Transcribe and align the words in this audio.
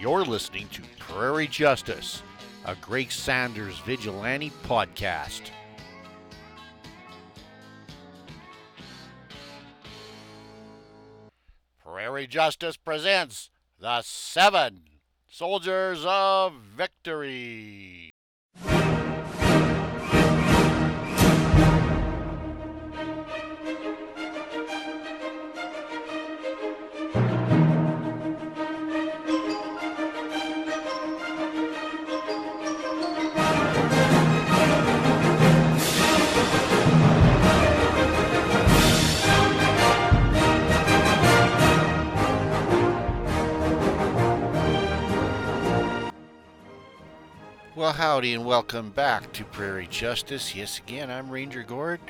You're 0.00 0.24
listening 0.24 0.68
to 0.68 0.82
Prairie 1.00 1.48
Justice, 1.48 2.22
a 2.64 2.76
Greg 2.76 3.10
Sanders 3.10 3.80
vigilante 3.80 4.52
podcast. 4.62 5.50
Prairie 11.82 12.28
Justice 12.28 12.76
presents 12.76 13.50
the 13.80 14.02
Seven 14.02 14.82
Soldiers 15.28 16.04
of 16.06 16.52
Victory. 16.54 18.12
Well, 47.78 47.92
howdy, 47.92 48.34
and 48.34 48.44
welcome 48.44 48.90
back 48.90 49.32
to 49.34 49.44
Prairie 49.44 49.86
Justice. 49.86 50.52
Yes, 50.52 50.80
again, 50.80 51.12
I'm 51.12 51.30
Ranger 51.30 51.62
Gord, 51.62 52.00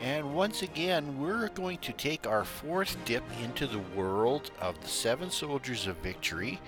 and 0.00 0.32
once 0.32 0.62
again, 0.62 1.18
we're 1.18 1.48
going 1.48 1.78
to 1.78 1.92
take 1.92 2.24
our 2.24 2.44
fourth 2.44 2.96
dip 3.04 3.24
into 3.42 3.66
the 3.66 3.80
world 3.96 4.52
of 4.60 4.80
the 4.80 4.86
Seven 4.86 5.32
Soldiers 5.32 5.88
of 5.88 5.96
Victory 5.96 6.60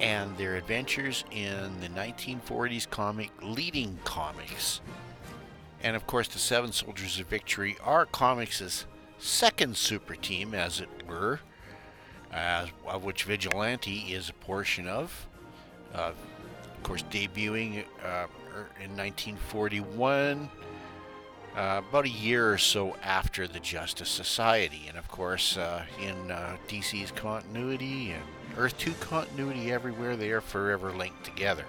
and 0.00 0.34
their 0.38 0.56
adventures 0.56 1.24
in 1.30 1.78
the 1.80 1.88
1940s 1.88 2.88
comic 2.88 3.32
Leading 3.42 3.98
Comics. 4.02 4.80
And 5.82 5.94
of 5.94 6.06
course, 6.06 6.28
the 6.28 6.38
Seven 6.38 6.72
Soldiers 6.72 7.20
of 7.20 7.26
Victory 7.26 7.76
are 7.84 8.06
comics' 8.06 8.86
second 9.18 9.76
super 9.76 10.14
team, 10.14 10.54
as 10.54 10.80
it 10.80 10.88
were, 11.06 11.40
as, 12.32 12.68
of 12.86 13.04
which 13.04 13.24
Vigilante 13.24 14.14
is 14.14 14.30
a 14.30 14.32
portion 14.32 14.88
of. 14.88 15.26
Uh, 15.94 16.12
of 16.78 16.84
course, 16.84 17.02
debuting 17.10 17.84
uh, 18.04 18.26
in 18.80 18.96
1941, 18.96 20.48
uh, 21.56 21.82
about 21.88 22.04
a 22.04 22.08
year 22.08 22.52
or 22.52 22.58
so 22.58 22.94
after 23.02 23.48
the 23.48 23.58
Justice 23.58 24.08
Society. 24.08 24.84
And 24.88 24.96
of 24.96 25.08
course, 25.08 25.56
uh, 25.56 25.84
in 26.00 26.30
uh, 26.30 26.56
DC's 26.68 27.10
continuity 27.10 28.12
and 28.12 28.22
Earth 28.56 28.78
2 28.78 28.92
continuity 29.00 29.72
everywhere, 29.72 30.14
they 30.14 30.30
are 30.30 30.40
forever 30.40 30.92
linked 30.92 31.24
together. 31.24 31.64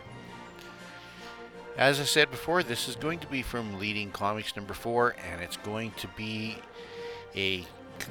As 1.75 1.99
I 1.99 2.03
said 2.03 2.29
before, 2.29 2.61
this 2.61 2.87
is 2.87 2.95
going 2.95 3.19
to 3.19 3.27
be 3.27 3.41
from 3.41 3.79
Leading 3.79 4.11
Comics 4.11 4.55
number 4.55 4.75
4, 4.75 5.15
and 5.31 5.41
it's 5.41 5.57
going 5.57 5.91
to 5.97 6.07
be 6.09 6.57
a 7.35 7.65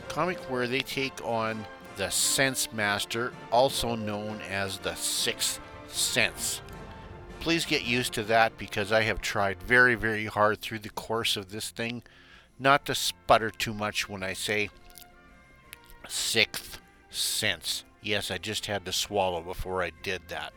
comic 0.08 0.38
where 0.50 0.66
they 0.66 0.80
take 0.80 1.24
on 1.24 1.64
the 1.96 2.10
Sense 2.10 2.72
Master, 2.72 3.32
also 3.52 3.94
known 3.94 4.40
as 4.50 4.78
the 4.78 4.94
Sixth 4.94 5.60
Sense 5.86 6.60
please 7.40 7.64
get 7.64 7.84
used 7.84 8.12
to 8.14 8.22
that 8.24 8.58
because 8.58 8.92
I 8.92 9.02
have 9.02 9.20
tried 9.20 9.62
very, 9.62 9.94
very 9.94 10.26
hard 10.26 10.60
through 10.60 10.80
the 10.80 10.90
course 10.90 11.36
of 11.36 11.50
this 11.50 11.70
thing 11.70 12.02
not 12.58 12.84
to 12.86 12.94
sputter 12.94 13.50
too 13.50 13.72
much 13.72 14.08
when 14.08 14.22
I 14.22 14.32
say 14.32 14.70
sixth 16.08 16.78
sense. 17.10 17.84
Yes, 18.02 18.30
I 18.30 18.38
just 18.38 18.66
had 18.66 18.84
to 18.86 18.92
swallow 18.92 19.40
before 19.40 19.82
I 19.82 19.92
did 20.02 20.22
that. 20.28 20.52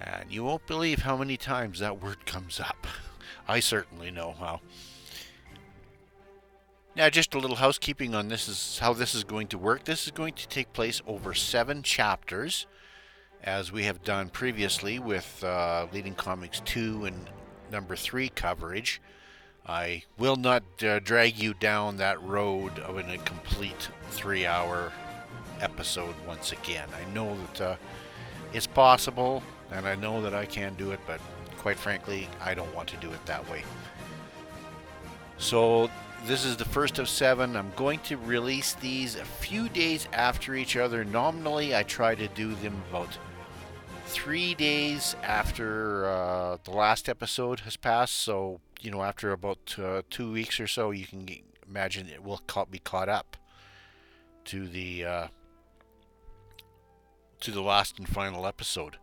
And 0.00 0.30
you 0.30 0.44
won't 0.44 0.66
believe 0.66 1.00
how 1.00 1.16
many 1.16 1.36
times 1.36 1.80
that 1.80 2.02
word 2.02 2.26
comes 2.26 2.60
up. 2.60 2.86
I 3.48 3.60
certainly 3.60 4.10
know 4.10 4.34
how. 4.38 4.60
Now, 6.96 7.10
just 7.10 7.34
a 7.34 7.38
little 7.38 7.56
housekeeping 7.56 8.14
on 8.14 8.28
this 8.28 8.48
is 8.48 8.78
how 8.78 8.92
this 8.92 9.14
is 9.14 9.24
going 9.24 9.48
to 9.48 9.58
work. 9.58 9.84
This 9.84 10.04
is 10.04 10.12
going 10.12 10.34
to 10.34 10.48
take 10.48 10.72
place 10.72 11.02
over 11.06 11.34
seven 11.34 11.82
chapters 11.82 12.66
as 13.44 13.70
we 13.70 13.84
have 13.84 14.02
done 14.02 14.30
previously 14.30 14.98
with 14.98 15.44
uh, 15.44 15.86
Leading 15.92 16.14
Comics 16.14 16.60
2 16.60 17.04
and 17.04 17.30
number 17.70 17.94
3 17.94 18.30
coverage. 18.30 19.00
I 19.66 20.02
will 20.18 20.36
not 20.36 20.62
uh, 20.82 20.98
drag 20.98 21.38
you 21.38 21.54
down 21.54 21.98
that 21.98 22.22
road 22.22 22.78
of 22.80 22.96
an 22.96 23.08
incomplete 23.08 23.88
three 24.10 24.44
hour 24.44 24.92
episode 25.60 26.14
once 26.26 26.52
again. 26.52 26.88
I 26.94 27.14
know 27.14 27.36
that 27.36 27.60
uh, 27.60 27.76
it's 28.52 28.66
possible 28.66 29.42
and 29.70 29.86
I 29.86 29.94
know 29.94 30.20
that 30.22 30.34
I 30.34 30.44
can 30.44 30.74
do 30.74 30.92
it, 30.92 31.00
but 31.06 31.20
quite 31.58 31.78
frankly, 31.78 32.28
I 32.42 32.54
don't 32.54 32.74
want 32.74 32.88
to 32.90 32.96
do 32.98 33.10
it 33.10 33.24
that 33.26 33.48
way. 33.50 33.62
So, 35.38 35.90
this 36.26 36.44
is 36.44 36.56
the 36.56 36.64
first 36.64 36.98
of 36.98 37.08
seven. 37.08 37.54
I'm 37.54 37.72
going 37.76 37.98
to 38.00 38.16
release 38.16 38.74
these 38.74 39.16
a 39.16 39.24
few 39.24 39.68
days 39.68 40.08
after 40.12 40.54
each 40.54 40.76
other. 40.76 41.04
Nominally, 41.04 41.76
I 41.76 41.82
try 41.82 42.14
to 42.14 42.28
do 42.28 42.54
them 42.54 42.82
about 42.88 43.18
three 44.06 44.54
days 44.54 45.16
after 45.22 46.06
uh, 46.06 46.58
the 46.64 46.70
last 46.70 47.08
episode 47.08 47.60
has 47.60 47.76
passed. 47.76 48.14
So, 48.14 48.60
you 48.80 48.90
know, 48.90 49.02
after 49.02 49.32
about 49.32 49.76
uh, 49.78 50.02
two 50.10 50.32
weeks 50.32 50.60
or 50.60 50.66
so, 50.66 50.90
you 50.90 51.06
can 51.06 51.26
imagine 51.66 52.08
it 52.08 52.22
will 52.22 52.40
be 52.70 52.78
caught 52.78 53.08
up 53.08 53.36
to 54.46 54.68
the 54.68 55.04
uh, 55.04 55.26
to 57.40 57.50
the 57.50 57.62
last 57.62 57.98
and 57.98 58.08
final 58.08 58.46
episode. 58.46 58.96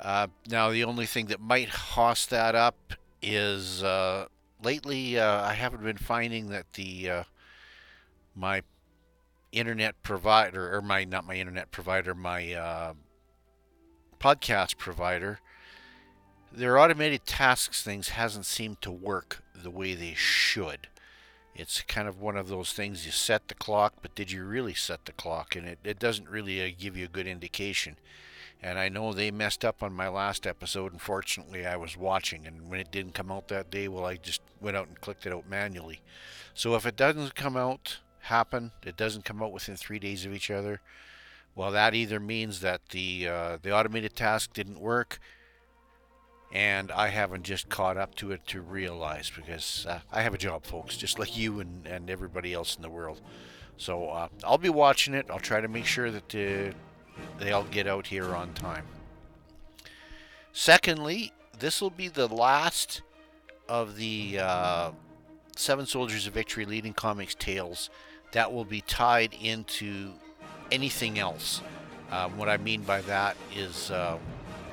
Uh, 0.00 0.28
now, 0.48 0.70
the 0.70 0.84
only 0.84 1.06
thing 1.06 1.26
that 1.26 1.40
might 1.40 1.68
hoss 1.68 2.26
that 2.26 2.54
up 2.54 2.94
is 3.22 3.82
uh, 3.82 4.26
lately 4.62 5.18
uh, 5.18 5.42
I 5.42 5.54
haven't 5.54 5.82
been 5.82 5.98
finding 5.98 6.48
that 6.48 6.72
the 6.74 7.24
my 8.34 8.62
internet 9.52 10.00
provider 10.02 10.74
or 10.74 10.80
my 10.80 11.04
not 11.04 11.26
my 11.26 11.34
internet 11.34 11.70
provider 11.70 12.14
my 12.14 12.94
podcast 14.20 14.76
provider, 14.76 15.40
their 16.52 16.78
automated 16.78 17.24
tasks 17.24 17.82
things 17.82 18.10
hasn't 18.10 18.46
seemed 18.46 18.80
to 18.82 18.90
work 18.90 19.42
the 19.54 19.70
way 19.70 19.94
they 19.94 20.14
should. 20.14 20.88
It's 21.54 21.82
kind 21.82 22.06
of 22.06 22.20
one 22.20 22.36
of 22.36 22.48
those 22.48 22.72
things 22.72 23.04
you 23.04 23.12
set 23.12 23.48
the 23.48 23.54
clock, 23.54 23.94
but 24.02 24.14
did 24.14 24.30
you 24.30 24.44
really 24.44 24.74
set 24.74 25.04
the 25.04 25.12
clock? 25.12 25.56
And 25.56 25.66
it, 25.66 25.78
it 25.84 25.98
doesn't 25.98 26.28
really 26.28 26.62
uh, 26.62 26.74
give 26.78 26.96
you 26.96 27.04
a 27.04 27.08
good 27.08 27.26
indication. 27.26 27.96
And 28.62 28.78
I 28.78 28.88
know 28.88 29.12
they 29.12 29.30
messed 29.30 29.64
up 29.64 29.82
on 29.82 29.92
my 29.92 30.08
last 30.08 30.46
episode. 30.46 30.92
Unfortunately, 30.92 31.66
I 31.66 31.76
was 31.76 31.96
watching, 31.96 32.46
and 32.46 32.68
when 32.70 32.78
it 32.78 32.92
didn't 32.92 33.14
come 33.14 33.32
out 33.32 33.48
that 33.48 33.70
day, 33.70 33.88
well, 33.88 34.04
I 34.04 34.16
just 34.16 34.42
went 34.60 34.76
out 34.76 34.88
and 34.88 35.00
clicked 35.00 35.26
it 35.26 35.32
out 35.32 35.48
manually. 35.48 36.00
So 36.54 36.74
if 36.74 36.84
it 36.84 36.96
doesn't 36.96 37.34
come 37.34 37.56
out, 37.56 37.98
happen, 38.20 38.72
it 38.84 38.96
doesn't 38.96 39.24
come 39.24 39.42
out 39.42 39.52
within 39.52 39.76
three 39.76 39.98
days 39.98 40.26
of 40.26 40.34
each 40.34 40.50
other, 40.50 40.80
well, 41.54 41.70
that 41.72 41.94
either 41.94 42.20
means 42.20 42.60
that 42.60 42.80
the 42.90 43.28
uh, 43.28 43.58
the 43.60 43.74
automated 43.74 44.14
task 44.14 44.52
didn't 44.52 44.80
work, 44.80 45.18
and 46.52 46.90
I 46.90 47.08
haven't 47.08 47.42
just 47.42 47.68
caught 47.68 47.96
up 47.96 48.14
to 48.16 48.32
it 48.32 48.46
to 48.48 48.60
realize 48.60 49.30
because 49.34 49.86
uh, 49.88 50.00
I 50.12 50.22
have 50.22 50.34
a 50.34 50.38
job, 50.38 50.64
folks, 50.64 50.96
just 50.96 51.18
like 51.18 51.36
you 51.36 51.60
and, 51.60 51.86
and 51.86 52.10
everybody 52.10 52.52
else 52.52 52.76
in 52.76 52.82
the 52.82 52.90
world. 52.90 53.20
So 53.76 54.08
uh, 54.08 54.28
I'll 54.44 54.58
be 54.58 54.68
watching 54.68 55.14
it. 55.14 55.26
I'll 55.30 55.38
try 55.38 55.60
to 55.60 55.68
make 55.68 55.86
sure 55.86 56.10
that 56.10 56.34
uh, 56.34 56.74
they 57.38 57.52
all 57.52 57.64
get 57.64 57.86
out 57.86 58.06
here 58.06 58.34
on 58.34 58.52
time. 58.54 58.84
Secondly, 60.52 61.32
this 61.58 61.80
will 61.80 61.90
be 61.90 62.08
the 62.08 62.28
last 62.28 63.02
of 63.68 63.96
the 63.96 64.38
uh, 64.40 64.90
Seven 65.56 65.86
Soldiers 65.86 66.26
of 66.26 66.34
Victory 66.34 66.64
leading 66.64 66.92
comics 66.92 67.34
tales 67.34 67.90
that 68.32 68.52
will 68.52 68.64
be 68.64 68.80
tied 68.80 69.34
into 69.40 70.12
anything 70.72 71.18
else. 71.18 71.62
Um, 72.10 72.36
what 72.36 72.48
I 72.48 72.56
mean 72.56 72.82
by 72.82 73.00
that 73.02 73.36
is 73.54 73.90
uh, 73.90 74.18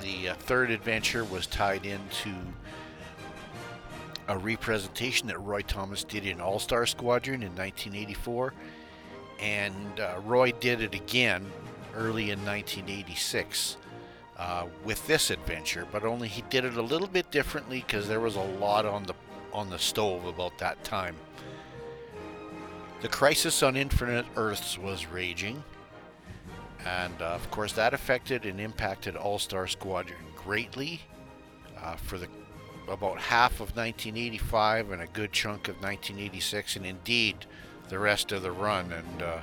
the 0.02 0.30
uh, 0.30 0.34
third 0.36 0.72
adventure 0.72 1.24
was 1.24 1.48
tied 1.48 1.86
into 1.86 2.34
a 4.28 4.38
representation 4.38 5.28
that 5.28 5.40
Roy 5.40 5.62
Thomas 5.62 6.04
did 6.04 6.26
in 6.26 6.42
All 6.42 6.60
Star 6.60 6.86
Squadron 6.86 7.44
in 7.44 7.56
1984, 7.56 8.54
and 9.40 10.00
uh, 10.00 10.16
Roy 10.26 10.52
did 10.52 10.82
it 10.82 10.94
again 10.94 11.46
early 11.96 12.32
in 12.32 12.44
1986 12.46 13.78
uh, 14.38 14.66
with 14.84 15.06
this 15.08 15.32
adventure, 15.32 15.88
but 15.92 16.04
only 16.04 16.28
he 16.28 16.42
did 16.50 16.66
it 16.66 16.76
a 16.76 16.82
little 16.82 17.08
bit 17.08 17.32
differently 17.32 17.84
because 17.86 18.08
there 18.08 18.20
was 18.20 18.36
a 18.36 18.42
lot 18.42 18.86
on 18.86 19.04
the 19.04 19.14
on 19.54 19.70
the 19.70 19.80
stove 19.80 20.26
about 20.26 20.58
that 20.60 20.84
time. 20.84 21.16
The 23.02 23.08
crisis 23.08 23.64
on 23.64 23.76
Infinite 23.76 24.26
Earths 24.36 24.78
was 24.78 25.08
raging, 25.08 25.64
and 26.86 27.22
uh, 27.22 27.26
of 27.26 27.50
course, 27.52 27.74
that 27.74 27.94
affected 27.94 28.46
and 28.46 28.60
impacted 28.60 29.16
All 29.16 29.40
Star 29.40 29.68
Squadron 29.68 30.20
greatly 30.36 31.02
uh, 31.82 31.96
for 31.96 32.18
the 32.18 32.28
about 32.88 33.20
half 33.20 33.54
of 33.56 33.76
1985 33.76 34.92
and 34.92 35.02
a 35.02 35.08
good 35.08 35.32
chunk 35.32 35.68
of 35.68 35.76
1986, 35.76 36.78
and 36.78 36.86
indeed 36.86 37.46
the 37.90 38.00
rest 38.00 38.32
of 38.32 38.42
the 38.44 38.52
run. 38.52 38.92
And 38.92 39.22
uh, 39.22 39.40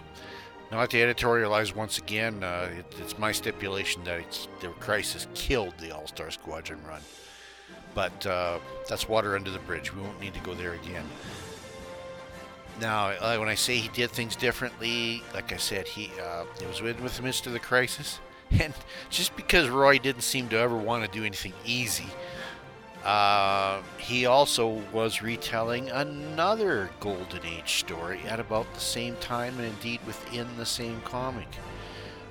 Not 0.72 0.90
to 0.90 0.96
editorialize 0.96 1.74
once 1.74 1.98
again, 1.98 2.42
uh, 2.42 2.70
it, 2.78 2.86
it's 2.98 3.18
my 3.18 3.32
stipulation 3.32 4.02
that 4.04 4.48
the 4.60 4.68
Crisis 4.68 5.26
killed 5.34 5.74
the 5.78 5.94
All 5.94 6.06
Star 6.06 6.30
Squadron 6.30 6.80
run. 6.86 7.02
But 7.94 8.26
uh, 8.26 8.58
that's 8.88 9.08
water 9.08 9.36
under 9.36 9.50
the 9.50 9.60
bridge. 9.60 9.94
We 9.94 10.02
won't 10.02 10.20
need 10.20 10.34
to 10.34 10.40
go 10.40 10.54
there 10.54 10.72
again. 10.72 11.04
Now, 12.80 13.08
uh, 13.08 13.36
when 13.36 13.48
I 13.48 13.54
say 13.54 13.76
he 13.76 13.88
did 13.88 14.10
things 14.10 14.34
differently, 14.34 15.22
like 15.32 15.52
I 15.52 15.56
said, 15.56 15.86
he 15.86 16.10
uh, 16.20 16.44
it 16.60 16.68
was 16.68 16.82
with, 16.82 17.00
with 17.00 17.16
the 17.16 17.22
midst 17.22 17.46
of 17.46 17.52
the 17.52 17.60
crisis, 17.60 18.20
and 18.50 18.74
just 19.10 19.36
because 19.36 19.68
Roy 19.68 19.98
didn't 19.98 20.22
seem 20.22 20.48
to 20.48 20.58
ever 20.58 20.76
want 20.76 21.04
to 21.04 21.10
do 21.10 21.24
anything 21.24 21.52
easy, 21.64 22.06
uh, 23.04 23.82
he 23.98 24.26
also 24.26 24.82
was 24.92 25.22
retelling 25.22 25.90
another 25.90 26.90
Golden 27.00 27.44
Age 27.46 27.78
story 27.80 28.20
at 28.26 28.40
about 28.40 28.72
the 28.74 28.80
same 28.80 29.16
time, 29.16 29.58
and 29.58 29.68
indeed 29.68 30.00
within 30.06 30.48
the 30.56 30.66
same 30.66 31.00
comic. 31.02 31.48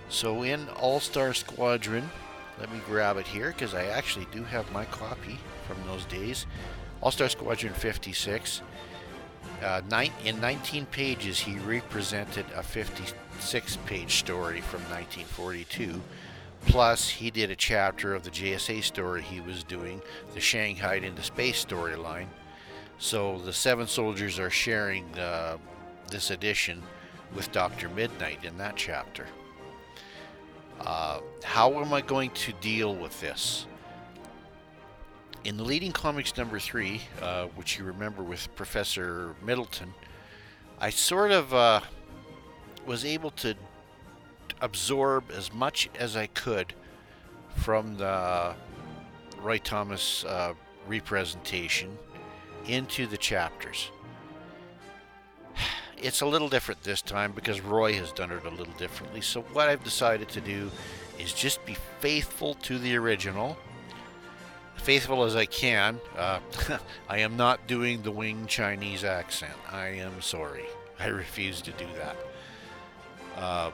So 0.09 0.43
in 0.43 0.67
All 0.69 0.99
Star 0.99 1.33
Squadron, 1.33 2.09
let 2.59 2.71
me 2.71 2.81
grab 2.85 3.17
it 3.17 3.27
here 3.27 3.47
because 3.47 3.73
I 3.73 3.85
actually 3.85 4.27
do 4.31 4.43
have 4.43 4.71
my 4.71 4.85
copy 4.85 5.39
from 5.67 5.77
those 5.87 6.05
days. 6.05 6.45
All 7.01 7.11
Star 7.11 7.29
Squadron 7.29 7.73
56. 7.73 8.61
Uh, 9.63 9.81
nine, 9.89 10.11
in 10.25 10.41
19 10.41 10.85
pages, 10.87 11.39
he 11.39 11.57
represented 11.59 12.45
a 12.53 12.61
56 12.61 13.77
page 13.85 14.15
story 14.15 14.59
from 14.59 14.81
1942. 14.81 16.01
Plus, 16.65 17.09
he 17.09 17.31
did 17.31 17.49
a 17.49 17.55
chapter 17.55 18.13
of 18.13 18.23
the 18.23 18.29
JSA 18.29 18.83
story 18.83 19.21
he 19.21 19.39
was 19.41 19.63
doing, 19.63 20.01
the 20.33 20.39
Shanghai 20.39 20.95
into 20.95 21.23
Space 21.23 21.63
storyline. 21.63 22.27
So 22.97 23.39
the 23.39 23.53
seven 23.53 23.87
soldiers 23.87 24.39
are 24.39 24.49
sharing 24.49 25.05
uh, 25.17 25.57
this 26.09 26.31
edition 26.31 26.81
with 27.33 27.51
Dr. 27.51 27.89
Midnight 27.89 28.43
in 28.43 28.57
that 28.57 28.75
chapter. 28.75 29.27
Uh, 30.79 31.19
how 31.43 31.73
am 31.81 31.93
I 31.93 32.01
going 32.01 32.31
to 32.31 32.53
deal 32.53 32.95
with 32.95 33.19
this? 33.21 33.65
In 35.43 35.57
the 35.57 35.63
leading 35.63 35.91
comics 35.91 36.37
number 36.37 36.59
three, 36.59 37.01
uh, 37.21 37.45
which 37.55 37.77
you 37.77 37.83
remember 37.83 38.23
with 38.23 38.53
Professor 38.55 39.35
Middleton, 39.43 39.93
I 40.79 40.89
sort 40.89 41.31
of 41.31 41.53
uh, 41.53 41.81
was 42.85 43.03
able 43.03 43.31
to 43.31 43.55
absorb 44.61 45.31
as 45.31 45.53
much 45.53 45.89
as 45.99 46.15
I 46.15 46.27
could 46.27 46.73
from 47.55 47.97
the 47.97 48.55
Roy 49.41 49.57
Thomas 49.57 50.23
uh, 50.25 50.53
representation 50.87 51.97
into 52.65 53.07
the 53.07 53.17
chapters. 53.17 53.91
It's 55.95 56.19
a 56.19 56.25
little 56.25 56.49
different 56.49 56.83
this 56.83 57.01
time 57.01 57.31
because 57.31 57.61
Roy 57.61 57.93
has 57.93 58.11
done 58.11 58.29
it 58.29 58.43
a 58.43 58.49
little 58.49 58.73
differently. 58.73 59.21
So, 59.21 59.41
what 59.53 59.69
I've 59.69 59.85
decided 59.85 60.27
to 60.29 60.41
do 60.41 60.69
is 61.17 61.31
just 61.31 61.65
be 61.65 61.77
faithful 62.01 62.55
to 62.55 62.77
the 62.77 62.97
original 62.97 63.55
faithful 64.83 65.23
as 65.23 65.35
I 65.35 65.45
can. 65.45 65.97
Uh, 66.17 66.39
I 67.09 67.19
am 67.19 67.37
not 67.37 67.67
doing 67.67 68.01
the 68.01 68.11
Wing 68.11 68.45
Chinese 68.47 69.05
accent. 69.05 69.53
I 69.71 69.87
am 69.87 70.21
sorry. 70.21 70.65
I 70.99 71.07
refuse 71.07 71.61
to 71.61 71.71
do 71.71 71.87
that. 71.97 72.17
Uh, 73.37 73.71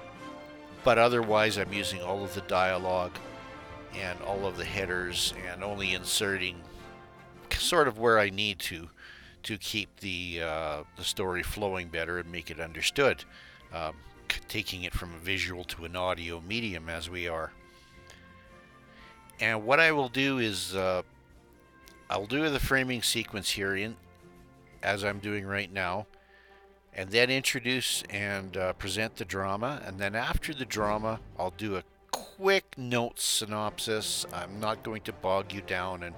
but 0.83 1.00
otherwise, 1.00 1.57
I'm 1.57 1.73
using 1.73 2.01
all 2.03 2.23
of 2.23 2.35
the 2.35 2.41
dialogue 2.41 3.17
and 4.00 4.21
all 4.21 4.45
of 4.45 4.56
the 4.57 4.65
headers 4.65 5.33
and 5.51 5.63
only 5.63 5.94
inserting 5.94 6.61
sort 7.57 7.88
of 7.88 7.97
where 7.97 8.19
I 8.19 8.29
need 8.29 8.59
to 8.59 8.89
to 9.41 9.57
keep 9.57 10.00
the 10.01 10.41
uh, 10.44 10.83
the 10.95 11.03
story 11.03 11.41
flowing 11.41 11.88
better 11.88 12.19
and 12.19 12.31
make 12.31 12.51
it 12.51 12.59
understood. 12.59 13.25
Um, 13.73 13.95
taking 14.47 14.83
it 14.83 14.94
from 14.94 15.13
a 15.15 15.17
visual 15.17 15.63
to 15.63 15.85
an 15.85 15.95
audio 15.95 16.39
medium 16.47 16.88
as 16.88 17.09
we 17.09 17.27
are. 17.27 17.51
And 19.39 19.65
what 19.65 19.80
I 19.80 19.91
will 19.91 20.09
do 20.09 20.39
is 20.39 20.75
uh, 20.75 21.03
I'll 22.09 22.25
do 22.25 22.50
the 22.50 22.59
framing 22.59 23.01
sequence 23.01 23.51
here 23.51 23.75
in 23.75 23.95
as 24.83 25.03
I'm 25.03 25.19
doing 25.19 25.45
right 25.45 25.71
now 25.71 26.07
and 26.94 27.09
then 27.09 27.30
introduce 27.30 28.03
and 28.09 28.57
uh, 28.57 28.74
present 28.74 29.15
the 29.15 29.25
drama 29.25 29.81
and 29.86 30.00
then 30.00 30.15
after 30.15 30.53
the 30.53 30.65
drama 30.65 31.19
I'll 31.38 31.53
do 31.57 31.75
a 31.75 31.83
quick 32.12 32.77
note 32.77 33.19
synopsis. 33.19 34.25
I'm 34.33 34.59
not 34.59 34.83
going 34.83 35.01
to 35.03 35.13
bog 35.13 35.53
you 35.53 35.62
down 35.62 36.03
and 36.03 36.15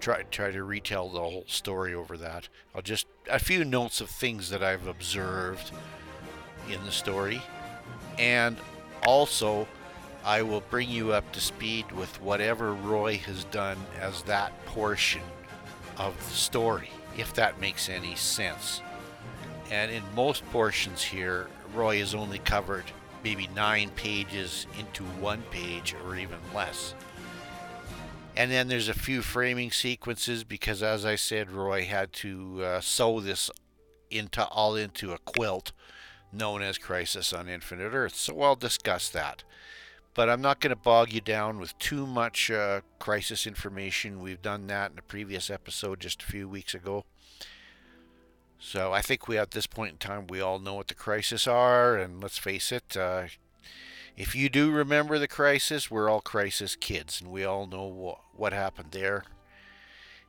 try 0.00 0.22
try 0.24 0.50
to 0.50 0.62
retell 0.62 1.08
the 1.08 1.20
whole 1.20 1.44
story 1.46 1.94
over 1.94 2.16
that. 2.16 2.48
I'll 2.74 2.82
just 2.82 3.06
a 3.30 3.38
few 3.38 3.64
notes 3.64 4.00
of 4.00 4.10
things 4.10 4.50
that 4.50 4.62
I've 4.62 4.86
observed 4.86 5.70
in 6.70 6.82
the 6.84 6.92
story 6.92 7.42
and 8.18 8.56
also 9.06 9.66
I 10.24 10.40
will 10.40 10.62
bring 10.62 10.88
you 10.88 11.12
up 11.12 11.30
to 11.32 11.40
speed 11.40 11.92
with 11.92 12.20
whatever 12.22 12.72
Roy 12.72 13.18
has 13.18 13.44
done 13.44 13.76
as 14.00 14.22
that 14.22 14.64
portion 14.64 15.20
of 15.98 16.16
the 16.16 16.34
story, 16.34 16.90
if 17.18 17.34
that 17.34 17.60
makes 17.60 17.90
any 17.90 18.14
sense. 18.14 18.80
And 19.70 19.90
in 19.90 20.02
most 20.14 20.44
portions 20.50 21.02
here, 21.02 21.48
Roy 21.74 21.98
has 21.98 22.14
only 22.14 22.38
covered 22.38 22.84
maybe 23.22 23.48
nine 23.54 23.90
pages 23.90 24.66
into 24.78 25.04
one 25.20 25.42
page 25.50 25.94
or 26.04 26.16
even 26.16 26.38
less. 26.54 26.94
And 28.36 28.50
then 28.50 28.68
there's 28.68 28.88
a 28.88 28.94
few 28.94 29.20
framing 29.20 29.70
sequences 29.70 30.42
because, 30.42 30.82
as 30.82 31.04
I 31.04 31.16
said, 31.16 31.50
Roy 31.50 31.84
had 31.84 32.12
to 32.14 32.62
uh, 32.62 32.80
sew 32.80 33.20
this 33.20 33.50
into 34.10 34.44
all 34.46 34.74
into 34.74 35.12
a 35.12 35.18
quilt 35.18 35.72
known 36.32 36.62
as 36.62 36.78
Crisis 36.78 37.32
on 37.32 37.48
Infinite 37.48 37.92
Earth. 37.92 38.14
So 38.16 38.40
I'll 38.40 38.56
discuss 38.56 39.08
that 39.10 39.44
but 40.14 40.30
I'm 40.30 40.40
not 40.40 40.60
going 40.60 40.70
to 40.70 40.76
bog 40.76 41.12
you 41.12 41.20
down 41.20 41.58
with 41.58 41.76
too 41.78 42.06
much 42.06 42.50
uh, 42.50 42.82
crisis 42.98 43.46
information. 43.46 44.22
We've 44.22 44.40
done 44.42 44.66
that 44.68 44.92
in 44.92 44.98
a 44.98 45.02
previous 45.02 45.50
episode 45.50 46.00
just 46.00 46.22
a 46.22 46.26
few 46.26 46.48
weeks 46.48 46.74
ago. 46.74 47.04
So 48.58 48.92
I 48.92 49.02
think 49.02 49.28
we 49.28 49.36
at 49.36 49.50
this 49.50 49.66
point 49.66 49.92
in 49.92 49.98
time 49.98 50.26
we 50.26 50.40
all 50.40 50.58
know 50.58 50.74
what 50.74 50.88
the 50.88 50.94
crisis 50.94 51.46
are, 51.46 51.96
and 51.96 52.22
let's 52.22 52.38
face 52.38 52.72
it, 52.72 52.96
uh, 52.96 53.24
if 54.16 54.34
you 54.36 54.48
do 54.48 54.70
remember 54.70 55.18
the 55.18 55.28
crisis, 55.28 55.90
we're 55.90 56.08
all 56.08 56.20
crisis 56.20 56.76
kids, 56.76 57.20
and 57.20 57.30
we 57.30 57.44
all 57.44 57.66
know 57.66 57.84
what, 57.84 58.20
what 58.34 58.52
happened 58.52 58.92
there, 58.92 59.24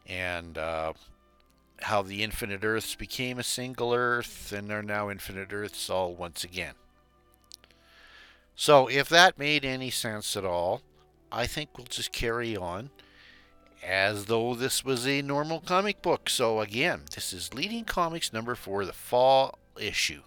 and 0.07 0.57
uh, 0.57 0.93
how 1.81 2.01
the 2.01 2.23
infinite 2.23 2.63
Earths 2.63 2.95
became 2.95 3.37
a 3.37 3.43
single 3.43 3.93
Earth, 3.93 4.51
and 4.51 4.71
are 4.71 4.83
now 4.83 5.09
infinite 5.09 5.53
Earths 5.53 5.89
all 5.89 6.15
once 6.15 6.43
again. 6.43 6.73
So, 8.55 8.87
if 8.87 9.09
that 9.09 9.37
made 9.37 9.65
any 9.65 9.89
sense 9.89 10.37
at 10.37 10.45
all, 10.45 10.81
I 11.31 11.45
think 11.45 11.77
we'll 11.77 11.87
just 11.87 12.13
carry 12.13 12.55
on 12.55 12.89
as 13.85 14.25
though 14.25 14.55
this 14.55 14.85
was 14.85 15.05
a 15.05 15.21
normal 15.21 15.59
comic 15.59 16.01
book. 16.01 16.29
So, 16.29 16.61
again, 16.61 17.01
this 17.13 17.33
is 17.33 17.53
Leading 17.53 17.83
Comics 17.83 18.31
number 18.31 18.55
four, 18.55 18.85
the 18.85 18.93
fall 18.93 19.59
issue. 19.79 20.21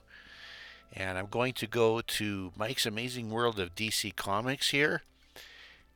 And 0.93 1.17
I'm 1.17 1.27
going 1.27 1.55
to 1.55 1.67
go 1.67 2.03
to 2.03 2.53
Mike's 2.57 2.85
Amazing 2.87 3.31
World 3.31 3.59
of 3.59 3.75
DC 3.75 4.15
Comics 4.15 4.71
here 4.71 5.03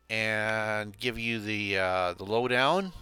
and 0.09 0.99
give 0.99 1.19
you 1.19 1.39
the, 1.39 1.79
uh, 1.79 2.15
the 2.15 2.25
lowdown. 2.25 2.93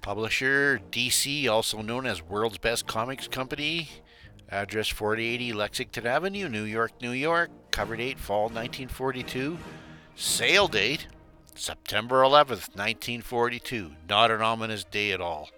Publisher 0.00 0.80
DC, 0.90 1.48
also 1.48 1.82
known 1.82 2.06
as 2.06 2.22
World's 2.22 2.58
Best 2.58 2.86
Comics 2.86 3.26
Company. 3.28 3.88
Address 4.50 4.88
4080 4.88 5.52
Lexington 5.52 6.06
Avenue, 6.06 6.48
New 6.48 6.62
York, 6.62 6.92
New 7.02 7.12
York. 7.12 7.50
Cover 7.70 7.96
date 7.96 8.18
fall 8.18 8.44
1942. 8.44 9.58
Sale 10.16 10.68
date 10.68 11.06
September 11.54 12.22
11th, 12.22 12.74
1942. 12.74 13.92
Not 14.08 14.30
an 14.30 14.40
ominous 14.40 14.84
day 14.84 15.12
at 15.12 15.20
all. 15.20 15.50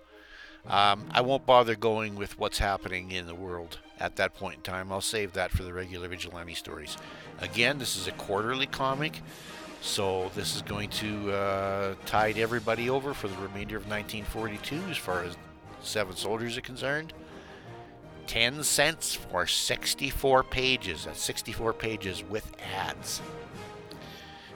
Um, 0.67 1.07
I 1.13 1.21
won't 1.21 1.47
bother 1.47 1.75
going 1.75 2.17
with 2.17 2.39
what's 2.39 2.59
happening 2.59 3.13
in 3.13 3.27
the 3.27 3.35
world 3.35 3.79
at 3.99 4.17
that 4.17 4.35
point 4.35 4.57
in 4.57 4.63
time. 4.63 4.93
I'll 4.93 5.01
save 5.01 5.33
that 5.35 5.51
for 5.51 5.63
the 5.63 5.73
regular 5.73 6.09
Vigilante 6.09 6.55
stories. 6.55 6.97
Again, 7.39 7.79
this 7.79 7.97
is 7.97 8.07
a 8.07 8.13
quarterly 8.13 8.67
comic, 8.67 9.21
so 9.81 10.31
this 10.35 10.55
is 10.55 10.63
going 10.63 10.91
to 10.91 11.33
uh, 11.33 11.95
tide 12.05 12.37
everybody 12.39 12.91
over 12.91 13.15
for 13.15 13.29
the 13.29 13.37
remainder 13.37 13.77
of 13.77 13.89
1942 13.89 14.91
as 14.91 14.97
far 14.99 15.23
as 15.23 15.37
Seven 15.83 16.15
Soldiers 16.17 16.59
are 16.59 16.63
concerned. 16.63 17.15
10 18.31 18.63
cents 18.63 19.17
for 19.17 19.45
64 19.45 20.45
pages. 20.45 21.05
That's 21.05 21.21
64 21.21 21.73
pages 21.73 22.23
with 22.23 22.49
ads. 22.77 23.21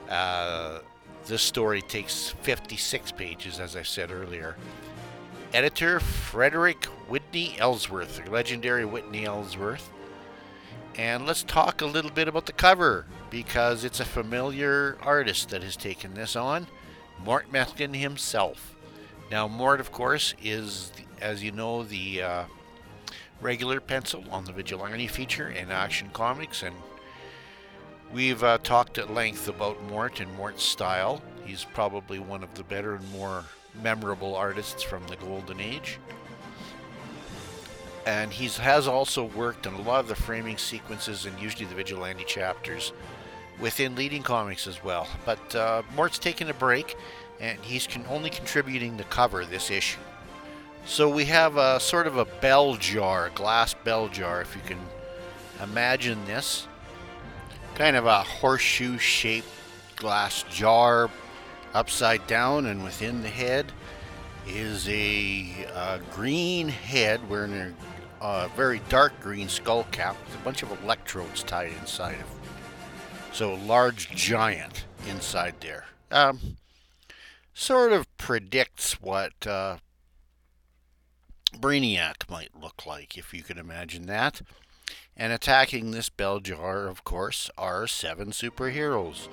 Uh, 0.09 0.79
this 1.27 1.43
story 1.43 1.83
takes 1.83 2.29
56 2.43 3.11
pages, 3.11 3.59
as 3.59 3.75
I 3.75 3.83
said 3.83 4.13
earlier. 4.13 4.55
Editor 5.53 5.99
Frederick 5.99 6.85
Whitney 7.09 7.57
Ellsworth, 7.59 8.29
legendary 8.29 8.85
Whitney 8.85 9.25
Ellsworth. 9.25 9.91
And 10.95 11.27
let's 11.27 11.43
talk 11.43 11.81
a 11.81 11.87
little 11.87 12.13
bit 12.13 12.29
about 12.29 12.47
the 12.47 12.53
cover 12.53 13.07
because 13.29 13.83
it's 13.83 13.99
a 13.99 14.05
familiar 14.05 14.97
artist 15.03 15.49
that 15.49 15.65
has 15.65 15.75
taken 15.75 16.15
this 16.15 16.37
on, 16.37 16.69
Mort 17.25 17.51
Meskin 17.51 17.97
himself. 17.97 18.77
Now, 19.33 19.49
Mort, 19.49 19.81
of 19.81 19.91
course, 19.91 20.33
is, 20.41 20.93
as 21.21 21.43
you 21.43 21.51
know, 21.51 21.83
the 21.83 22.23
uh, 22.23 22.45
regular 23.41 23.81
pencil 23.81 24.25
on 24.31 24.45
the 24.45 24.53
Vigilante 24.53 25.07
feature 25.07 25.49
in 25.49 25.71
Action 25.71 26.11
Comics, 26.13 26.63
and 26.63 26.75
we've 28.13 28.43
uh, 28.43 28.59
talked 28.59 28.99
at 28.99 29.13
length 29.13 29.49
about 29.49 29.83
Mort 29.85 30.21
and 30.21 30.33
Mort's 30.35 30.63
style. 30.63 31.23
He's 31.45 31.65
probably 31.65 32.19
one 32.19 32.43
of 32.43 32.55
the 32.55 32.65
better 32.65 32.95
and 32.95 33.13
more 33.13 33.45
memorable 33.83 34.35
artists 34.35 34.83
from 34.83 35.07
the 35.09 35.17
Golden 35.17 35.61
Age. 35.61 35.99
And 38.07 38.33
he 38.33 38.49
has 38.49 38.87
also 38.87 39.25
worked 39.25 39.67
on 39.67 39.75
a 39.75 39.81
lot 39.81 40.01
of 40.01 40.09
the 40.09 40.15
framing 40.15 40.59
sequences 40.59 41.25
and 41.25 41.39
usually 41.41 41.65
the 41.65 41.75
Vigilante 41.75 42.25
chapters 42.25 42.93
within 43.59 43.95
leading 43.95 44.23
comics 44.23 44.67
as 44.67 44.83
well. 44.85 45.07
But 45.25 45.55
uh, 45.55 45.83
Mort's 45.97 46.19
taking 46.19 46.51
a 46.51 46.55
break, 46.55 46.97
and 47.41 47.59
he's 47.61 47.87
con- 47.87 48.05
only 48.09 48.31
contributing 48.31 48.97
the 48.97 49.05
cover 49.05 49.45
this 49.45 49.71
issue. 49.71 50.01
So 50.87 51.09
we 51.09 51.25
have 51.27 51.57
a 51.57 51.81
sort 51.81 52.07
of 52.07 52.19
a 52.19 52.25
bell 52.25 52.77
jar, 52.77 53.27
a 53.27 53.31
glass 53.31 53.75
bell 53.75 54.09
jar, 54.09 54.43
if 54.43 54.55
you 54.55 54.61
can 54.67 54.79
imagine 55.63 56.25
this. 56.27 56.69
Kind 57.75 57.97
of 57.97 58.07
a 58.07 58.23
horseshoe 58.23 58.99
shaped 58.99 59.49
glass 59.97 60.45
jar 60.51 61.11
upside 61.73 62.27
down, 62.27 62.67
and 62.67 62.85
within 62.85 63.23
the 63.23 63.29
head 63.29 63.73
is 64.47 64.89
a, 64.89 66.01
green 66.13 66.69
head 66.69 67.29
wearing 67.29 67.55
a, 67.55 67.73
a, 68.21 68.49
very 68.55 68.81
dark 68.89 69.19
green 69.21 69.49
skull 69.49 69.85
cap 69.91 70.17
with 70.25 70.35
a 70.35 70.45
bunch 70.45 70.63
of 70.63 70.71
electrodes 70.83 71.43
tied 71.43 71.73
inside 71.81 72.15
of. 72.15 72.21
It. 72.21 72.27
So 73.33 73.55
a 73.55 73.57
large 73.57 74.11
giant 74.11 74.85
inside 75.09 75.55
there. 75.61 75.87
Um, 76.11 76.59
sort 77.55 77.93
of 77.93 78.17
predicts 78.17 79.01
what 79.01 79.47
uh, 79.47 79.79
Brainiac 81.61 82.29
might 82.29 82.51
look 82.61 82.87
like, 82.87 83.17
if 83.17 83.33
you 83.33 83.43
can 83.43 83.59
imagine 83.59 84.07
that. 84.07 84.43
And 85.17 85.33
attacking 85.33 85.91
this 85.91 86.09
bell 86.09 86.41
jar, 86.41 86.87
of 86.87 87.05
course, 87.05 87.51
are 87.57 87.87
seven 87.87 88.31
superheroes. 88.31 89.29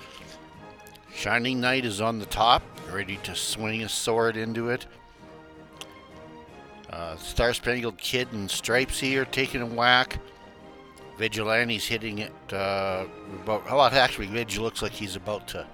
Shining 1.13 1.59
Knight 1.59 1.85
is 1.85 1.99
on 1.99 2.19
the 2.19 2.25
top, 2.25 2.61
ready 2.91 3.17
to 3.23 3.35
swing 3.35 3.83
a 3.83 3.89
sword 3.89 4.37
into 4.37 4.69
it. 4.69 4.85
Uh, 6.89 7.15
Star 7.17 7.53
Spangled 7.53 7.97
Kid 7.97 8.31
and 8.31 8.49
Stripesy 8.49 9.15
are 9.17 9.25
taking 9.25 9.61
a 9.61 9.65
whack. 9.65 10.19
Vigilante's 11.17 11.85
hitting 11.85 12.19
it 12.19 12.33
uh, 12.51 13.05
about. 13.43 13.65
Well, 13.65 13.81
actually, 13.81 14.27
Vigil 14.27 14.63
looks 14.63 14.81
like 14.81 14.91
he's 14.91 15.15
about 15.15 15.47
to 15.49 15.67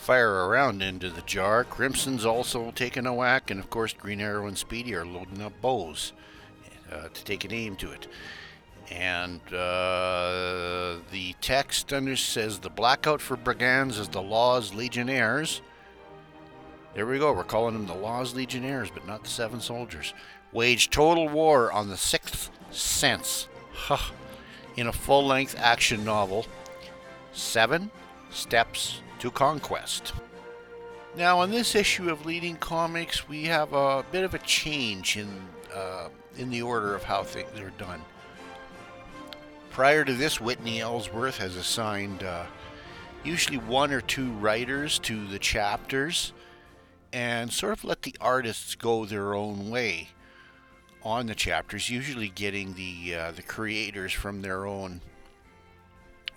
fire 0.00 0.46
around 0.48 0.82
into 0.82 1.10
the 1.10 1.20
jar. 1.22 1.62
Crimson's 1.62 2.24
also 2.24 2.70
taking 2.70 3.04
a 3.04 3.12
whack, 3.12 3.50
and 3.50 3.60
of 3.60 3.68
course, 3.68 3.92
Green 3.92 4.20
Arrow 4.20 4.46
and 4.46 4.56
Speedy 4.56 4.94
are 4.94 5.04
loading 5.04 5.42
up 5.42 5.52
bows 5.60 6.14
uh, 6.90 7.08
to 7.12 7.24
take 7.24 7.44
an 7.44 7.52
aim 7.52 7.76
to 7.76 7.92
it. 7.92 8.08
And 8.90 9.40
uh, 9.52 10.96
the 11.12 11.34
text 11.42 11.92
under 11.92 12.16
says 12.16 12.58
the 12.58 12.70
blackout 12.70 13.20
for 13.20 13.36
brigands 13.36 13.98
is 13.98 14.08
the 14.08 14.22
law's 14.22 14.72
legionnaires. 14.72 15.60
There 16.94 17.06
we 17.06 17.18
go. 17.18 17.32
We're 17.34 17.44
calling 17.44 17.74
them 17.74 17.86
the 17.86 17.94
law's 17.94 18.34
legionnaires, 18.34 18.90
but 18.90 19.06
not 19.06 19.22
the 19.22 19.30
seven 19.30 19.60
soldiers. 19.60 20.14
Wage 20.50 20.88
total 20.88 21.28
war 21.28 21.70
on 21.70 21.90
the 21.90 21.98
sixth 21.98 22.50
sense. 22.70 23.48
Huh. 23.72 24.12
In 24.76 24.86
a 24.86 24.92
full 24.92 25.26
length 25.26 25.54
action 25.58 26.04
novel. 26.04 26.46
Seven 27.32 27.90
steps 28.30 29.02
to 29.20 29.30
conquest. 29.30 30.12
Now, 31.16 31.42
in 31.42 31.50
this 31.50 31.74
issue 31.74 32.10
of 32.10 32.26
Leading 32.26 32.56
Comics, 32.56 33.28
we 33.28 33.44
have 33.44 33.72
a 33.72 34.04
bit 34.12 34.24
of 34.24 34.34
a 34.34 34.38
change 34.38 35.16
in 35.16 35.28
uh, 35.74 36.08
in 36.36 36.50
the 36.50 36.62
order 36.62 36.94
of 36.94 37.04
how 37.04 37.22
things 37.22 37.58
are 37.60 37.70
done. 37.70 38.02
Prior 39.70 40.04
to 40.04 40.14
this, 40.14 40.40
Whitney 40.40 40.80
Ellsworth 40.80 41.38
has 41.38 41.56
assigned 41.56 42.22
uh, 42.22 42.44
usually 43.24 43.58
one 43.58 43.92
or 43.92 44.00
two 44.00 44.30
writers 44.32 44.98
to 45.00 45.26
the 45.28 45.38
chapters 45.38 46.32
and 47.12 47.52
sort 47.52 47.72
of 47.72 47.84
let 47.84 48.02
the 48.02 48.14
artists 48.20 48.74
go 48.74 49.04
their 49.04 49.34
own 49.34 49.70
way 49.70 50.08
on 51.02 51.26
the 51.26 51.34
chapters, 51.34 51.90
usually 51.90 52.28
getting 52.28 52.74
the 52.74 53.14
uh, 53.14 53.32
the 53.32 53.42
creators 53.42 54.12
from 54.12 54.42
their 54.42 54.66
own 54.66 55.00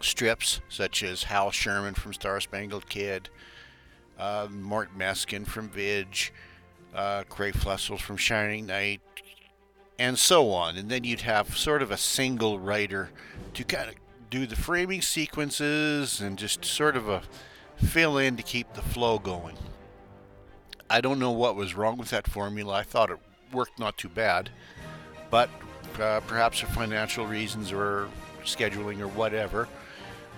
strips, 0.04 0.62
such 0.70 1.04
as 1.04 1.24
Hal 1.24 1.52
Sherman 1.52 1.94
from 1.94 2.14
Star 2.14 2.40
Spangled 2.40 2.90
Kid, 2.90 3.30
uh, 4.20 4.48
Mort 4.52 4.98
Meskin 4.98 5.46
from 5.46 5.70
Vidge, 5.70 6.32
uh, 6.94 7.24
Craig 7.30 7.56
Flessel 7.56 7.98
from 7.98 8.18
Shining 8.18 8.66
Knight, 8.66 9.02
and 9.98 10.18
so 10.18 10.52
on. 10.52 10.78
And 10.78 10.90
then 10.90 11.04
you'd 11.04 11.22
have 11.22 11.58
sort 11.58 11.82
of 11.82 11.92
a 11.92 11.98
single 11.98 12.60
writer 12.60 13.10
to 13.54 13.64
kind 13.64 13.90
of 13.90 13.96
do 14.30 14.46
the 14.46 14.56
framing 14.56 15.02
sequences 15.02 16.20
and 16.20 16.38
just 16.38 16.66
sort 16.66 16.96
of 16.96 17.08
a 17.08 17.22
fill 17.78 18.18
in 18.18 18.36
to 18.38 18.44
keep 18.44 18.74
the 18.74 18.82
flow 18.82 19.20
going. 19.20 19.56
I 20.90 21.02
don't 21.02 21.20
know 21.20 21.32
what 21.32 21.56
was 21.56 21.76
wrong 21.76 21.98
with 21.98 22.10
that 22.10 22.28
formula. 22.28 22.74
I 22.74 22.84
thought 22.84 23.10
it 23.10 23.20
worked 23.52 23.80
not 23.80 23.98
too 23.98 24.10
bad, 24.10 24.50
but 25.30 25.50
uh, 26.00 26.20
perhaps 26.28 26.60
for 26.60 26.68
financial 26.68 27.26
reasons 27.26 27.72
or 27.72 28.10
scheduling 28.44 29.00
or 29.00 29.08
whatever, 29.08 29.68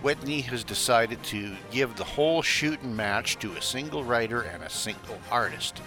Whitney 0.01 0.41
has 0.41 0.63
decided 0.63 1.23
to 1.23 1.55
give 1.71 1.95
the 1.95 2.03
whole 2.03 2.41
shooting 2.41 2.95
match 2.95 3.37
to 3.39 3.51
a 3.53 3.61
single 3.61 4.03
writer 4.03 4.41
and 4.41 4.63
a 4.63 4.69
single 4.69 5.19
artist. 5.31 5.81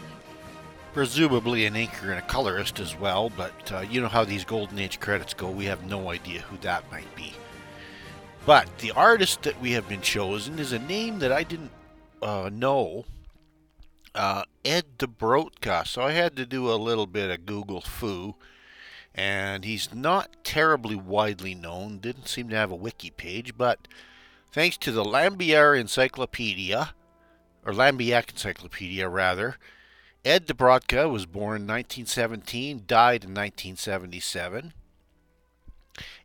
Presumably 0.92 1.66
an 1.66 1.74
inker 1.74 2.10
and 2.10 2.18
a 2.18 2.22
colorist 2.22 2.80
as 2.80 2.98
well, 2.98 3.30
but 3.30 3.72
uh, 3.72 3.80
you 3.80 4.00
know 4.00 4.08
how 4.08 4.24
these 4.24 4.44
Golden 4.44 4.78
Age 4.78 4.98
credits 4.98 5.34
go, 5.34 5.50
we 5.50 5.66
have 5.66 5.84
no 5.84 6.10
idea 6.10 6.40
who 6.40 6.56
that 6.58 6.90
might 6.90 7.14
be. 7.14 7.32
But 8.44 8.78
the 8.78 8.92
artist 8.92 9.42
that 9.42 9.60
we 9.60 9.72
have 9.72 9.88
been 9.88 10.00
chosen 10.00 10.58
is 10.58 10.72
a 10.72 10.78
name 10.78 11.18
that 11.18 11.30
I 11.30 11.42
didn't 11.42 11.70
uh, 12.22 12.50
know 12.52 13.04
uh, 14.14 14.44
Ed 14.64 14.98
Dobrotka. 14.98 15.86
So 15.86 16.02
I 16.02 16.12
had 16.12 16.34
to 16.36 16.46
do 16.46 16.70
a 16.70 16.74
little 16.74 17.06
bit 17.06 17.30
of 17.30 17.46
Google 17.46 17.80
foo. 17.80 18.34
And 19.18 19.64
he's 19.64 19.92
not 19.92 20.44
terribly 20.44 20.94
widely 20.94 21.52
known, 21.52 21.98
didn't 21.98 22.28
seem 22.28 22.48
to 22.50 22.56
have 22.56 22.70
a 22.70 22.76
wiki 22.76 23.10
page, 23.10 23.58
but 23.58 23.88
thanks 24.52 24.76
to 24.78 24.92
the 24.92 25.02
Lambier 25.02 25.76
Encyclopedia, 25.78 26.94
or 27.66 27.72
Lambiek 27.72 28.30
Encyclopedia 28.30 29.08
rather, 29.08 29.56
Ed 30.24 30.46
Dobrotka 30.46 31.10
was 31.10 31.26
born 31.26 31.62
in 31.62 31.66
1917, 31.66 32.84
died 32.86 33.24
in 33.24 33.30
1977. 33.30 34.72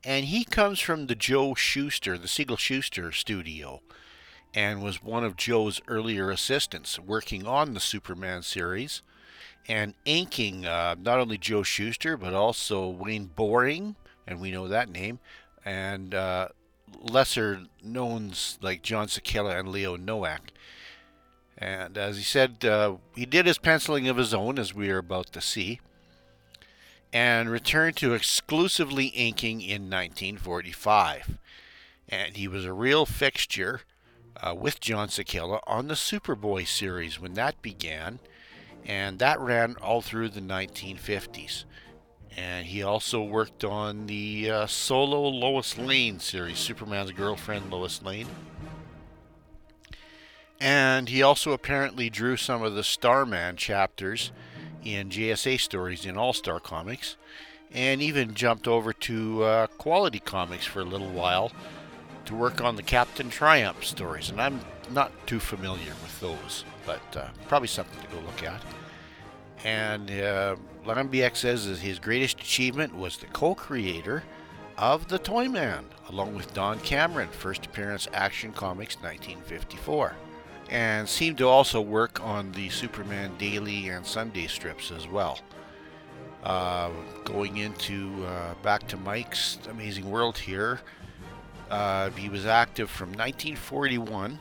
And 0.04 0.26
he 0.26 0.46
comes 0.46 0.80
from 0.80 1.08
the 1.08 1.16
Joe 1.16 1.56
Shuster, 1.56 2.16
the 2.16 2.28
Siegel 2.28 2.58
Shuster 2.58 3.12
studio 3.12 3.82
and 4.54 4.84
was 4.84 5.02
one 5.02 5.24
of 5.24 5.36
Joe's 5.36 5.82
earlier 5.88 6.30
assistants 6.30 7.00
working 7.00 7.48
on 7.48 7.74
the 7.74 7.80
Superman 7.80 8.44
series 8.44 9.02
and 9.68 9.94
inking 10.06 10.66
uh, 10.66 10.96
not 11.00 11.20
only 11.20 11.38
Joe 11.38 11.64
Shuster 11.64 12.18
but 12.18 12.34
also 12.34 12.88
Wayne 12.88 13.26
Boring, 13.26 13.96
and 14.28 14.40
we 14.40 14.52
know 14.52 14.68
that 14.68 14.90
name, 14.90 15.20
and 15.66 16.14
uh, 16.14 16.50
lesser 17.02 17.64
knowns 17.84 18.58
like 18.62 18.82
John 18.82 19.08
Sikela 19.08 19.60
and 19.60 19.70
Leo 19.70 19.96
Nowak. 19.96 20.52
And 21.58 21.98
as 21.98 22.18
he 22.18 22.24
said, 22.24 22.66
uh, 22.66 22.98
he 23.16 23.26
did 23.26 23.46
his 23.46 23.58
penciling 23.58 24.08
of 24.08 24.18
his 24.18 24.34
own, 24.34 24.58
as 24.58 24.74
we 24.74 24.90
are 24.90 24.98
about 24.98 25.32
to 25.34 25.42
see, 25.42 25.80
and 27.12 27.50
returned 27.50 27.96
to 27.98 28.14
exclusively 28.14 29.08
inking 29.08 29.62
in 29.62 29.84
1945. 29.84 31.38
And 32.10 32.36
he 32.36 32.48
was 32.48 32.66
a 32.66 32.74
real 32.74 33.06
fixture 33.06 33.82
uh, 34.42 34.54
with 34.56 34.80
John 34.80 35.08
Sikela 35.08 35.60
on 35.68 35.88
the 35.88 35.94
Superboy 35.94 36.68
series 36.68 37.20
when 37.20 37.34
that 37.36 37.62
began, 37.62 38.20
and 38.86 39.20
that 39.20 39.40
ran 39.40 39.76
all 39.82 40.02
through 40.02 40.30
the 40.30 40.42
1950s. 40.42 41.66
And 42.36 42.66
he 42.66 42.82
also 42.82 43.22
worked 43.22 43.64
on 43.64 44.08
the 44.08 44.50
uh, 44.50 44.68
solo 44.68 45.22
Lois 45.22 45.78
Lane 45.78 46.20
series, 46.20 46.58
Superman's 46.58 47.12
girlfriend 47.12 47.72
Lois 47.72 48.02
Lane. 48.02 48.28
And 50.60 51.10
he 51.10 51.22
also 51.22 51.52
apparently 51.52 52.10
drew 52.10 52.38
some 52.38 52.64
of 52.64 52.74
the 52.74 52.84
Starman 52.84 53.58
chapters 53.58 54.32
in 54.84 55.10
JSA 55.10 55.60
stories 55.60 56.06
in 56.06 56.18
All 56.18 56.34
Star 56.34 56.60
Comics, 56.60 57.18
and 57.72 58.02
even 58.02 58.34
jumped 58.34 58.68
over 58.68 58.94
to 58.94 59.44
uh, 59.44 59.68
Quality 59.68 60.20
Comics 60.20 60.66
for 60.66 60.80
a 60.80 60.86
little 60.86 61.10
while 61.12 61.52
to 62.26 62.36
work 62.36 62.62
on 62.62 62.76
the 62.76 62.84
Captain 62.84 63.30
Triumph 63.30 63.84
stories, 63.84 64.30
and 64.30 64.42
I'm 64.42 64.62
not 64.94 65.12
too 65.28 65.40
familiar 65.40 65.92
with 66.02 66.20
those, 66.20 66.66
but 66.86 67.02
uh, 67.18 67.28
probably 67.48 67.68
something 67.68 68.00
to 68.02 68.08
go 68.08 68.22
look 68.22 68.44
at. 68.44 68.62
And 69.64 70.12
uh, 70.12 70.56
Lambiek 70.86 71.36
says 71.36 71.68
that 71.68 71.80
his 71.80 72.00
greatest 72.00 72.40
achievement 72.42 72.96
was 72.96 73.18
the 73.18 73.28
co-creator 73.28 74.24
of 74.78 75.08
the 75.08 75.20
Toyman, 75.20 75.86
along 76.10 76.36
with 76.36 76.54
Don 76.54 76.80
Cameron, 76.80 77.30
first 77.30 77.66
appearance 77.66 78.08
Action 78.14 78.52
Comics 78.52 78.96
1954, 78.96 80.16
and 80.70 81.08
seemed 81.08 81.38
to 81.38 81.48
also 81.48 81.80
work 81.80 82.22
on 82.22 82.52
the 82.52 82.70
Superman 82.70 83.32
daily 83.38 83.90
and 83.90 84.06
Sunday 84.06 84.48
strips 84.48 84.92
as 84.92 85.08
well. 85.08 85.40
Uh, 86.44 86.90
going 87.24 87.58
into 87.58 88.26
uh, 88.26 88.54
back 88.64 88.86
to 88.90 88.98
Mike's 88.98 89.60
Amazing 89.70 90.10
World 90.10 90.38
here. 90.38 90.82
Uh, 91.70 92.10
he 92.12 92.28
was 92.28 92.46
active 92.46 92.90
from 92.90 93.10
1941 93.10 94.40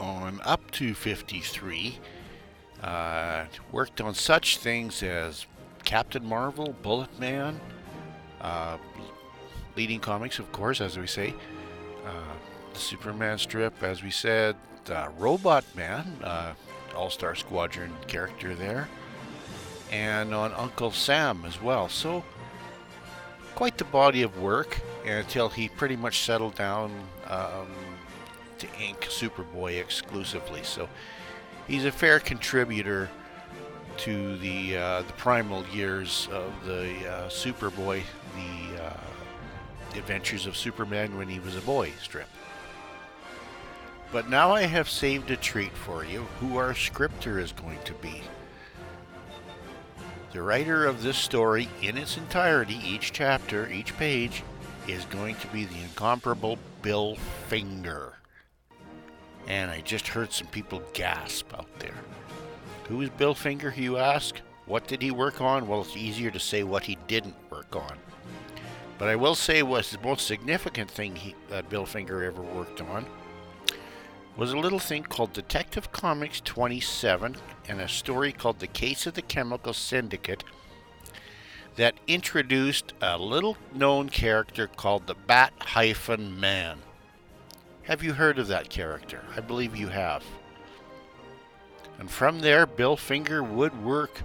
on 0.00 0.40
up 0.44 0.70
to 0.72 0.94
53. 0.94 1.98
Uh, 2.82 3.44
worked 3.70 4.00
on 4.00 4.14
such 4.14 4.58
things 4.58 5.02
as 5.02 5.46
Captain 5.84 6.24
Marvel, 6.24 6.74
Bullet 6.82 7.18
Man, 7.20 7.60
uh, 8.40 8.78
leading 9.76 10.00
comics, 10.00 10.38
of 10.38 10.50
course, 10.50 10.80
as 10.80 10.98
we 10.98 11.06
say, 11.06 11.34
uh, 12.06 12.34
the 12.72 12.78
Superman 12.78 13.38
strip, 13.38 13.82
as 13.82 14.02
we 14.02 14.10
said, 14.10 14.56
Robot 15.18 15.64
Man, 15.76 16.18
uh, 16.24 16.54
All 16.96 17.10
Star 17.10 17.34
Squadron 17.34 17.92
character 18.08 18.54
there, 18.54 18.88
and 19.92 20.34
on 20.34 20.52
Uncle 20.54 20.90
Sam 20.90 21.44
as 21.44 21.60
well. 21.62 21.88
So, 21.88 22.24
quite 23.54 23.78
the 23.78 23.84
body 23.84 24.22
of 24.22 24.40
work 24.40 24.80
until 25.06 25.48
he 25.48 25.68
pretty 25.68 25.96
much 25.96 26.20
settled 26.24 26.54
down 26.54 26.90
um, 27.28 27.68
to 28.60 28.68
ink 28.80 29.00
Superboy 29.02 29.80
exclusively. 29.80 30.62
So, 30.62 30.88
he's 31.66 31.84
a 31.84 31.92
fair 31.92 32.20
contributor 32.20 33.10
to 33.98 34.36
the 34.38 34.76
uh, 34.76 35.02
the 35.02 35.12
primal 35.14 35.66
years 35.68 36.28
of 36.32 36.52
the 36.64 36.88
uh, 37.06 37.28
Superboy, 37.28 38.02
the, 38.34 38.82
uh, 38.82 38.96
Adventures 39.96 40.46
of 40.46 40.56
Superman 40.56 41.16
when 41.16 41.28
he 41.28 41.40
was 41.40 41.56
a 41.56 41.60
boy 41.60 41.92
strip. 42.00 42.28
But 44.12 44.28
now 44.28 44.52
I 44.52 44.62
have 44.62 44.88
saved 44.88 45.30
a 45.30 45.36
treat 45.36 45.72
for 45.72 46.04
you 46.04 46.22
who 46.40 46.56
our 46.56 46.74
scripter 46.74 47.38
is 47.38 47.52
going 47.52 47.78
to 47.84 47.94
be. 47.94 48.22
The 50.32 50.42
writer 50.42 50.86
of 50.86 51.02
this 51.02 51.18
story 51.18 51.68
in 51.82 51.98
its 51.98 52.16
entirety, 52.16 52.80
each 52.84 53.12
chapter, 53.12 53.68
each 53.68 53.96
page, 53.96 54.44
is 54.86 55.04
going 55.06 55.34
to 55.36 55.46
be 55.48 55.64
the 55.64 55.80
incomparable 55.80 56.58
Bill 56.82 57.16
Finger. 57.48 58.14
And 59.46 59.70
I 59.70 59.80
just 59.80 60.08
heard 60.08 60.32
some 60.32 60.46
people 60.48 60.82
gasp 60.92 61.52
out 61.54 61.78
there. 61.78 61.94
Who 62.88 63.00
is 63.00 63.10
Bill 63.10 63.34
Finger, 63.34 63.72
you 63.76 63.98
ask? 63.98 64.36
What 64.66 64.86
did 64.86 65.02
he 65.02 65.10
work 65.10 65.40
on? 65.40 65.66
Well, 65.66 65.82
it's 65.82 65.96
easier 65.96 66.30
to 66.30 66.40
say 66.40 66.62
what 66.62 66.84
he 66.84 66.96
didn't 67.06 67.36
work 67.50 67.74
on. 67.74 67.98
But 68.98 69.08
I 69.08 69.16
will 69.16 69.34
say 69.34 69.62
was 69.62 69.90
the 69.90 69.98
most 70.00 70.26
significant 70.26 70.90
thing 70.90 71.16
he, 71.16 71.34
that 71.48 71.70
Bill 71.70 71.86
Finger 71.86 72.22
ever 72.22 72.42
worked 72.42 72.80
on 72.80 73.06
was 74.36 74.52
a 74.52 74.58
little 74.58 74.78
thing 74.78 75.02
called 75.02 75.32
Detective 75.32 75.90
Comics 75.92 76.40
27 76.40 77.36
and 77.68 77.80
a 77.80 77.88
story 77.88 78.32
called 78.32 78.58
The 78.58 78.66
Case 78.66 79.06
of 79.06 79.14
the 79.14 79.22
Chemical 79.22 79.72
Syndicate 79.72 80.44
that 81.76 81.94
introduced 82.06 82.92
a 83.00 83.18
little 83.18 83.56
known 83.74 84.08
character 84.08 84.66
called 84.66 85.06
the 85.06 85.14
Bat 85.14 85.52
Hyphen 85.60 86.38
Man. 86.38 86.78
Have 87.90 88.02
you 88.02 88.14
heard 88.14 88.38
of 88.38 88.48
that 88.48 88.70
character? 88.70 89.20
I 89.36 89.40
believe 89.40 89.76
you 89.76 89.88
have. 89.88 90.24
And 91.98 92.10
from 92.10 92.40
there, 92.40 92.64
Bill 92.64 92.96
Finger 92.96 93.42
would 93.42 93.84
work 93.84 94.22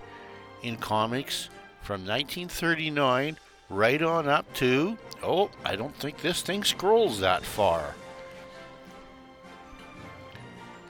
in 0.64 0.78
comics 0.78 1.50
from 1.82 2.06
1939 2.06 3.38
right 3.70 4.02
on 4.02 4.30
up 4.30 4.46
to, 4.54 4.98
oh, 5.22 5.50
I 5.66 5.76
don't 5.76 5.96
think 5.98 6.22
this 6.22 6.42
thing 6.42 6.64
scrolls 6.64 7.20
that 7.20 7.44
far 7.44 7.96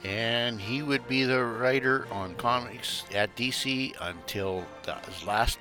and 0.06 0.60
he 0.60 0.82
would 0.82 1.06
be 1.08 1.24
the 1.24 1.42
writer 1.44 2.06
on 2.12 2.32
comics 2.36 3.04
at 3.12 3.34
DC 3.34 3.92
until 4.00 4.64
his 5.04 5.26
last 5.26 5.58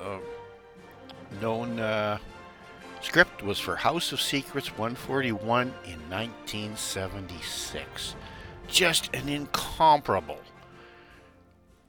uh, 0.00 0.18
known 1.40 1.80
uh, 1.80 2.18
script 3.00 3.42
was 3.42 3.58
for 3.58 3.76
House 3.76 4.12
of 4.12 4.20
Secrets 4.20 4.76
141 4.76 5.68
in 5.84 5.98
1976. 6.10 8.14
Just 8.68 9.14
an 9.14 9.28
incomparable 9.28 10.40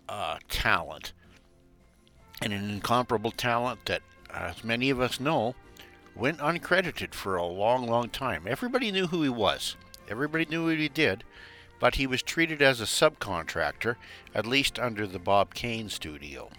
uh, 0.09 0.37
talent, 0.49 1.13
and 2.41 2.53
an 2.53 2.69
incomparable 2.69 3.31
talent 3.31 3.85
that, 3.85 4.01
as 4.33 4.63
many 4.63 4.89
of 4.89 4.99
us 4.99 5.19
know, 5.19 5.55
went 6.15 6.39
uncredited 6.39 7.13
for 7.13 7.35
a 7.35 7.45
long, 7.45 7.87
long 7.87 8.09
time. 8.09 8.43
Everybody 8.47 8.91
knew 8.91 9.07
who 9.07 9.23
he 9.23 9.29
was. 9.29 9.75
Everybody 10.09 10.45
knew 10.45 10.65
what 10.65 10.77
he 10.77 10.89
did 10.89 11.23
but 11.81 11.95
he 11.95 12.05
was 12.05 12.21
treated 12.21 12.61
as 12.61 12.79
a 12.79 12.85
subcontractor, 12.85 13.95
at 14.35 14.45
least 14.45 14.77
under 14.77 15.07
the 15.07 15.17
Bob 15.17 15.55
Kane 15.55 15.89
studio. 15.89 16.51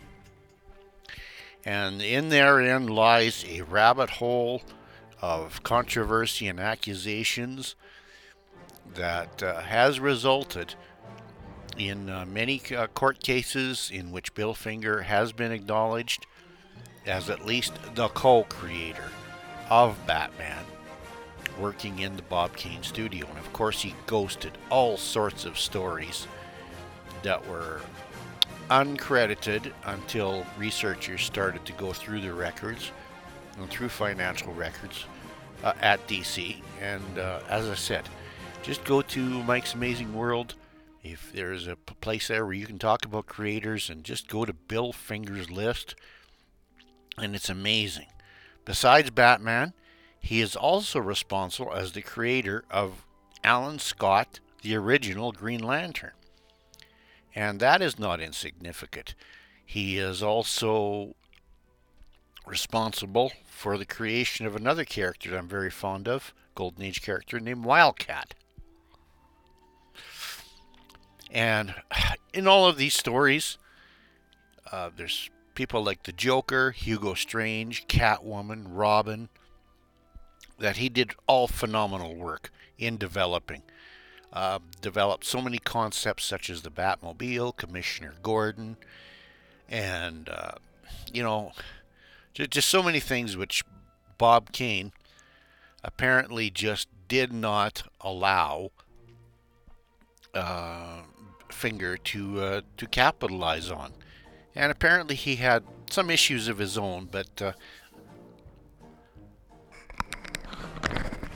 And 1.64 2.02
in 2.02 2.28
therein 2.28 2.86
lies 2.88 3.44
a 3.48 3.62
rabbit 3.62 4.10
hole 4.10 4.62
of 5.20 5.62
controversy 5.62 6.48
and 6.48 6.58
accusations 6.58 7.76
that 8.94 9.42
uh, 9.42 9.60
has 9.60 10.00
resulted 10.00 10.74
in 11.78 12.10
uh, 12.10 12.26
many 12.26 12.60
uh, 12.76 12.86
court 12.88 13.22
cases 13.22 13.90
in 13.92 14.10
which 14.10 14.34
Bill 14.34 14.54
Finger 14.54 15.02
has 15.02 15.32
been 15.32 15.52
acknowledged 15.52 16.26
as 17.06 17.30
at 17.30 17.46
least 17.46 17.72
the 17.94 18.08
co 18.08 18.44
creator 18.44 19.10
of 19.70 19.96
Batman 20.06 20.64
working 21.58 22.00
in 22.00 22.16
the 22.16 22.22
Bob 22.22 22.56
Kane 22.56 22.82
studio. 22.82 23.26
And 23.28 23.38
of 23.38 23.52
course, 23.52 23.82
he 23.82 23.94
ghosted 24.06 24.52
all 24.70 24.96
sorts 24.96 25.44
of 25.44 25.58
stories 25.58 26.26
that 27.22 27.46
were 27.48 27.80
uncredited 28.68 29.72
until 29.84 30.46
researchers 30.58 31.22
started 31.22 31.64
to 31.66 31.72
go 31.74 31.92
through 31.92 32.20
the 32.20 32.32
records 32.32 32.90
and 33.58 33.68
through 33.68 33.88
financial 33.88 34.52
records 34.54 35.04
uh, 35.62 35.72
at 35.80 36.06
DC. 36.06 36.56
And 36.80 37.18
uh, 37.18 37.40
as 37.48 37.68
I 37.68 37.74
said, 37.74 38.08
just 38.62 38.84
go 38.84 39.02
to 39.02 39.20
Mike's 39.20 39.74
Amazing 39.74 40.14
World. 40.14 40.54
If 41.02 41.32
there's 41.32 41.66
a 41.66 41.76
place 41.76 42.28
there 42.28 42.44
where 42.44 42.54
you 42.54 42.66
can 42.66 42.78
talk 42.78 43.04
about 43.04 43.26
creators, 43.26 43.90
and 43.90 44.04
just 44.04 44.28
go 44.28 44.44
to 44.44 44.52
Bill 44.52 44.92
Finger's 44.92 45.50
list, 45.50 45.96
and 47.18 47.34
it's 47.34 47.48
amazing. 47.48 48.06
Besides 48.64 49.10
Batman, 49.10 49.72
he 50.20 50.40
is 50.40 50.54
also 50.54 51.00
responsible 51.00 51.72
as 51.72 51.92
the 51.92 52.02
creator 52.02 52.64
of 52.70 53.04
Alan 53.42 53.80
Scott, 53.80 54.38
the 54.62 54.76
original 54.76 55.32
Green 55.32 55.60
Lantern. 55.60 56.12
And 57.34 57.60
that 57.60 57.80
is 57.80 57.98
not 57.98 58.20
insignificant. 58.20 59.14
He 59.64 59.98
is 59.98 60.22
also 60.22 61.14
responsible 62.46 63.32
for 63.46 63.78
the 63.78 63.86
creation 63.86 64.46
of 64.46 64.56
another 64.56 64.84
character 64.84 65.30
that 65.30 65.38
I'm 65.38 65.48
very 65.48 65.70
fond 65.70 66.08
of, 66.08 66.34
Golden 66.54 66.82
Age 66.82 67.00
character 67.00 67.40
named 67.40 67.64
Wildcat. 67.64 68.34
And 71.30 71.74
in 72.34 72.46
all 72.46 72.66
of 72.66 72.76
these 72.76 72.94
stories, 72.94 73.56
uh, 74.70 74.90
there's 74.94 75.30
people 75.54 75.82
like 75.82 76.02
the 76.02 76.12
Joker, 76.12 76.72
Hugo 76.72 77.14
Strange, 77.14 77.86
Catwoman, 77.86 78.66
Robin, 78.68 79.28
that 80.58 80.76
he 80.76 80.88
did 80.88 81.12
all 81.26 81.48
phenomenal 81.48 82.14
work 82.14 82.50
in 82.78 82.96
developing. 82.96 83.62
Uh, 84.32 84.60
developed 84.80 85.26
so 85.26 85.42
many 85.42 85.58
concepts 85.58 86.24
such 86.24 86.48
as 86.48 86.62
the 86.62 86.70
Batmobile, 86.70 87.54
Commissioner 87.54 88.14
Gordon, 88.22 88.78
and 89.68 90.28
uh, 90.30 90.52
you 91.12 91.22
know, 91.22 91.52
just, 92.32 92.50
just 92.50 92.68
so 92.68 92.82
many 92.82 92.98
things 92.98 93.36
which 93.36 93.62
Bob 94.16 94.50
Kane 94.52 94.92
apparently 95.84 96.48
just 96.48 96.88
did 97.08 97.30
not 97.30 97.82
allow 98.00 98.70
uh, 100.34 101.02
Finger 101.50 101.98
to 101.98 102.40
uh, 102.40 102.60
to 102.78 102.86
capitalize 102.86 103.70
on. 103.70 103.92
And 104.54 104.72
apparently 104.72 105.14
he 105.14 105.36
had 105.36 105.62
some 105.90 106.08
issues 106.08 106.48
of 106.48 106.56
his 106.56 106.78
own, 106.78 107.08
but 107.10 107.42
uh, 107.42 107.52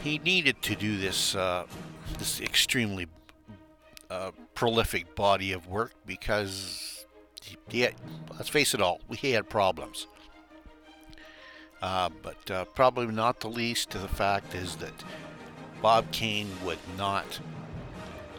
he 0.02 0.18
needed 0.18 0.62
to 0.62 0.74
do 0.74 0.96
this 0.96 1.34
uh, 1.34 1.66
this 2.18 2.40
extremely 2.40 3.06
uh, 4.10 4.30
prolific 4.54 5.14
body 5.14 5.52
of 5.52 5.66
work 5.66 5.92
because 6.04 7.06
he, 7.68 7.88
let's 8.36 8.48
face 8.48 8.74
it 8.74 8.80
all, 8.80 9.00
he 9.10 9.32
had 9.32 9.48
problems. 9.48 10.06
Uh, 11.82 12.08
but 12.22 12.50
uh, 12.50 12.64
probably 12.64 13.06
not 13.06 13.40
the 13.40 13.48
least 13.48 13.90
to 13.90 13.98
the 13.98 14.08
fact 14.08 14.54
is 14.54 14.76
that 14.76 14.92
Bob 15.82 16.10
Kane 16.10 16.50
would 16.64 16.78
not 16.96 17.38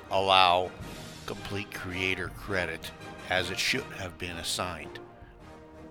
allow 0.10 0.72
complete 1.26 1.72
creator 1.74 2.30
credit 2.30 2.92
as 3.30 3.52
it 3.52 3.60
should 3.60 3.84
have 3.98 4.18
been 4.18 4.38
assigned. 4.38 5.00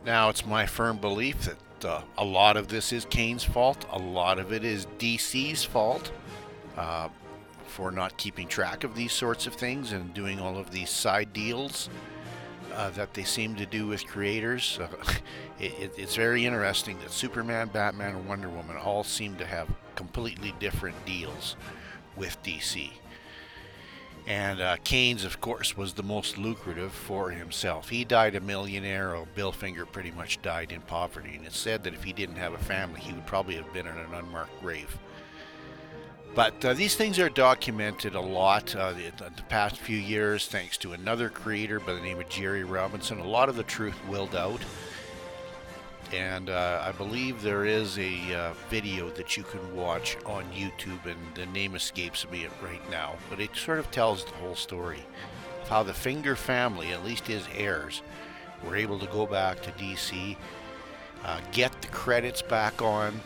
Now, 0.05 0.29
it's 0.29 0.47
my 0.47 0.67
firm 0.67 0.99
belief 0.99 1.43
that 1.43 1.85
uh, 1.85 2.03
a 2.19 2.25
lot 2.25 2.57
of 2.57 2.69
this 2.69 2.93
is 2.93 3.05
Kane's 3.05 3.45
fault. 3.45 3.85
A 3.91 3.99
lot 3.99 4.39
of 4.39 4.53
it 4.53 4.65
is 4.65 4.87
DC's 4.99 5.65
fault 5.65 6.13
uh, 6.77 7.09
for 7.77 7.91
not 7.91 8.17
keeping 8.17 8.49
track 8.49 8.85
of 8.85 8.95
these 8.95 9.13
sorts 9.13 9.47
of 9.47 9.53
things 9.53 9.93
and 9.93 10.15
doing 10.15 10.41
all 10.41 10.57
of 10.57 10.71
these 10.71 10.89
side 10.89 11.31
deals. 11.35 11.91
uh, 12.75 12.91
that 12.91 13.15
they 13.15 13.25
seem 13.25 13.55
to 13.57 13.67
do 13.67 13.87
with 13.87 14.07
creators. 14.07 14.79
Uh, 14.81 14.89
it, 15.61 15.73
it, 15.81 15.93
it's 15.97 16.15
very 16.17 16.45
interesting 16.47 16.99
that 17.01 17.11
Superman, 17.11 17.69
Batman, 17.73 18.15
and 18.15 18.29
Wonder 18.29 18.49
Woman 18.49 18.77
all 18.77 19.05
seem 19.05 19.37
to 19.37 19.47
have 19.47 19.69
completely 19.95 20.55
different 20.59 20.97
deals 21.07 21.57
with 22.17 22.43
DC. 22.43 22.91
And 24.27 24.61
uh, 24.61 24.77
Kane's, 24.85 25.25
of 25.25 25.41
course, 25.41 25.77
was 25.77 25.93
the 25.93 26.03
most 26.03 26.37
lucrative 26.37 26.93
for 26.93 27.31
himself. 27.31 27.89
He 27.89 28.05
died 28.05 28.35
a 28.35 28.41
millionaire, 28.41 29.15
or 29.15 29.27
Bill 29.35 29.53
Finger 29.53 29.87
pretty 29.87 30.11
much 30.11 30.43
died 30.43 30.73
in 30.73 30.81
poverty. 30.81 31.37
And 31.37 31.47
it's 31.47 31.59
said 31.59 31.85
that 31.85 31.95
if 31.95 32.03
he 32.03 32.13
didn't 32.13 32.37
have 32.37 32.53
a 32.53 32.59
family, 32.59 33.01
he 33.01 33.13
would 33.13 33.27
probably 33.27 33.55
have 33.55 33.73
been 33.73 33.87
in 33.87 33.97
an 33.97 34.15
unmarked 34.15 34.61
grave. 34.61 34.99
But 36.37 36.63
uh, 36.67 36.75
these 36.75 36.95
things 36.95 37.19
are 37.19 37.31
documented 37.31 38.15
a 38.15 38.21
lot 38.21 38.77
uh, 38.77 38.93
the, 38.93 39.11
the, 39.35 39.43
past 39.45 39.79
few 39.79 39.97
years, 39.97 40.47
thanks 40.47 40.77
to 40.79 40.93
another 40.93 41.31
creator 41.31 41.81
by 41.81 41.95
the 41.95 42.01
name 42.03 42.21
of 42.21 42.29
Jerry 42.29 42.63
Robinson. 42.63 43.21
A 43.21 43.27
lot 43.27 43.49
of 43.49 43.57
the 43.57 43.63
truth 43.63 43.97
willed 44.07 44.37
out. 44.37 44.61
And 46.13 46.51
uh, 46.51 46.85
I 46.87 46.93
believe 46.93 47.41
there 47.41 47.65
is 47.65 47.99
a 47.99 48.35
uh, 48.35 48.53
video 48.69 49.09
that 49.13 49.39
you 49.39 49.45
can 49.45 49.75
watch 49.75 50.19
on 50.27 50.45
YouTube, 50.53 51.07
and 51.07 51.19
the 51.35 51.47
name 51.47 51.75
escapes 51.75 52.31
me 52.31 52.47
right 52.63 52.91
now. 52.91 53.15
But 53.31 53.41
it 53.41 53.57
sort 53.57 53.79
of 53.79 53.91
tells 53.91 54.23
the 54.27 54.33
whole 54.33 54.57
story 54.57 55.01
of 55.63 55.69
how 55.71 55.83
the 55.85 55.95
Finger 55.95 56.37
family, 56.37 56.93
at 56.93 57.03
least 57.03 57.27
his 57.27 57.47
heirs, 57.57 58.03
were 58.63 58.77
able 58.77 58.99
to 58.99 59.07
go 59.07 59.25
back 59.25 59.63
to 59.63 59.71
DC, 59.73 60.37
uh, 61.25 61.41
get 61.53 61.81
the 61.81 61.89
credits 61.89 62.43
back 62.43 62.83
on 62.83 63.23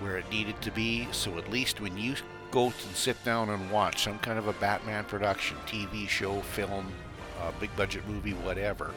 where 0.00 0.18
it 0.18 0.30
needed 0.30 0.60
to 0.60 0.70
be. 0.70 1.08
So 1.10 1.38
at 1.38 1.50
least 1.50 1.80
when 1.80 1.96
you 1.96 2.14
go 2.54 2.66
and 2.66 2.94
sit 2.94 3.22
down 3.24 3.50
and 3.50 3.68
watch 3.72 4.04
some 4.04 4.16
kind 4.20 4.38
of 4.38 4.46
a 4.46 4.52
Batman 4.54 5.02
production, 5.04 5.56
TV 5.66 6.08
show, 6.08 6.40
film, 6.40 6.86
uh, 7.40 7.50
big 7.58 7.74
budget 7.76 8.06
movie, 8.06 8.30
whatever. 8.30 8.94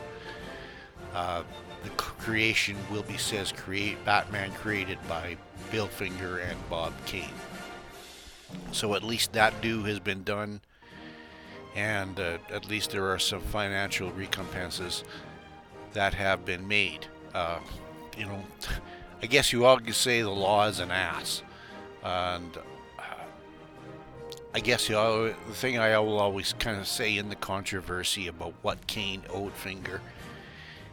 Uh, 1.12 1.42
the 1.84 1.90
creation 1.90 2.78
will 2.92 3.02
be 3.02 3.18
says 3.18 3.52
create 3.52 4.04
Batman 4.06 4.52
created 4.52 5.00
by 5.10 5.36
Bill 5.72 5.88
Finger 5.88 6.38
and 6.38 6.56
Bob 6.70 6.94
Kane. 7.08 7.34
So 8.72 8.94
at 8.94 9.04
least 9.04 9.34
that 9.34 9.60
due 9.60 9.82
has 9.86 10.00
been 10.00 10.22
done, 10.22 10.62
and 11.76 12.20
uh, 12.20 12.38
at 12.52 12.70
least 12.70 12.92
there 12.92 13.12
are 13.12 13.20
some 13.20 13.42
financial 13.42 14.12
recompenses 14.12 15.04
that 15.94 16.14
have 16.14 16.46
been 16.46 16.68
made. 16.68 17.08
Uh, 17.34 17.58
you 18.16 18.26
know, 18.28 18.40
I 19.24 19.26
guess 19.26 19.52
you 19.52 19.66
all 19.66 19.80
could 19.80 19.96
say 19.96 20.22
the 20.22 20.30
law 20.30 20.68
is 20.68 20.80
an 20.80 20.92
ass, 20.92 21.42
and 22.04 22.56
I 24.58 24.60
guess 24.60 24.90
you 24.90 24.96
know, 24.96 25.28
the 25.28 25.54
thing 25.54 25.78
I 25.78 26.00
will 26.00 26.18
always 26.18 26.54
kind 26.54 26.80
of 26.80 26.88
say 26.88 27.16
in 27.16 27.30
the 27.30 27.36
controversy 27.36 28.28
about 28.28 28.56
what 28.64 28.88
Kane 28.88 29.22
owed 29.30 29.54
Finger. 29.54 30.02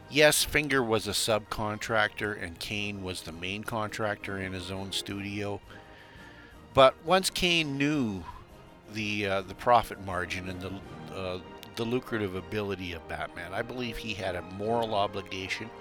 Yes, 0.07 0.43
Finger 0.43 0.83
was 0.83 1.07
a 1.07 1.13
subcontractor 1.13 2.39
and 2.39 2.59
Kane 2.59 3.01
was 3.01 3.23
the 3.23 3.31
main 3.31 3.63
contractor 3.63 4.37
in 4.37 4.53
his 4.53 4.69
own 4.69 4.91
studio. 4.91 5.61
But 6.75 6.93
once 7.03 7.31
Kane 7.31 7.75
knew 7.75 8.23
the 8.93 9.25
uh, 9.25 9.41
the 9.41 9.55
profit 9.55 9.99
margin 10.05 10.47
and 10.47 10.61
the 10.61 11.17
uh, 11.17 11.39
the 11.75 11.85
lucrative 11.85 12.35
ability 12.35 12.93
of 12.93 13.07
Batman, 13.07 13.51
I 13.51 13.63
believe 13.63 13.97
he 13.97 14.13
had 14.13 14.35
a 14.35 14.43
moral 14.43 14.93
obligation, 14.93 15.71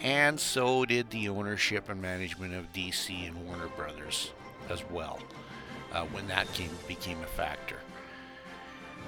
and 0.00 0.40
so 0.40 0.84
did 0.84 1.10
the 1.10 1.28
ownership 1.28 1.88
and 1.88 2.02
management 2.02 2.52
of 2.54 2.72
DC 2.72 3.28
and 3.28 3.46
Warner 3.46 3.68
Brothers 3.68 4.32
as 4.68 4.82
well 4.90 5.20
uh, 5.92 6.04
when 6.06 6.26
that 6.28 6.52
came, 6.52 6.70
became 6.88 7.20
a 7.22 7.26
factor. 7.26 7.76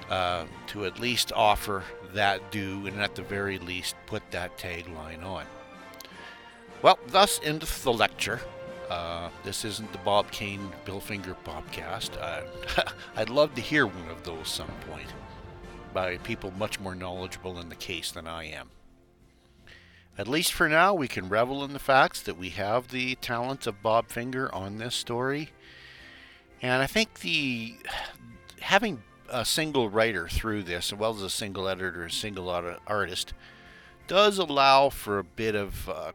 Uh, 0.09 0.45
to 0.67 0.85
at 0.85 0.99
least 0.99 1.31
offer 1.35 1.83
that 2.13 2.51
due 2.51 2.85
and 2.85 3.01
at 3.01 3.15
the 3.15 3.23
very 3.23 3.57
least 3.57 3.95
put 4.05 4.21
that 4.31 4.55
tagline 4.57 5.23
on. 5.23 5.45
Well, 6.83 6.99
thus 7.07 7.39
ends 7.43 7.81
the 7.83 7.91
lecture. 7.91 8.39
Uh, 8.89 9.29
this 9.43 9.65
isn't 9.65 9.91
the 9.91 9.97
Bob 9.99 10.29
Kane 10.29 10.71
Bill 10.85 10.99
Finger 10.99 11.35
podcast. 11.43 12.11
I'd 13.15 13.31
love 13.31 13.55
to 13.55 13.61
hear 13.61 13.87
one 13.87 14.09
of 14.09 14.23
those 14.23 14.47
some 14.47 14.71
point 14.87 15.07
by 15.91 16.17
people 16.17 16.51
much 16.51 16.79
more 16.79 16.93
knowledgeable 16.93 17.59
in 17.59 17.69
the 17.69 17.75
case 17.75 18.11
than 18.11 18.27
I 18.27 18.43
am. 18.45 18.69
At 20.17 20.27
least 20.27 20.53
for 20.53 20.69
now, 20.69 20.93
we 20.93 21.07
can 21.07 21.29
revel 21.29 21.63
in 21.63 21.73
the 21.73 21.79
facts 21.79 22.21
that 22.21 22.37
we 22.37 22.49
have 22.49 22.89
the 22.89 23.15
talents 23.15 23.65
of 23.65 23.81
Bob 23.81 24.09
Finger 24.09 24.53
on 24.53 24.77
this 24.77 24.93
story 24.93 25.49
and 26.65 26.81
I 26.81 26.87
think 26.87 27.19
the 27.19 27.75
having 28.59 29.03
a 29.29 29.45
single 29.45 29.87
writer 29.87 30.27
through 30.27 30.63
this, 30.63 30.91
as 30.91 30.97
well 30.97 31.13
as 31.13 31.21
a 31.21 31.29
single 31.29 31.67
editor, 31.67 32.05
a 32.05 32.11
single 32.11 32.49
artist, 32.87 33.33
does 34.07 34.39
allow 34.39 34.89
for 34.89 35.19
a 35.19 35.23
bit 35.23 35.53
of 35.53 35.87
uh, 35.87 36.11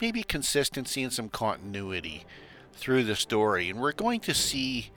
maybe 0.00 0.22
consistency 0.22 1.02
and 1.02 1.12
some 1.12 1.28
continuity 1.28 2.24
through 2.74 3.02
the 3.02 3.16
story. 3.16 3.70
And 3.70 3.80
we're 3.80 3.90
going 3.90 4.20
to 4.20 4.34
see 4.34 4.92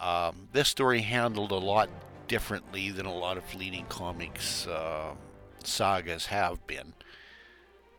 um, 0.00 0.48
this 0.52 0.68
story 0.68 1.00
handled 1.00 1.50
a 1.50 1.56
lot 1.56 1.88
differently 2.28 2.90
than 2.90 3.06
a 3.06 3.14
lot 3.14 3.38
of 3.38 3.54
leading 3.54 3.86
comics 3.86 4.66
uh, 4.66 5.14
sagas 5.64 6.26
have 6.26 6.66
been 6.66 6.92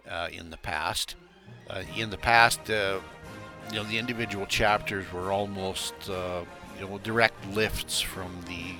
uh, 0.07 0.29
in 0.31 0.51
the 0.51 0.57
past. 0.57 1.15
Uh, 1.67 1.81
in 1.97 2.11
the 2.11 2.17
past, 2.17 2.69
uh, 2.69 2.99
you 3.71 3.77
know 3.77 3.83
the 3.83 3.97
individual 3.97 4.45
chapters 4.45 5.11
were 5.11 5.31
almost 5.31 5.93
uh, 6.09 6.43
you 6.79 6.87
know 6.87 6.97
direct 6.99 7.47
lifts 7.53 8.01
from 8.01 8.31
the 8.47 8.73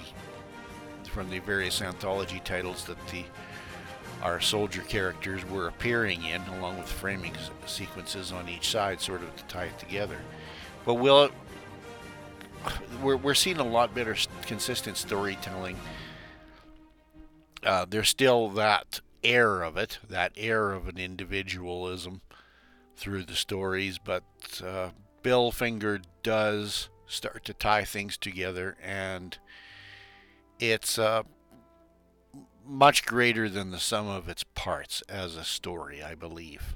from 1.10 1.30
the 1.30 1.40
various 1.40 1.82
anthology 1.82 2.42
titles 2.44 2.86
that 2.86 2.98
the 3.08 3.24
our 4.22 4.42
soldier 4.42 4.82
characters 4.82 5.48
were 5.50 5.68
appearing 5.68 6.26
in, 6.26 6.42
along 6.58 6.78
with 6.78 6.92
framing 6.92 7.34
sequences 7.66 8.34
on 8.34 8.50
each 8.50 8.70
side, 8.70 9.00
sort 9.00 9.24
of 9.24 9.34
to 9.38 9.44
tie 9.46 9.66
it 9.66 9.80
together. 9.80 10.18
But 10.86 10.96
we'll 10.96 11.30
we're 13.02 13.18
we're 13.18 13.34
seeing 13.34 13.58
a 13.58 13.64
lot 13.64 13.94
better 13.94 14.16
consistent 14.42 14.98
storytelling. 14.98 15.78
Uh, 17.64 17.86
there's 17.90 18.10
still 18.10 18.50
that 18.50 19.02
air 19.24 19.62
of 19.62 19.78
it, 19.78 20.00
that 20.10 20.32
air 20.38 20.72
of 20.72 20.88
an 20.88 20.98
individualism 20.98 22.22
through 23.00 23.24
the 23.24 23.36
stories, 23.36 23.98
but 23.98 24.24
uh, 24.64 24.90
Bill 25.24 25.52
Finger 25.52 26.02
does 26.22 26.90
start 27.08 27.46
to 27.46 27.54
tie 27.54 27.86
things 27.86 28.18
together, 28.18 28.78
and 28.84 29.38
it's 30.60 31.00
uh, 31.00 31.24
much 32.66 33.06
greater 33.06 33.48
than 33.50 33.72
the 33.72 33.80
sum 33.80 34.08
of 34.08 34.28
its 34.28 34.44
parts 34.44 35.02
as 35.08 35.36
a 35.36 35.46
story, 35.46 36.04
I 36.04 36.14
believe. 36.14 36.76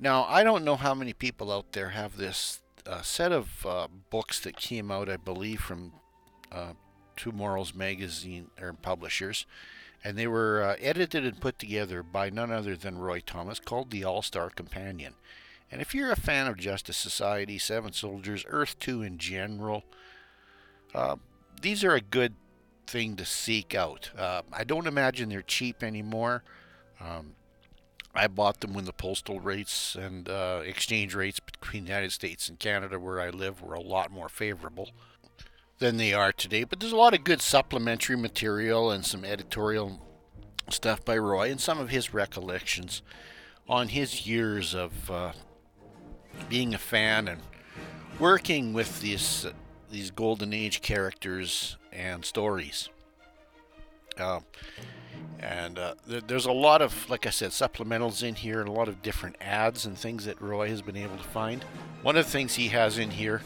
Now, 0.00 0.24
I 0.24 0.42
don't 0.42 0.64
know 0.64 0.76
how 0.76 0.94
many 0.94 1.12
people 1.12 1.52
out 1.52 1.72
there 1.72 1.90
have 1.90 2.16
this 2.16 2.60
uh, 2.84 3.02
set 3.02 3.30
of 3.30 3.64
uh, 3.64 3.86
books 4.10 4.40
that 4.40 4.56
came 4.56 4.90
out, 4.90 5.08
I 5.08 5.16
believe, 5.16 5.60
from 5.60 5.92
uh, 6.50 6.72
TwoMorrows 7.16 7.76
Magazine 7.76 8.50
or 8.60 8.72
publishers 8.72 9.46
and 10.04 10.16
they 10.16 10.26
were 10.26 10.62
uh, 10.62 10.76
edited 10.80 11.24
and 11.24 11.40
put 11.40 11.58
together 11.58 12.02
by 12.02 12.30
none 12.30 12.50
other 12.50 12.76
than 12.76 12.98
Roy 12.98 13.20
Thomas, 13.20 13.60
called 13.60 13.90
the 13.90 14.04
All 14.04 14.22
Star 14.22 14.50
Companion. 14.50 15.14
And 15.70 15.80
if 15.80 15.94
you're 15.94 16.10
a 16.10 16.16
fan 16.16 16.46
of 16.46 16.58
Justice 16.58 16.96
Society, 16.96 17.58
Seven 17.58 17.92
Soldiers, 17.92 18.44
Earth 18.48 18.78
2 18.78 19.02
in 19.02 19.18
general, 19.18 19.84
uh, 20.94 21.16
these 21.60 21.82
are 21.82 21.94
a 21.94 22.00
good 22.00 22.34
thing 22.86 23.16
to 23.16 23.24
seek 23.24 23.74
out. 23.74 24.10
Uh, 24.16 24.42
I 24.52 24.64
don't 24.64 24.86
imagine 24.86 25.28
they're 25.28 25.40
cheap 25.40 25.82
anymore. 25.82 26.42
Um, 27.00 27.34
I 28.14 28.26
bought 28.26 28.60
them 28.60 28.74
when 28.74 28.84
the 28.84 28.92
postal 28.92 29.40
rates 29.40 29.94
and 29.94 30.28
uh, 30.28 30.60
exchange 30.64 31.14
rates 31.14 31.40
between 31.40 31.84
the 31.84 31.90
United 31.90 32.12
States 32.12 32.48
and 32.48 32.58
Canada, 32.58 32.98
where 32.98 33.20
I 33.20 33.30
live, 33.30 33.62
were 33.62 33.74
a 33.74 33.80
lot 33.80 34.10
more 34.10 34.28
favorable 34.28 34.90
than 35.82 35.96
they 35.96 36.12
are 36.14 36.32
today. 36.32 36.62
But 36.62 36.78
there's 36.78 36.92
a 36.92 36.96
lot 36.96 37.12
of 37.12 37.24
good 37.24 37.42
supplementary 37.42 38.16
material 38.16 38.92
and 38.92 39.04
some 39.04 39.24
editorial 39.24 40.00
stuff 40.70 41.04
by 41.04 41.18
Roy 41.18 41.50
and 41.50 41.60
some 41.60 41.80
of 41.80 41.90
his 41.90 42.14
recollections 42.14 43.02
on 43.68 43.88
his 43.88 44.24
years 44.24 44.74
of 44.74 45.10
uh, 45.10 45.32
being 46.48 46.72
a 46.72 46.78
fan 46.78 47.26
and 47.26 47.42
working 48.20 48.72
with 48.72 49.00
these 49.00 49.46
these 49.90 50.12
golden 50.12 50.54
age 50.54 50.82
characters 50.82 51.76
and 51.92 52.24
stories. 52.24 52.88
Uh, 54.16 54.40
and 55.40 55.78
uh, 55.78 55.94
there's 56.06 56.46
a 56.46 56.52
lot 56.52 56.80
of, 56.80 57.10
like 57.10 57.26
I 57.26 57.30
said, 57.30 57.50
supplementals 57.50 58.22
in 58.22 58.36
here 58.36 58.60
and 58.60 58.68
a 58.68 58.72
lot 58.72 58.88
of 58.88 59.02
different 59.02 59.36
ads 59.40 59.84
and 59.84 59.98
things 59.98 60.24
that 60.24 60.40
Roy 60.40 60.68
has 60.68 60.80
been 60.80 60.96
able 60.96 61.16
to 61.16 61.24
find. 61.24 61.62
One 62.02 62.16
of 62.16 62.24
the 62.24 62.30
things 62.30 62.54
he 62.54 62.68
has 62.68 62.96
in 62.96 63.10
here 63.10 63.42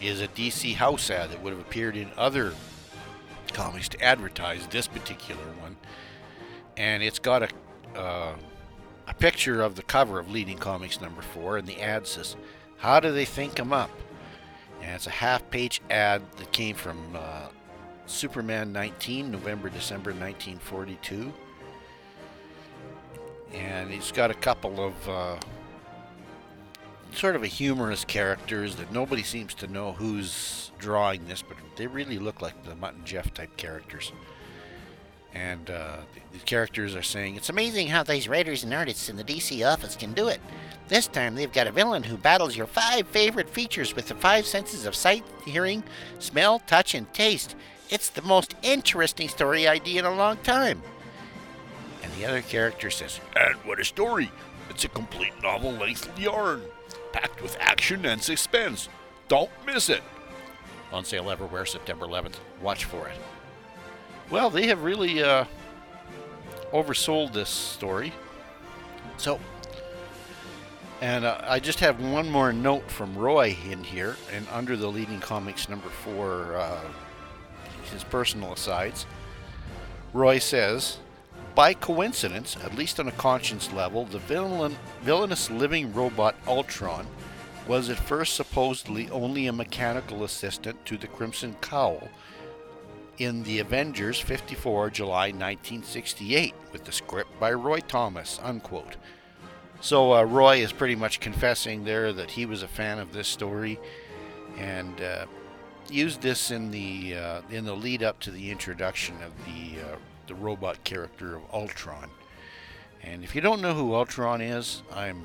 is 0.00 0.20
a 0.20 0.28
DC 0.28 0.74
House 0.74 1.10
ad 1.10 1.30
that 1.30 1.42
would 1.42 1.52
have 1.52 1.60
appeared 1.60 1.96
in 1.96 2.10
other 2.16 2.54
comics 3.52 3.88
to 3.90 4.02
advertise 4.02 4.66
this 4.68 4.86
particular 4.86 5.42
one. 5.60 5.76
And 6.76 7.02
it's 7.02 7.18
got 7.18 7.42
a 7.42 7.48
uh, 7.98 8.34
a 9.08 9.14
picture 9.14 9.62
of 9.62 9.74
the 9.74 9.82
cover 9.82 10.18
of 10.18 10.30
Leading 10.30 10.58
Comics 10.58 11.00
number 11.00 11.22
four, 11.22 11.56
and 11.56 11.66
the 11.66 11.80
ad 11.80 12.06
says, 12.06 12.36
"How 12.78 13.00
do 13.00 13.10
they 13.10 13.24
think 13.24 13.58
'em 13.58 13.72
up?" 13.72 13.90
And 14.82 14.94
it's 14.94 15.06
a 15.06 15.10
half-page 15.10 15.80
ad 15.90 16.22
that 16.36 16.52
came 16.52 16.76
from 16.76 17.16
uh, 17.16 17.48
Superman 18.06 18.72
19, 18.72 19.30
November, 19.30 19.68
December 19.68 20.10
1942. 20.12 21.32
And 23.52 23.90
it's 23.90 24.12
got 24.12 24.30
a 24.30 24.34
couple 24.34 24.84
of 24.84 25.08
uh, 25.08 25.36
sort 27.12 27.36
of 27.36 27.42
a 27.42 27.46
humorous 27.46 28.04
characters 28.04 28.76
that 28.76 28.92
nobody 28.92 29.22
seems 29.22 29.54
to 29.54 29.66
know 29.66 29.92
who's 29.92 30.70
drawing 30.78 31.26
this, 31.26 31.42
but 31.42 31.56
they 31.76 31.86
really 31.86 32.18
look 32.18 32.40
like 32.40 32.64
the 32.64 32.74
Mutt 32.74 32.94
and 32.94 33.04
Jeff 33.04 33.32
type 33.34 33.56
characters. 33.56 34.12
And 35.34 35.68
uh, 35.70 35.98
the, 36.14 36.38
the 36.38 36.44
characters 36.44 36.94
are 36.94 37.02
saying, 37.02 37.36
It's 37.36 37.50
amazing 37.50 37.88
how 37.88 38.02
these 38.02 38.28
writers 38.28 38.64
and 38.64 38.72
artists 38.72 39.08
in 39.08 39.16
the 39.16 39.24
DC 39.24 39.66
office 39.70 39.94
can 39.94 40.12
do 40.12 40.28
it. 40.28 40.40
This 40.88 41.06
time 41.06 41.34
they've 41.34 41.52
got 41.52 41.66
a 41.66 41.72
villain 41.72 42.02
who 42.02 42.16
battles 42.16 42.56
your 42.56 42.66
five 42.66 43.06
favorite 43.08 43.50
features 43.50 43.94
with 43.94 44.08
the 44.08 44.14
five 44.14 44.46
senses 44.46 44.86
of 44.86 44.94
sight, 44.94 45.24
hearing, 45.44 45.82
smell, 46.18 46.60
touch, 46.60 46.94
and 46.94 47.12
taste. 47.12 47.54
It's 47.90 48.08
the 48.08 48.22
most 48.22 48.54
interesting 48.62 49.28
story 49.28 49.68
idea 49.68 50.00
in 50.00 50.06
a 50.06 50.14
long 50.14 50.38
time. 50.38 50.80
And 52.02 52.12
the 52.14 52.26
other 52.26 52.42
character 52.42 52.90
says, 52.90 53.20
And 53.36 53.54
what 53.66 53.80
a 53.80 53.84
story! 53.84 54.30
It's 54.70 54.84
a 54.84 54.88
complete 54.88 55.32
novel 55.42 55.72
length 55.72 56.18
yarn, 56.18 56.62
packed 57.12 57.42
with 57.42 57.56
action 57.60 58.06
and 58.06 58.22
suspense. 58.22 58.88
Don't 59.28 59.50
miss 59.66 59.88
it! 59.88 60.02
On 60.92 61.04
sale 61.04 61.30
everywhere 61.30 61.66
September 61.66 62.06
11th. 62.06 62.36
Watch 62.62 62.84
for 62.84 63.08
it. 63.08 63.16
Well, 64.30 64.50
they 64.50 64.66
have 64.66 64.82
really 64.82 65.22
uh, 65.22 65.44
oversold 66.72 67.32
this 67.32 67.48
story. 67.48 68.12
So, 69.16 69.40
and 71.00 71.24
uh, 71.24 71.40
I 71.44 71.60
just 71.60 71.80
have 71.80 72.00
one 72.00 72.30
more 72.30 72.52
note 72.52 72.90
from 72.90 73.16
Roy 73.16 73.56
in 73.70 73.84
here, 73.84 74.16
and 74.32 74.46
under 74.52 74.76
the 74.76 74.88
leading 74.88 75.20
comics 75.20 75.68
number 75.68 75.88
four, 75.88 76.56
uh, 76.56 76.80
his 77.92 78.04
personal 78.04 78.52
asides. 78.52 79.06
Roy 80.12 80.38
says, 80.38 80.98
by 81.58 81.74
coincidence, 81.74 82.56
at 82.62 82.76
least 82.76 83.00
on 83.00 83.08
a 83.08 83.12
conscience 83.12 83.72
level, 83.72 84.04
the 84.04 84.20
villain, 84.20 84.76
villainous 85.02 85.50
living 85.50 85.92
robot 85.92 86.36
Ultron 86.46 87.04
was 87.66 87.90
at 87.90 87.98
first 87.98 88.36
supposedly 88.36 89.10
only 89.10 89.48
a 89.48 89.52
mechanical 89.52 90.22
assistant 90.22 90.86
to 90.86 90.96
the 90.96 91.08
Crimson 91.08 91.56
Cowl 91.60 92.10
in 93.18 93.42
the 93.42 93.58
Avengers 93.58 94.20
54 94.20 94.90
July 94.90 95.32
1968 95.32 96.54
with 96.70 96.84
the 96.84 96.92
script 96.92 97.40
by 97.40 97.52
Roy 97.52 97.80
Thomas, 97.80 98.38
unquote. 98.40 98.94
So 99.80 100.14
uh, 100.14 100.22
Roy 100.22 100.58
is 100.58 100.72
pretty 100.72 100.94
much 100.94 101.18
confessing 101.18 101.82
there 101.82 102.12
that 102.12 102.30
he 102.30 102.46
was 102.46 102.62
a 102.62 102.68
fan 102.68 103.00
of 103.00 103.12
this 103.12 103.26
story 103.26 103.80
and 104.56 105.00
uh, 105.00 105.26
used 105.90 106.22
this 106.22 106.52
in 106.52 106.70
the 106.70 107.16
uh, 107.16 107.42
in 107.50 107.64
the 107.64 107.74
lead 107.74 108.04
up 108.04 108.20
to 108.20 108.30
the 108.30 108.48
introduction 108.48 109.16
of 109.24 109.32
the 109.44 109.80
uh, 109.80 109.96
the 110.28 110.34
robot 110.34 110.84
character 110.84 111.36
of 111.36 111.42
Ultron. 111.52 112.10
And 113.02 113.24
if 113.24 113.34
you 113.34 113.40
don't 113.40 113.60
know 113.60 113.74
who 113.74 113.94
Ultron 113.94 114.40
is, 114.40 114.82
I'm 114.92 115.24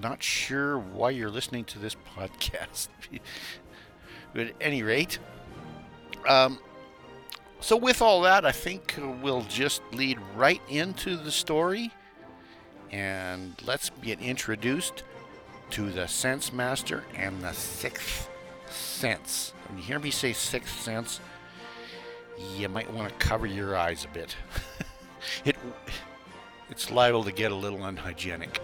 not 0.00 0.22
sure 0.22 0.78
why 0.78 1.10
you're 1.10 1.30
listening 1.30 1.64
to 1.66 1.78
this 1.78 1.96
podcast. 2.16 2.88
but 4.32 4.46
at 4.46 4.54
any 4.60 4.82
rate, 4.82 5.18
um, 6.28 6.58
so 7.60 7.76
with 7.76 8.02
all 8.02 8.22
that, 8.22 8.44
I 8.44 8.52
think 8.52 8.94
we'll 9.22 9.42
just 9.42 9.82
lead 9.92 10.18
right 10.34 10.60
into 10.68 11.16
the 11.16 11.30
story, 11.30 11.92
and 12.90 13.54
let's 13.64 13.90
get 14.02 14.20
introduced 14.20 15.02
to 15.70 15.90
the 15.90 16.06
Sense 16.06 16.52
Master 16.52 17.04
and 17.14 17.40
the 17.42 17.52
Sixth 17.52 18.28
Sense. 18.70 19.52
When 19.68 19.78
you 19.78 19.84
hear 19.84 19.98
me 19.98 20.10
say 20.10 20.32
Sixth 20.32 20.80
Sense, 20.80 21.20
you 22.38 22.68
might 22.68 22.92
want 22.92 23.08
to 23.08 23.14
cover 23.16 23.46
your 23.46 23.76
eyes 23.76 24.04
a 24.04 24.08
bit. 24.08 24.36
it 25.44 25.56
it's 26.70 26.90
liable 26.90 27.24
to 27.24 27.32
get 27.32 27.52
a 27.52 27.54
little 27.54 27.84
unhygienic. 27.84 28.60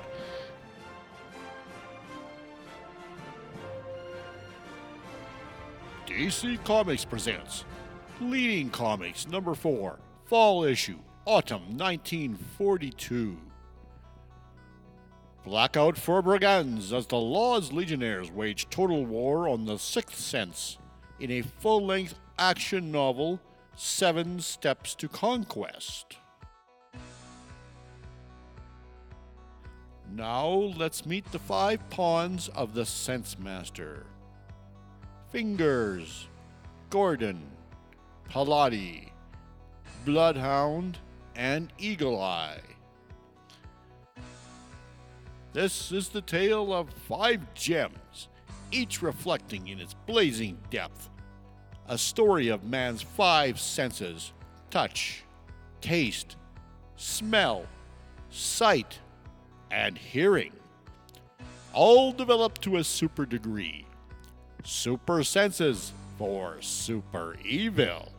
DC 6.07 6.63
Comics 6.65 7.05
presents 7.05 7.65
Leading 8.21 8.69
Comics 8.71 9.27
number 9.27 9.55
4, 9.55 9.99
Fall 10.27 10.65
Issue, 10.65 10.99
Autumn 11.25 11.79
1942. 11.79 13.39
Blackout 15.45 15.97
for 15.97 16.23
Brigands 16.23 16.93
as 16.93 17.07
the 17.07 17.17
Law's 17.17 17.73
Legionnaires 17.73 18.31
wage 18.31 18.69
total 18.69 19.05
war 19.07 19.49
on 19.49 19.65
the 19.65 19.79
Sixth 19.79 20.19
Sense 20.19 20.79
in 21.19 21.31
a 21.31 21.43
full 21.43 21.85
length 21.85 22.15
action 22.39 22.93
novel, 22.93 23.41
Seven 23.75 24.41
Steps 24.41 24.95
to 24.97 25.09
Conquest. 25.09 26.19
Now 30.15 30.49
let's 30.77 31.07
meet 31.07 31.31
the 31.33 31.39
five 31.39 31.89
pawns 31.89 32.49
of 32.49 32.75
the 32.75 32.85
Sense 32.85 33.39
Master. 33.39 34.05
Fingers, 35.31 36.29
Gordon, 36.91 37.41
Paladi, 38.29 39.11
Bloodhound, 40.05 40.99
and 41.35 41.73
Eagle 41.79 42.21
Eye. 42.21 42.61
This 45.55 45.93
is 45.93 46.11
the 46.11 46.21
tale 46.21 46.75
of 46.75 46.91
five 46.91 47.55
gems, 47.55 48.29
each 48.71 49.01
reflecting 49.01 49.69
in 49.69 49.81
its 49.81 49.95
blazing 50.07 50.59
depth. 50.71 51.09
A 51.89 51.99
story 51.99 52.49
of 52.49 52.65
man's 52.65 53.03
five 53.03 53.59
senses 53.59 54.33
touch, 54.71 55.25
taste, 55.81 56.37
smell, 56.97 57.67
sight, 58.31 58.99
and 59.71 59.99
hearing. 59.99 60.53
All 61.73 62.13
developed 62.13 62.63
to 62.63 62.77
a 62.77 62.85
super 62.85 63.27
degree. 63.27 63.87
Super 64.65 65.25
senses 65.25 65.93
for 66.19 66.57
super 66.61 67.37
evil. 67.45 68.13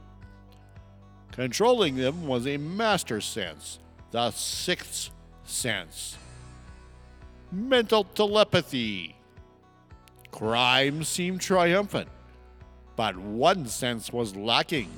Controlling 1.31 1.95
them 1.95 2.27
was 2.27 2.45
a 2.45 2.57
master 2.57 3.21
sense, 3.21 3.79
the 4.11 4.29
sixth 4.31 5.09
sense. 5.45 6.17
Mental 7.51 8.03
telepathy. 8.03 9.15
Crime 10.31 11.03
seemed 11.03 11.41
triumphant, 11.41 12.09
but 12.95 13.17
one 13.17 13.65
sense 13.67 14.11
was 14.11 14.35
lacking 14.35 14.89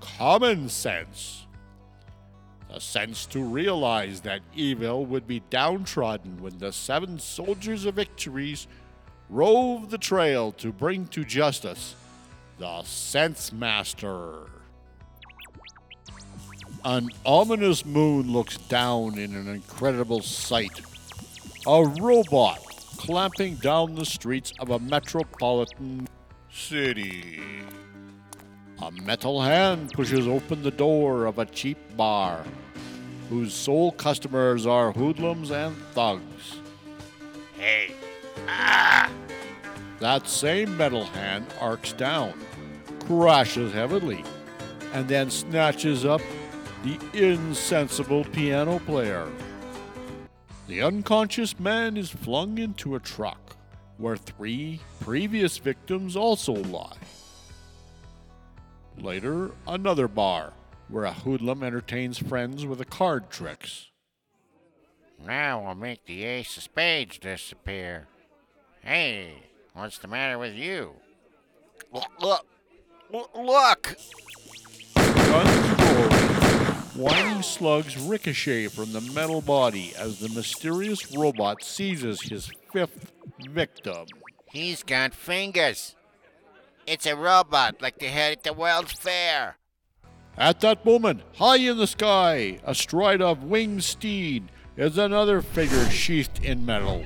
common 0.00 0.68
sense. 0.68 1.46
The 2.72 2.80
sense 2.80 3.26
to 3.26 3.42
realize 3.42 4.20
that 4.22 4.40
evil 4.54 5.04
would 5.06 5.26
be 5.26 5.42
downtrodden 5.50 6.42
when 6.42 6.58
the 6.58 6.72
seven 6.72 7.18
soldiers 7.18 7.84
of 7.84 7.96
victories 7.96 8.66
rove 9.28 9.90
the 9.90 9.98
trail 9.98 10.52
to 10.52 10.72
bring 10.72 11.06
to 11.08 11.24
justice 11.24 11.94
the 12.58 12.82
Sense 12.82 13.52
Master. 13.52 14.46
An 16.84 17.08
ominous 17.24 17.84
moon 17.84 18.32
looks 18.32 18.56
down 18.56 19.18
in 19.18 19.34
an 19.34 19.48
incredible 19.48 20.20
sight. 20.20 20.80
A 21.66 21.84
robot 22.00 22.58
clamping 22.96 23.56
down 23.56 23.94
the 23.94 24.04
streets 24.04 24.52
of 24.58 24.70
a 24.70 24.78
metropolitan 24.78 26.08
city. 26.52 27.40
A 28.80 28.90
metal 28.90 29.40
hand 29.40 29.92
pushes 29.92 30.26
open 30.26 30.62
the 30.62 30.70
door 30.70 31.24
of 31.24 31.38
a 31.38 31.46
cheap 31.46 31.78
bar, 31.96 32.44
whose 33.30 33.54
sole 33.54 33.92
customers 33.92 34.66
are 34.66 34.92
hoodlums 34.92 35.50
and 35.50 35.74
thugs. 35.94 36.60
Hey, 37.56 37.94
ah! 38.46 39.10
That 40.00 40.28
same 40.28 40.76
metal 40.76 41.04
hand 41.04 41.46
arcs 41.60 41.92
down, 41.92 42.34
crashes 43.06 43.72
heavily, 43.72 44.24
and 44.92 45.08
then 45.08 45.30
snatches 45.30 46.04
up 46.04 46.20
the 46.82 46.98
insensible 47.14 48.24
piano 48.24 48.78
player. 48.80 49.30
The 50.66 50.82
unconscious 50.82 51.58
man 51.58 51.96
is 51.96 52.10
flung 52.10 52.58
into 52.58 52.94
a 52.94 53.00
truck 53.00 53.51
where 54.02 54.16
three 54.16 54.80
previous 55.00 55.58
victims 55.58 56.16
also 56.16 56.52
lie. 56.52 56.96
Later, 58.98 59.52
another 59.66 60.08
bar 60.08 60.52
where 60.88 61.04
a 61.04 61.12
hoodlum 61.12 61.62
entertains 61.62 62.18
friends 62.18 62.66
with 62.66 62.80
a 62.80 62.84
card 62.84 63.30
tricks. 63.30 63.90
Now 65.24 65.64
we'll 65.64 65.76
make 65.76 66.04
the 66.04 66.24
ace 66.24 66.56
of 66.56 66.64
spades 66.64 67.16
disappear. 67.18 68.08
Hey, 68.80 69.34
what's 69.72 69.98
the 69.98 70.08
matter 70.08 70.36
with 70.36 70.54
you? 70.54 70.94
Look, 71.92 72.10
look, 72.20 73.30
look! 73.36 73.96
Guns 74.96 75.80
roaring. 75.80 76.42
Whining 76.96 77.42
slugs 77.42 77.96
ricochet 77.96 78.66
from 78.66 78.92
the 78.92 79.00
metal 79.14 79.40
body 79.40 79.94
as 79.96 80.18
the 80.18 80.28
mysterious 80.28 81.16
robot 81.16 81.62
seizes 81.62 82.20
his 82.20 82.50
fifth 82.72 83.11
victim. 83.48 84.06
He's 84.52 84.82
got 84.82 85.14
fingers. 85.14 85.96
It's 86.86 87.06
a 87.06 87.16
robot 87.16 87.80
like 87.80 87.98
they 87.98 88.08
had 88.08 88.32
at 88.32 88.42
the 88.42 88.52
World's 88.52 88.92
Fair. 88.92 89.56
At 90.36 90.60
that 90.60 90.84
moment, 90.84 91.22
high 91.36 91.58
in 91.58 91.76
the 91.76 91.86
sky, 91.86 92.58
astride 92.64 93.20
of 93.20 93.44
winged 93.44 93.84
steed, 93.84 94.50
is 94.76 94.98
another 94.98 95.42
figure 95.42 95.88
sheathed 95.90 96.44
in 96.44 96.64
metal. 96.64 97.04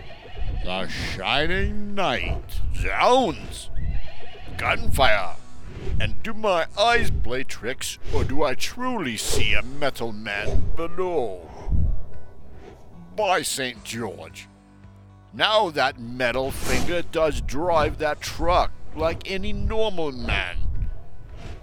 The 0.64 0.88
Shining 0.88 1.94
Knight. 1.94 2.60
Zounds! 2.74 3.70
Gunfire! 4.56 5.36
And 6.00 6.22
do 6.22 6.32
my 6.34 6.66
eyes 6.78 7.10
play 7.10 7.44
tricks, 7.44 7.98
or 8.14 8.24
do 8.24 8.42
I 8.42 8.54
truly 8.54 9.16
see 9.16 9.54
a 9.54 9.62
metal 9.62 10.12
man 10.12 10.72
below? 10.74 11.48
By 13.16 13.42
St. 13.42 13.82
George! 13.84 14.48
Now 15.36 15.68
that 15.68 16.00
metal 16.00 16.50
finger 16.50 17.02
does 17.02 17.42
drive 17.42 17.98
that 17.98 18.22
truck 18.22 18.72
like 18.94 19.30
any 19.30 19.52
normal 19.52 20.10
man. 20.10 20.56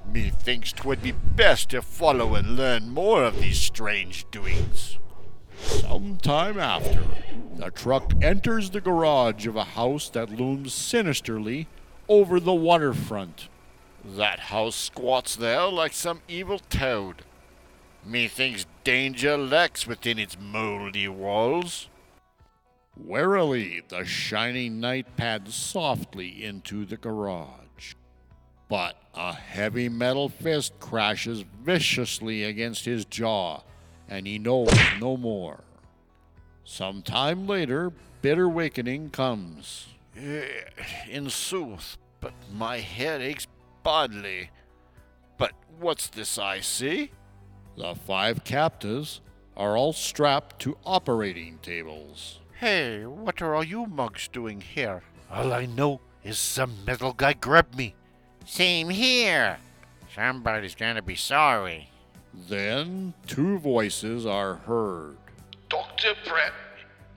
Methinks 0.05 0.71
'twould 0.71 1.01
be 1.01 1.11
best 1.11 1.69
to 1.69 1.81
follow 1.81 2.35
and 2.35 2.55
learn 2.55 2.89
more 2.89 3.23
of 3.23 3.41
these 3.41 3.59
strange 3.59 4.29
doings. 4.29 4.99
Some 5.57 6.17
time 6.17 6.59
after, 6.59 7.03
the 7.55 7.71
truck 7.71 8.13
enters 8.21 8.69
the 8.69 8.81
garage 8.81 9.47
of 9.47 9.55
a 9.55 9.63
house 9.63 10.07
that 10.09 10.29
looms 10.29 10.71
sinisterly 10.71 11.65
over 12.07 12.39
the 12.39 12.53
waterfront. 12.53 13.47
That 14.05 14.51
house 14.51 14.75
squats 14.75 15.35
there 15.35 15.65
like 15.65 15.93
some 15.93 16.21
evil 16.27 16.59
toad. 16.59 17.23
Methinks 18.05 18.67
danger 18.83 19.35
lurks 19.35 19.87
within 19.87 20.19
its 20.19 20.37
moldy 20.39 21.07
walls. 21.07 21.87
Warily, 22.95 23.81
the 23.87 24.05
shining 24.05 24.79
knight 24.79 25.17
pads 25.17 25.55
softly 25.55 26.43
into 26.43 26.85
the 26.85 26.97
garage. 26.97 27.95
But 28.69 28.95
a 29.13 29.33
heavy 29.33 29.89
metal 29.89 30.29
fist 30.29 30.79
crashes 30.79 31.43
viciously 31.63 32.43
against 32.43 32.85
his 32.85 33.05
jaw, 33.05 33.61
and 34.07 34.27
he 34.27 34.39
knows 34.39 34.69
no 34.99 35.17
more. 35.17 35.63
Some 36.63 37.01
time 37.01 37.45
later, 37.47 37.91
bitter 38.21 38.47
wakening 38.47 39.09
comes. 39.09 39.87
Eh, 40.15 40.47
In 41.09 41.29
sooth, 41.29 41.97
but 42.21 42.33
my 42.53 42.77
head 42.77 43.21
aches 43.21 43.47
badly. 43.83 44.49
But 45.37 45.53
what's 45.79 46.07
this 46.07 46.37
I 46.37 46.61
see? 46.61 47.11
The 47.75 47.95
five 47.95 48.43
captives 48.43 49.19
are 49.57 49.75
all 49.75 49.93
strapped 49.93 50.59
to 50.59 50.77
operating 50.85 51.57
tables. 51.59 52.39
Hey, 52.63 53.05
what 53.05 53.41
are 53.41 53.55
all 53.55 53.63
you 53.65 53.85
mugs 53.87 54.29
doing 54.29 54.61
here? 54.61 55.03
All 55.29 55.51
I 55.51 55.65
know 55.65 55.99
is 56.23 56.39
some 56.39 56.85
metal 56.85 57.11
guy 57.11 57.33
grabbed 57.33 57.75
me. 57.75 57.93
Same 58.45 58.87
here. 58.87 59.57
Somebody's 60.15 60.73
gonna 60.73 61.01
be 61.01 61.17
sorry. 61.17 61.89
Then 62.33 63.15
two 63.27 63.59
voices 63.59 64.25
are 64.25 64.55
heard. 64.55 65.17
Dr. 65.67 66.13
Brett, 66.25 66.53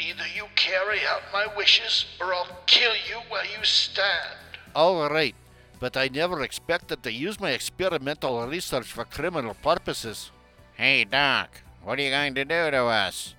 either 0.01 0.25
you 0.35 0.47
carry 0.57 1.07
out 1.07 1.23
my 1.33 1.47
wishes 1.57 2.07
or 2.21 2.35
I'll 2.35 2.49
kill 2.67 2.97
you 3.09 3.21
where 3.29 3.45
you 3.45 3.63
stand. 3.63 4.59
All 4.75 5.09
right, 5.09 5.37
but 5.79 5.97
I 5.97 6.09
never 6.09 6.43
expected 6.43 7.05
to 7.05 7.13
use 7.13 7.39
my 7.39 7.53
experimental 7.53 8.45
research 8.49 8.91
for 8.91 9.05
criminal 9.05 9.55
purposes. 9.55 10.33
Hey, 10.75 11.05
Doc, 11.05 11.63
what 11.85 12.01
are 12.01 12.03
you 12.03 12.11
going 12.11 12.35
to 12.35 12.45
do 12.45 12.71
to 12.73 12.85
us? 12.87 13.36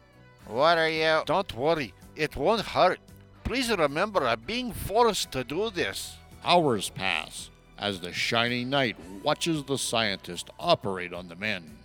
What 0.47 0.77
are 0.77 0.89
you. 0.89 1.23
Don't 1.25 1.53
worry, 1.55 1.93
it 2.15 2.35
won't 2.35 2.61
hurt. 2.61 2.99
Please 3.43 3.69
remember, 3.69 4.25
I'm 4.25 4.41
being 4.41 4.71
forced 4.73 5.31
to 5.31 5.43
do 5.43 5.69
this. 5.69 6.17
Hours 6.43 6.89
pass 6.89 7.49
as 7.77 7.99
the 7.99 8.11
Shining 8.11 8.69
Knight 8.69 8.97
watches 9.23 9.63
the 9.63 9.77
scientist 9.77 10.49
operate 10.59 11.13
on 11.13 11.27
the 11.27 11.35
men. 11.35 11.77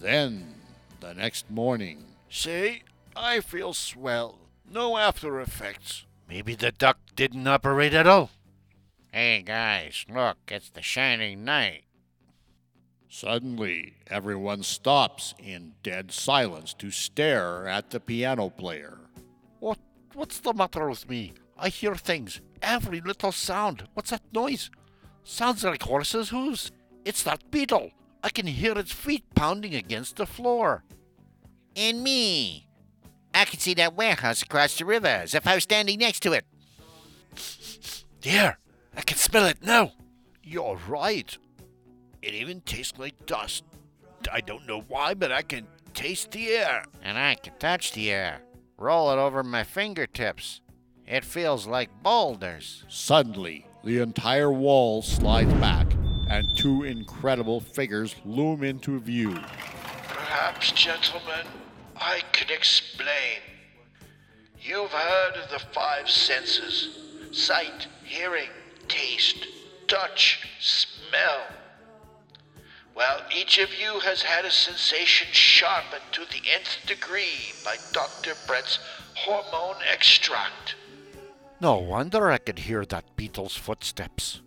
Then, 0.00 0.54
the 1.00 1.14
next 1.14 1.50
morning, 1.50 2.04
See, 2.34 2.82
I 3.14 3.38
feel 3.38 3.74
swell. 3.74 4.38
No 4.68 4.96
after 4.96 5.40
effects. 5.40 6.04
Maybe 6.28 6.56
the 6.56 6.72
duck 6.72 6.98
didn't 7.14 7.46
operate 7.46 7.94
at 7.94 8.08
all. 8.08 8.30
Hey, 9.12 9.42
guys, 9.42 10.04
look, 10.12 10.38
it's 10.48 10.70
the 10.70 10.82
Shining 10.82 11.44
Knight. 11.44 11.83
Suddenly 13.14 13.94
everyone 14.08 14.60
stops 14.60 15.34
in 15.38 15.72
dead 15.84 16.10
silence 16.10 16.74
to 16.74 16.90
stare 16.90 17.68
at 17.68 17.90
the 17.90 18.00
piano 18.00 18.50
player. 18.50 18.98
What? 19.60 19.78
What's 20.14 20.40
the 20.40 20.52
matter 20.52 20.88
with 20.88 21.08
me? 21.08 21.32
I 21.56 21.68
hear 21.68 21.94
things. 21.94 22.40
Every 22.60 23.00
little 23.00 23.30
sound. 23.30 23.86
What's 23.94 24.10
that 24.10 24.22
noise? 24.32 24.68
Sounds 25.22 25.62
like 25.62 25.82
horses' 25.82 26.30
hooves. 26.30 26.72
It's 27.04 27.22
that 27.22 27.50
beetle. 27.52 27.92
I 28.22 28.30
can 28.30 28.48
hear 28.48 28.76
its 28.76 28.92
feet 28.92 29.24
pounding 29.34 29.74
against 29.74 30.16
the 30.16 30.26
floor. 30.26 30.82
And 31.76 32.02
me. 32.02 32.66
I 33.32 33.44
can 33.44 33.60
see 33.60 33.74
that 33.74 33.94
warehouse 33.94 34.42
across 34.42 34.76
the 34.76 34.84
river 34.84 35.06
as 35.06 35.34
if 35.34 35.46
I 35.46 35.54
was 35.54 35.62
standing 35.62 36.00
next 36.00 36.20
to 36.24 36.32
it. 36.32 36.44
There, 38.22 38.58
I 38.96 39.02
can 39.02 39.18
smell 39.18 39.46
it 39.46 39.62
now. 39.62 39.92
You're 40.42 40.78
right. 40.88 41.36
It 42.24 42.32
even 42.32 42.62
tastes 42.62 42.98
like 42.98 43.26
dust. 43.26 43.64
I 44.32 44.40
don't 44.40 44.66
know 44.66 44.80
why, 44.88 45.12
but 45.12 45.30
I 45.30 45.42
can 45.42 45.66
taste 45.92 46.30
the 46.30 46.48
air. 46.48 46.86
And 47.02 47.18
I 47.18 47.34
can 47.34 47.52
touch 47.58 47.92
the 47.92 48.10
air, 48.10 48.40
roll 48.78 49.12
it 49.12 49.18
over 49.18 49.42
my 49.42 49.62
fingertips. 49.62 50.62
It 51.06 51.22
feels 51.22 51.66
like 51.66 52.02
boulders. 52.02 52.82
Suddenly, 52.88 53.66
the 53.84 53.98
entire 53.98 54.50
wall 54.50 55.02
slides 55.02 55.52
back, 55.54 55.86
and 56.30 56.56
two 56.56 56.84
incredible 56.84 57.60
figures 57.60 58.16
loom 58.24 58.64
into 58.64 58.98
view. 59.00 59.34
Perhaps, 60.08 60.72
gentlemen, 60.72 61.46
I 61.94 62.22
can 62.32 62.48
explain. 62.48 63.42
You've 64.62 64.92
heard 64.92 65.34
of 65.44 65.50
the 65.50 65.62
five 65.74 66.08
senses 66.08 67.00
sight, 67.32 67.86
hearing, 68.02 68.48
taste, 68.88 69.46
touch, 69.88 70.48
smell. 70.58 71.42
Well, 72.94 73.22
each 73.34 73.58
of 73.58 73.74
you 73.74 73.98
has 74.00 74.22
had 74.22 74.44
a 74.44 74.50
sensation 74.52 75.28
sharpened 75.32 76.04
to 76.12 76.20
the 76.20 76.48
nth 76.48 76.86
degree 76.86 77.52
by 77.64 77.76
Dr. 77.92 78.34
Brett's 78.46 78.78
hormone 79.16 79.82
extract. 79.92 80.76
No 81.60 81.76
wonder 81.78 82.30
I 82.30 82.38
could 82.38 82.60
hear 82.60 82.84
that 82.86 83.16
beetle's 83.16 83.56
footsteps. 83.56 84.42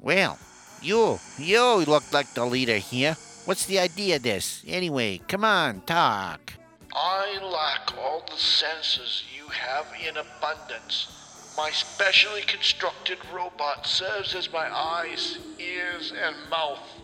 Well, 0.00 0.38
you, 0.82 1.18
you 1.38 1.84
look 1.86 2.12
like 2.12 2.34
the 2.34 2.44
leader 2.44 2.78
here. 2.78 3.16
What's 3.44 3.66
the 3.66 3.78
idea 3.78 4.16
of 4.16 4.22
this? 4.22 4.64
Anyway, 4.66 5.20
come 5.28 5.44
on, 5.44 5.82
talk. 5.82 6.54
I 6.92 7.38
lack 7.42 7.96
all 7.98 8.24
the 8.28 8.38
senses 8.38 9.24
you 9.36 9.48
have 9.48 9.86
in 10.06 10.16
abundance. 10.16 11.52
My 11.56 11.70
specially 11.70 12.42
constructed 12.42 13.18
robot 13.32 13.86
serves 13.86 14.34
as 14.34 14.52
my 14.52 14.68
eyes, 14.74 15.38
ears, 15.58 16.12
and 16.12 16.34
mouth. 16.50 17.03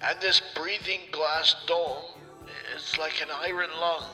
And 0.00 0.20
this 0.20 0.40
breathing 0.54 1.00
glass 1.10 1.56
dome 1.66 2.04
is 2.76 2.96
like 2.98 3.20
an 3.20 3.28
iron 3.30 3.70
lung. 3.80 4.04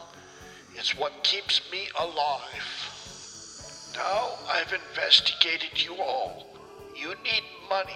It's 0.75 0.97
what 0.97 1.23
keeps 1.23 1.61
me 1.71 1.89
alive. 1.99 3.93
Now 3.95 4.31
I've 4.49 4.73
investigated 4.73 5.83
you 5.85 5.95
all. 5.97 6.47
You 6.97 7.11
need 7.23 7.45
money. 7.69 7.93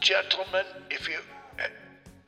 Gentlemen, 0.00 0.64
if 0.90 1.08
you 1.08 1.18
uh, 1.58 1.66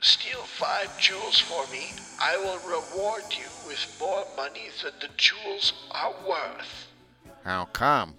steal 0.01 0.39
five 0.39 0.99
jewels 0.99 1.39
for 1.39 1.65
me, 1.71 1.91
I 2.19 2.37
will 2.37 2.59
reward 2.67 3.23
you 3.31 3.45
with 3.67 3.97
more 3.99 4.25
money 4.35 4.69
than 4.81 4.93
the 4.99 5.09
jewels 5.17 5.73
are 5.91 6.13
worth. 6.27 6.87
How 7.43 7.65
come? 7.65 8.15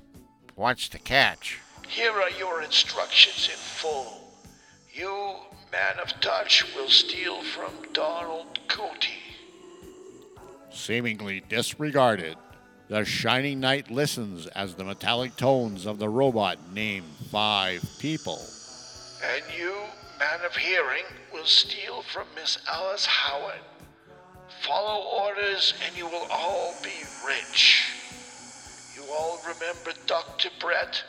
What's 0.55 0.89
the 0.89 0.99
catch? 0.99 1.59
Here 1.89 2.13
are 2.13 2.31
your 2.31 2.63
instructions 2.63 3.49
in 3.51 3.59
full. 3.59 4.33
You, 4.93 5.37
man 5.75 5.99
of 6.01 6.21
touch, 6.21 6.65
will 6.77 6.89
steal 6.89 7.43
from 7.43 7.73
Donald 7.93 8.61
Coty. 8.69 9.19
Seemingly 10.71 11.43
disregarded, 11.49 12.37
the 12.87 13.05
Shining 13.05 13.59
Knight 13.59 13.91
listens 13.91 14.47
as 14.49 14.75
the 14.75 14.85
metallic 14.85 15.35
tones 15.35 15.85
of 15.85 15.99
the 15.99 16.09
robot 16.09 16.59
name 16.73 17.03
five 17.33 17.83
people. 17.99 18.41
And 19.35 19.43
you, 19.59 19.75
man 20.21 20.47
of 20.47 20.55
hearing, 20.55 21.05
will 21.33 21.45
steal 21.45 22.03
from 22.03 22.27
Miss 22.37 22.59
Alice 22.69 23.07
Howard. 23.07 23.59
Follow 24.63 25.03
orders 25.25 25.75
and 25.85 25.97
you 25.99 26.07
will 26.07 26.29
all 26.31 26.75
be 26.85 27.03
rich. 27.27 27.91
You 28.95 29.03
all 29.13 29.41
remember 29.43 29.99
Dr. 30.07 30.51
Brett? 30.61 31.03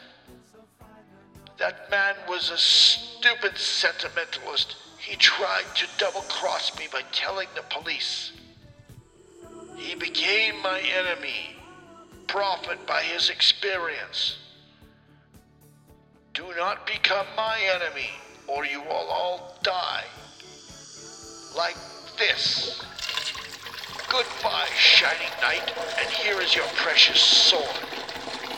That 1.57 1.89
man 1.89 2.15
was 2.27 2.49
a 2.49 2.57
stupid 2.57 3.57
sentimentalist. 3.57 4.75
He 4.97 5.15
tried 5.15 5.65
to 5.75 5.87
double 5.97 6.21
cross 6.21 6.77
me 6.77 6.87
by 6.91 7.03
telling 7.11 7.47
the 7.55 7.63
police. 7.63 8.33
He 9.77 9.95
became 9.95 10.61
my 10.61 10.79
enemy, 10.79 11.55
profit 12.27 12.85
by 12.85 13.03
his 13.03 13.29
experience. 13.29 14.37
Do 16.33 16.45
not 16.57 16.85
become 16.85 17.25
my 17.37 17.59
enemy, 17.75 18.09
or 18.47 18.65
you 18.65 18.81
will 18.81 19.07
all 19.09 19.57
die. 19.63 20.03
Like 21.55 21.77
this. 22.17 22.83
Goodbye, 24.09 24.67
shining 24.77 25.31
knight, 25.41 25.73
and 25.99 26.09
here 26.09 26.41
is 26.41 26.55
your 26.55 26.67
precious 26.75 27.21
sword. 27.21 27.63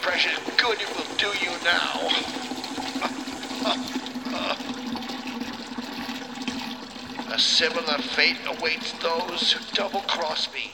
Precious 0.01 0.39
good 0.57 0.79
it 0.81 0.89
will 0.95 1.15
do 1.17 1.27
you 1.39 1.51
now. 1.63 2.56
A 7.29 7.39
similar 7.39 7.97
fate 7.97 8.37
awaits 8.47 8.93
those 8.93 9.51
who 9.51 9.75
double 9.75 10.01
cross 10.01 10.47
me. 10.53 10.71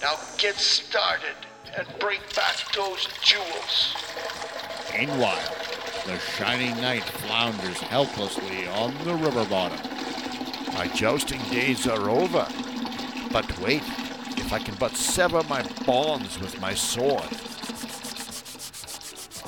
Now 0.00 0.14
get 0.38 0.56
started 0.56 1.34
and 1.76 1.86
bring 1.98 2.20
back 2.34 2.56
those 2.74 3.08
jewels. 3.22 3.94
Meanwhile, 4.96 5.54
the 6.06 6.18
shining 6.18 6.80
knight 6.80 7.04
flounders 7.04 7.80
helplessly 7.80 8.66
on 8.68 8.94
the 9.04 9.14
river 9.14 9.44
bottom. 9.46 9.78
My 10.72 10.86
jousting 10.88 11.42
days 11.50 11.86
are 11.86 12.08
over. 12.08 12.46
But 13.32 13.58
wait, 13.60 13.82
if 14.36 14.52
I 14.52 14.58
can 14.58 14.76
but 14.76 14.96
sever 14.96 15.42
my 15.44 15.62
bonds 15.84 16.38
with 16.40 16.60
my 16.60 16.74
sword. 16.74 17.28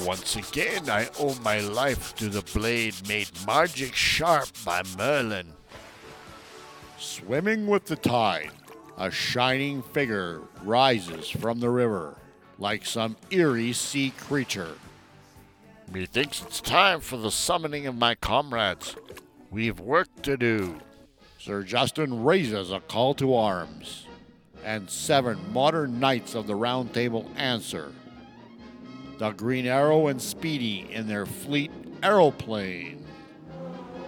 Once 0.04 0.34
again, 0.34 0.90
I 0.90 1.08
owe 1.18 1.34
my 1.44 1.60
life 1.60 2.14
to 2.16 2.28
the 2.28 2.42
blade 2.58 2.94
made 3.06 3.30
magic 3.46 3.94
sharp 3.94 4.48
by 4.64 4.82
Merlin. 4.98 5.52
Swimming 6.98 7.68
with 7.68 7.86
the 7.86 7.96
tide, 7.96 8.50
a 8.98 9.10
shining 9.10 9.80
figure 9.82 10.40
rises 10.64 11.28
from 11.28 11.60
the 11.60 11.70
river 11.70 12.16
like 12.58 12.84
some 12.84 13.16
eerie 13.30 13.72
sea 13.72 14.10
creature. 14.10 14.74
Methinks 15.92 16.42
it's 16.42 16.60
time 16.60 17.00
for 17.00 17.16
the 17.16 17.30
summoning 17.30 17.86
of 17.86 17.96
my 17.96 18.14
comrades. 18.16 18.96
We've 19.50 19.78
work 19.78 20.08
to 20.22 20.36
do. 20.36 20.80
Sir 21.38 21.62
Justin 21.62 22.24
raises 22.24 22.70
a 22.70 22.80
call 22.80 23.14
to 23.14 23.34
arms, 23.34 24.06
and 24.64 24.88
seven 24.88 25.52
modern 25.52 26.00
knights 26.00 26.34
of 26.34 26.46
the 26.46 26.54
Round 26.54 26.92
Table 26.94 27.30
answer. 27.36 27.92
The 29.22 29.30
Green 29.30 29.66
Arrow 29.66 30.08
and 30.08 30.20
Speedy 30.20 30.88
in 30.90 31.06
their 31.06 31.26
fleet 31.26 31.70
aeroplane. 32.02 33.06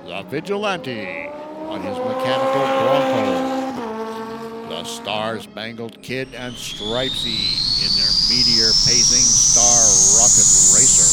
The 0.07 0.23
Vigilante 0.25 1.29
on 1.29 1.81
his 1.83 1.97
mechanical 1.97 2.67
Bronco. 2.83 4.69
The 4.71 4.83
Star 4.83 5.39
Spangled 5.39 6.03
Kid 6.03 6.35
and 6.35 6.53
Stripesy 6.55 7.55
in 7.85 7.95
their 7.95 8.11
meteor 8.29 8.73
pacing 8.89 9.23
Star 9.23 9.87
Rocket 10.19 10.51
Racer. 10.75 11.07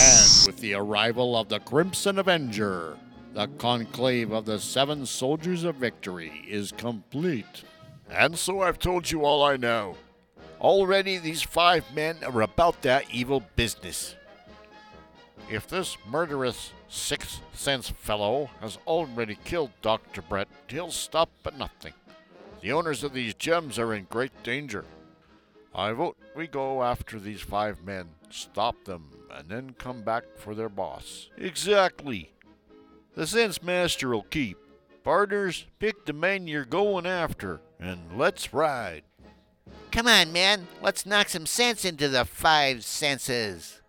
And 0.00 0.46
with 0.46 0.58
the 0.62 0.72
arrival 0.72 1.36
of 1.36 1.50
the 1.50 1.60
Crimson 1.60 2.18
Avenger, 2.18 2.96
the 3.34 3.48
conclave 3.58 4.32
of 4.32 4.46
the 4.46 4.58
seven 4.58 5.04
soldiers 5.04 5.62
of 5.62 5.74
victory 5.74 6.42
is 6.48 6.72
complete. 6.72 7.64
And 8.08 8.38
so 8.38 8.62
I've 8.62 8.78
told 8.78 9.10
you 9.10 9.26
all 9.26 9.42
I 9.42 9.58
know. 9.58 9.98
Already 10.60 11.18
these 11.18 11.42
five 11.42 11.84
men 11.94 12.16
are 12.24 12.42
about 12.42 12.82
that 12.82 13.04
evil 13.12 13.42
business. 13.54 14.16
If 15.50 15.68
this 15.68 15.96
murderous 16.06 16.72
sixth 16.88 17.40
sense 17.54 17.88
fellow 17.88 18.50
has 18.60 18.78
already 18.86 19.38
killed 19.44 19.70
Dr. 19.82 20.20
Brett, 20.20 20.48
he'll 20.68 20.90
stop 20.90 21.30
at 21.46 21.56
nothing. 21.56 21.94
The 22.60 22.72
owners 22.72 23.04
of 23.04 23.12
these 23.12 23.34
gems 23.34 23.78
are 23.78 23.94
in 23.94 24.06
great 24.10 24.42
danger. 24.42 24.84
I 25.74 25.92
vote 25.92 26.16
we 26.34 26.48
go 26.48 26.82
after 26.82 27.20
these 27.20 27.40
five 27.40 27.84
men, 27.84 28.08
stop 28.30 28.84
them, 28.84 29.10
and 29.30 29.48
then 29.48 29.74
come 29.78 30.02
back 30.02 30.24
for 30.36 30.54
their 30.54 30.68
boss. 30.68 31.30
Exactly. 31.36 32.32
The 33.14 33.26
Sense 33.26 33.62
Master 33.62 34.08
will 34.08 34.22
keep. 34.24 34.58
Partners, 35.04 35.66
pick 35.78 36.04
the 36.04 36.12
men 36.12 36.46
you're 36.46 36.64
going 36.64 37.06
after, 37.06 37.60
and 37.78 38.18
let's 38.18 38.52
ride. 38.52 39.04
Come 39.90 40.06
on, 40.06 40.32
man. 40.32 40.68
Let's 40.80 41.06
knock 41.06 41.28
some 41.28 41.46
sense 41.46 41.84
into 41.84 42.08
the 42.08 42.24
five 42.24 42.84
senses. 42.84 43.80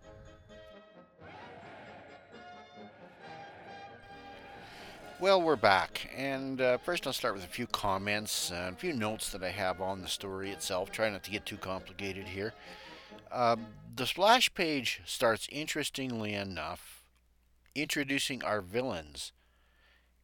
Well, 5.19 5.41
we're 5.41 5.57
back, 5.57 6.09
and 6.15 6.61
uh, 6.61 6.77
first 6.77 7.05
I'll 7.05 7.11
start 7.11 7.35
with 7.35 7.43
a 7.43 7.47
few 7.47 7.67
comments 7.67 8.51
and 8.51 8.73
a 8.73 8.79
few 8.79 8.93
notes 8.93 9.33
that 9.33 9.43
I 9.43 9.49
have 9.49 9.81
on 9.81 10.01
the 10.01 10.07
story 10.07 10.49
itself. 10.49 10.91
Try 10.91 11.09
not 11.09 11.23
to 11.25 11.31
get 11.31 11.45
too 11.45 11.57
complicated 11.57 12.25
here. 12.25 12.53
Um, 13.29 13.67
the 13.93 14.05
splash 14.07 14.53
page 14.53 15.01
starts 15.05 15.49
interestingly 15.51 16.33
enough, 16.33 17.03
introducing 17.75 18.43
our 18.45 18.61
villains, 18.61 19.33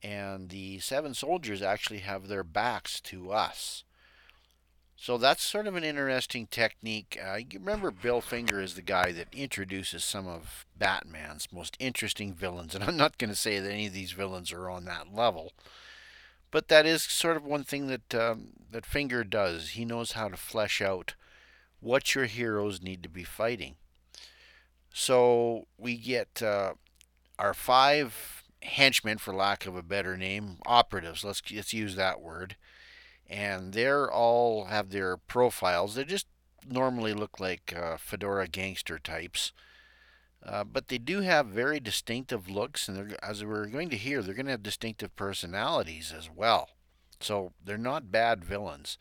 and 0.01 0.47
the 0.47 0.79
seven 0.79 1.13
soldiers 1.13 1.61
actually 1.61 1.99
have 1.99 2.29
their 2.29 2.45
backs 2.45 3.01
to 3.01 3.33
us. 3.33 3.83
So 4.97 5.17
that's 5.17 5.43
sort 5.43 5.67
of 5.67 5.75
an 5.75 5.83
interesting 5.83 6.47
technique. 6.47 7.19
Uh, 7.23 7.35
you 7.35 7.59
remember 7.59 7.91
Bill 7.91 8.21
Finger 8.21 8.61
is 8.61 8.75
the 8.75 8.81
guy 8.81 9.11
that 9.11 9.27
introduces 9.33 10.03
some 10.03 10.25
of 10.25 10.65
Batman's 10.77 11.49
most 11.51 11.75
interesting 11.79 12.33
villains, 12.33 12.73
and 12.73 12.83
I'm 12.87 12.97
not 12.97 13.17
going 13.17 13.29
to 13.29 13.35
say 13.35 13.59
that 13.59 13.71
any 13.71 13.87
of 13.87 13.93
these 13.93 14.13
villains 14.13 14.51
are 14.51 14.69
on 14.69 14.85
that 14.85 15.13
level, 15.13 15.51
but 16.49 16.69
that 16.69 16.85
is 16.85 17.03
sort 17.03 17.35
of 17.37 17.45
one 17.45 17.63
thing 17.63 17.87
that 17.87 18.15
um, 18.15 18.53
that 18.71 18.85
Finger 18.85 19.23
does. 19.23 19.71
He 19.71 19.85
knows 19.85 20.13
how 20.13 20.29
to 20.29 20.37
flesh 20.37 20.81
out 20.81 21.15
what 21.81 22.15
your 22.15 22.25
heroes 22.25 22.81
need 22.81 23.03
to 23.03 23.09
be 23.09 23.23
fighting. 23.23 23.75
So 24.93 25.67
we 25.77 25.97
get 25.97 26.41
uh, 26.41 26.73
our 27.37 27.53
five 27.53 28.43
henchmen, 28.61 29.17
for 29.17 29.33
lack 29.35 29.67
of 29.67 29.75
a 29.75 29.83
better 29.83 30.15
name, 30.15 30.57
operatives. 30.65 31.25
Let's 31.25 31.41
let's 31.51 31.73
use 31.73 31.95
that 31.97 32.21
word 32.21 32.55
and 33.29 33.73
they're 33.73 34.11
all 34.11 34.65
have 34.65 34.89
their 34.89 35.17
profiles. 35.17 35.95
They 35.95 36.03
just 36.03 36.27
normally 36.67 37.13
look 37.13 37.39
like 37.39 37.73
uh, 37.75 37.97
fedora 37.97 38.47
gangster 38.47 38.99
types, 38.99 39.51
uh, 40.45 40.63
but 40.63 40.87
they 40.87 40.97
do 40.97 41.21
have 41.21 41.47
very 41.47 41.79
distinctive 41.79 42.49
looks, 42.49 42.87
and 42.87 43.15
as 43.21 43.43
we're 43.43 43.67
going 43.67 43.89
to 43.89 43.97
hear, 43.97 44.21
they're 44.21 44.33
going 44.33 44.45
to 44.45 44.51
have 44.51 44.63
distinctive 44.63 45.15
personalities 45.15 46.13
as 46.15 46.29
well. 46.33 46.69
So 47.19 47.53
they're 47.63 47.77
not 47.77 48.11
bad 48.11 48.43
villains. 48.43 48.97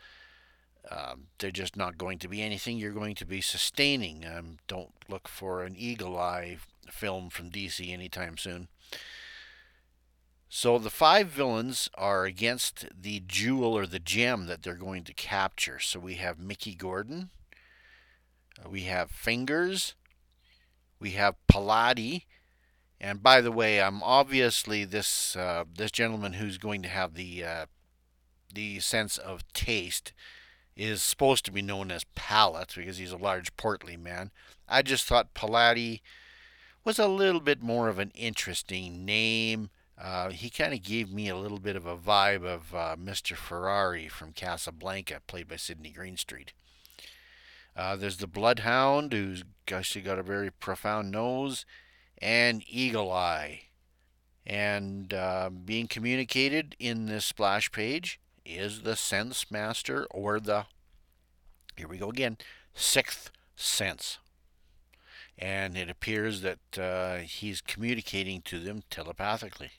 Um, 0.91 1.29
they're 1.39 1.51
just 1.51 1.77
not 1.77 1.99
going 1.99 2.18
to 2.18 2.29
be 2.29 2.43
anything 2.43 2.77
you're 2.77 2.93
going 2.93 3.14
to 3.16 3.27
be 3.27 3.41
sustaining. 3.41 4.25
Um, 4.27 4.59
don't 4.68 4.93
look 5.09 5.29
for 5.29 5.62
an 5.62 5.75
Eagle 5.77 6.18
Eye 6.18 6.59
film 6.91 7.31
from 7.31 7.51
DC 7.51 7.91
anytime 7.91 8.37
soon. 8.37 8.68
So 10.57 10.79
the 10.79 10.89
five 10.89 11.31
villains 11.31 11.91
are 11.97 12.27
against 12.27 12.87
the 12.97 13.25
jewel 13.27 13.77
or 13.77 13.87
the 13.87 13.99
gem 13.99 14.47
that 14.47 14.63
they're 14.63 14.77
going 14.77 15.03
to 15.03 15.13
capture. 15.13 15.81
So 15.81 15.99
we 15.99 16.15
have 16.15 16.39
Mickey 16.39 16.77
Gordon, 16.77 17.31
uh, 18.65 18.69
we 18.71 18.83
have 18.83 19.11
Fingers, 19.11 19.97
we 21.01 21.11
have 21.11 21.35
Paladi, 21.53 22.27
and 23.01 23.21
by 23.21 23.41
the 23.41 23.51
way, 23.51 23.83
I'm 23.83 24.01
obviously 24.05 24.85
this 24.85 25.35
uh, 25.35 25.65
this 25.77 25.91
gentleman 25.91 26.35
who's 26.35 26.57
going 26.57 26.83
to 26.83 26.89
have 26.89 27.15
the 27.15 27.43
uh, 27.43 27.67
the 28.55 28.79
sense 28.79 29.19
of 29.19 29.53
taste 29.55 30.13
is 30.77 31.03
supposed 31.03 31.45
to 31.47 31.53
be 31.53 31.63
known 31.63 31.91
as 31.91 32.05
Palate 32.15 32.75
because 32.77 32.99
he's 32.99 33.11
a 33.11 33.17
large 33.17 33.57
portly 33.57 33.97
man. 33.97 34.31
I 34.69 34.83
just 34.83 35.07
thought 35.07 35.35
Paladi 35.35 36.01
was 36.85 37.01
a 37.01 37.09
little 37.09 37.41
bit 37.41 37.61
more 37.61 37.89
of 37.89 37.99
an 37.99 38.13
interesting 38.15 39.05
name. 39.05 39.71
Uh, 39.97 40.30
he 40.30 40.51
kind 40.51 40.74
of 40.74 40.82
gave 40.82 41.12
me 41.12 41.28
a 41.28 41.36
little 41.36 41.61
bit 41.61 41.76
of 41.76 41.86
a 41.86 41.97
vibe 41.97 42.45
of 42.45 42.74
uh, 42.74 42.97
Mr. 42.97 43.36
Ferrari 43.36 44.09
from 44.09 44.32
Casablanca, 44.32 45.20
played 45.26 45.49
by 45.49 45.57
Sidney 45.57 45.90
Greenstreet. 45.90 46.53
Uh, 47.76 47.97
there's 47.97 48.16
the 48.16 48.26
Bloodhound, 48.26 49.12
who's 49.12 49.45
actually 49.70 50.03
got 50.03 50.18
a 50.18 50.22
very 50.22 50.51
profound 50.51 51.11
nose, 51.11 51.64
and 52.20 52.62
Eagle 52.66 53.11
Eye. 53.11 53.62
And 54.47 55.14
uh, 55.14 55.51
being 55.51 55.86
communicated 55.86 56.76
in 56.78 57.07
this 57.07 57.24
splash 57.24 57.70
page 57.72 58.20
is 58.45 58.82
the 58.82 58.97
Sense 58.97 59.51
Master, 59.51 60.07
or 60.11 60.40
the, 60.40 60.66
here 61.76 61.88
we 61.88 61.99
go 61.99 62.11
again, 62.11 62.36
Sixth 62.74 63.30
Sense 63.57 64.18
and 65.38 65.76
it 65.76 65.90
appears 65.90 66.42
that 66.42 66.78
uh, 66.78 67.16
he's 67.18 67.61
communicating 67.61 68.40
to 68.42 68.59
them 68.59 68.82
telepathically 68.90 69.72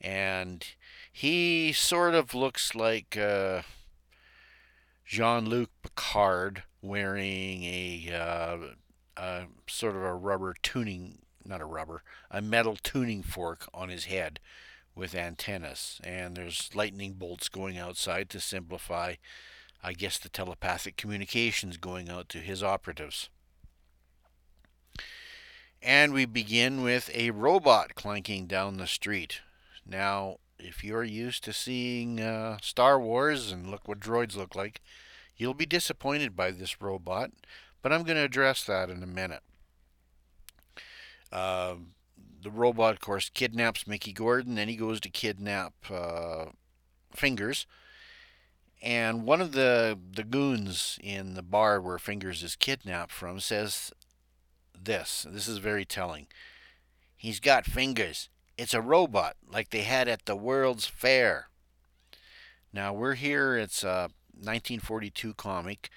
and 0.00 0.66
he 1.12 1.72
sort 1.72 2.14
of 2.14 2.34
looks 2.34 2.74
like 2.74 3.16
uh, 3.16 3.62
Jean-Luc 5.04 5.70
Picard 5.82 6.64
wearing 6.82 7.64
a, 7.64 8.10
uh, 8.12 8.58
a 9.16 9.44
sort 9.66 9.96
of 9.96 10.02
a 10.02 10.14
rubber 10.14 10.54
tuning, 10.62 11.18
not 11.44 11.60
a 11.60 11.66
rubber, 11.66 12.02
a 12.30 12.42
metal 12.42 12.76
tuning 12.82 13.22
fork 13.22 13.68
on 13.72 13.88
his 13.88 14.06
head 14.06 14.40
with 14.94 15.14
antennas, 15.14 16.00
and 16.02 16.36
there's 16.36 16.70
lightning 16.74 17.12
bolts 17.12 17.48
going 17.48 17.76
outside 17.78 18.30
to 18.30 18.40
simplify, 18.40 19.14
I 19.82 19.92
guess, 19.92 20.18
the 20.18 20.30
telepathic 20.30 20.96
communications 20.96 21.76
going 21.76 22.08
out 22.08 22.28
to 22.30 22.38
his 22.38 22.62
operatives. 22.62 23.28
And 25.82 26.12
we 26.14 26.24
begin 26.24 26.82
with 26.82 27.10
a 27.14 27.30
robot 27.30 27.94
clanking 27.94 28.46
down 28.46 28.78
the 28.78 28.86
street. 28.86 29.40
Now, 29.88 30.38
if 30.58 30.82
you're 30.82 31.04
used 31.04 31.44
to 31.44 31.52
seeing 31.52 32.20
uh, 32.20 32.58
Star 32.60 32.98
Wars 32.98 33.52
and 33.52 33.70
look 33.70 33.86
what 33.86 34.00
droids 34.00 34.36
look 34.36 34.54
like, 34.54 34.80
you'll 35.36 35.54
be 35.54 35.66
disappointed 35.66 36.34
by 36.34 36.50
this 36.50 36.80
robot, 36.80 37.30
but 37.82 37.92
I'm 37.92 38.02
going 38.02 38.16
to 38.16 38.24
address 38.24 38.64
that 38.64 38.90
in 38.90 39.02
a 39.02 39.06
minute. 39.06 39.42
Uh, 41.30 41.74
the 42.42 42.50
robot, 42.50 42.94
of 42.94 43.00
course, 43.00 43.30
kidnaps 43.32 43.86
Mickey 43.86 44.12
Gordon, 44.12 44.54
then 44.54 44.68
he 44.68 44.76
goes 44.76 45.00
to 45.00 45.10
kidnap 45.10 45.72
uh, 45.90 46.46
Fingers. 47.14 47.66
And 48.82 49.24
one 49.24 49.40
of 49.40 49.52
the, 49.52 49.98
the 50.12 50.22
goons 50.22 50.98
in 51.02 51.34
the 51.34 51.42
bar 51.42 51.80
where 51.80 51.98
Fingers 51.98 52.42
is 52.42 52.56
kidnapped 52.56 53.10
from 53.10 53.40
says 53.40 53.90
this. 54.78 55.26
This 55.28 55.48
is 55.48 55.58
very 55.58 55.84
telling. 55.84 56.26
He's 57.16 57.40
got 57.40 57.64
fingers. 57.64 58.28
It's 58.58 58.72
a 58.72 58.80
robot 58.80 59.36
like 59.46 59.68
they 59.68 59.82
had 59.82 60.08
at 60.08 60.24
the 60.24 60.34
World's 60.34 60.86
Fair. 60.86 61.48
Now 62.72 62.94
we're 62.94 63.14
here, 63.14 63.54
it's 63.56 63.84
a 63.84 64.08
1942 64.32 65.34
comic. 65.34 65.90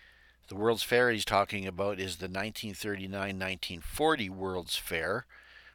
The 0.50 0.56
World's 0.56 0.84
Fair 0.84 1.10
he's 1.10 1.24
talking 1.24 1.66
about 1.66 2.00
is 2.00 2.18
the 2.18 2.26
1939 2.26 3.12
1940 3.12 4.30
World's 4.30 4.76
Fair, 4.76 5.26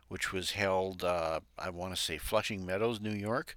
which 0.09 0.31
was 0.31 0.51
held, 0.51 1.03
uh, 1.03 1.41
I 1.59 1.71
want 1.71 1.97
to 1.97 2.01
say, 2.01 2.19
Flushing 2.19 2.67
Meadows, 2.67 3.01
New 3.01 3.15
York. 3.15 3.57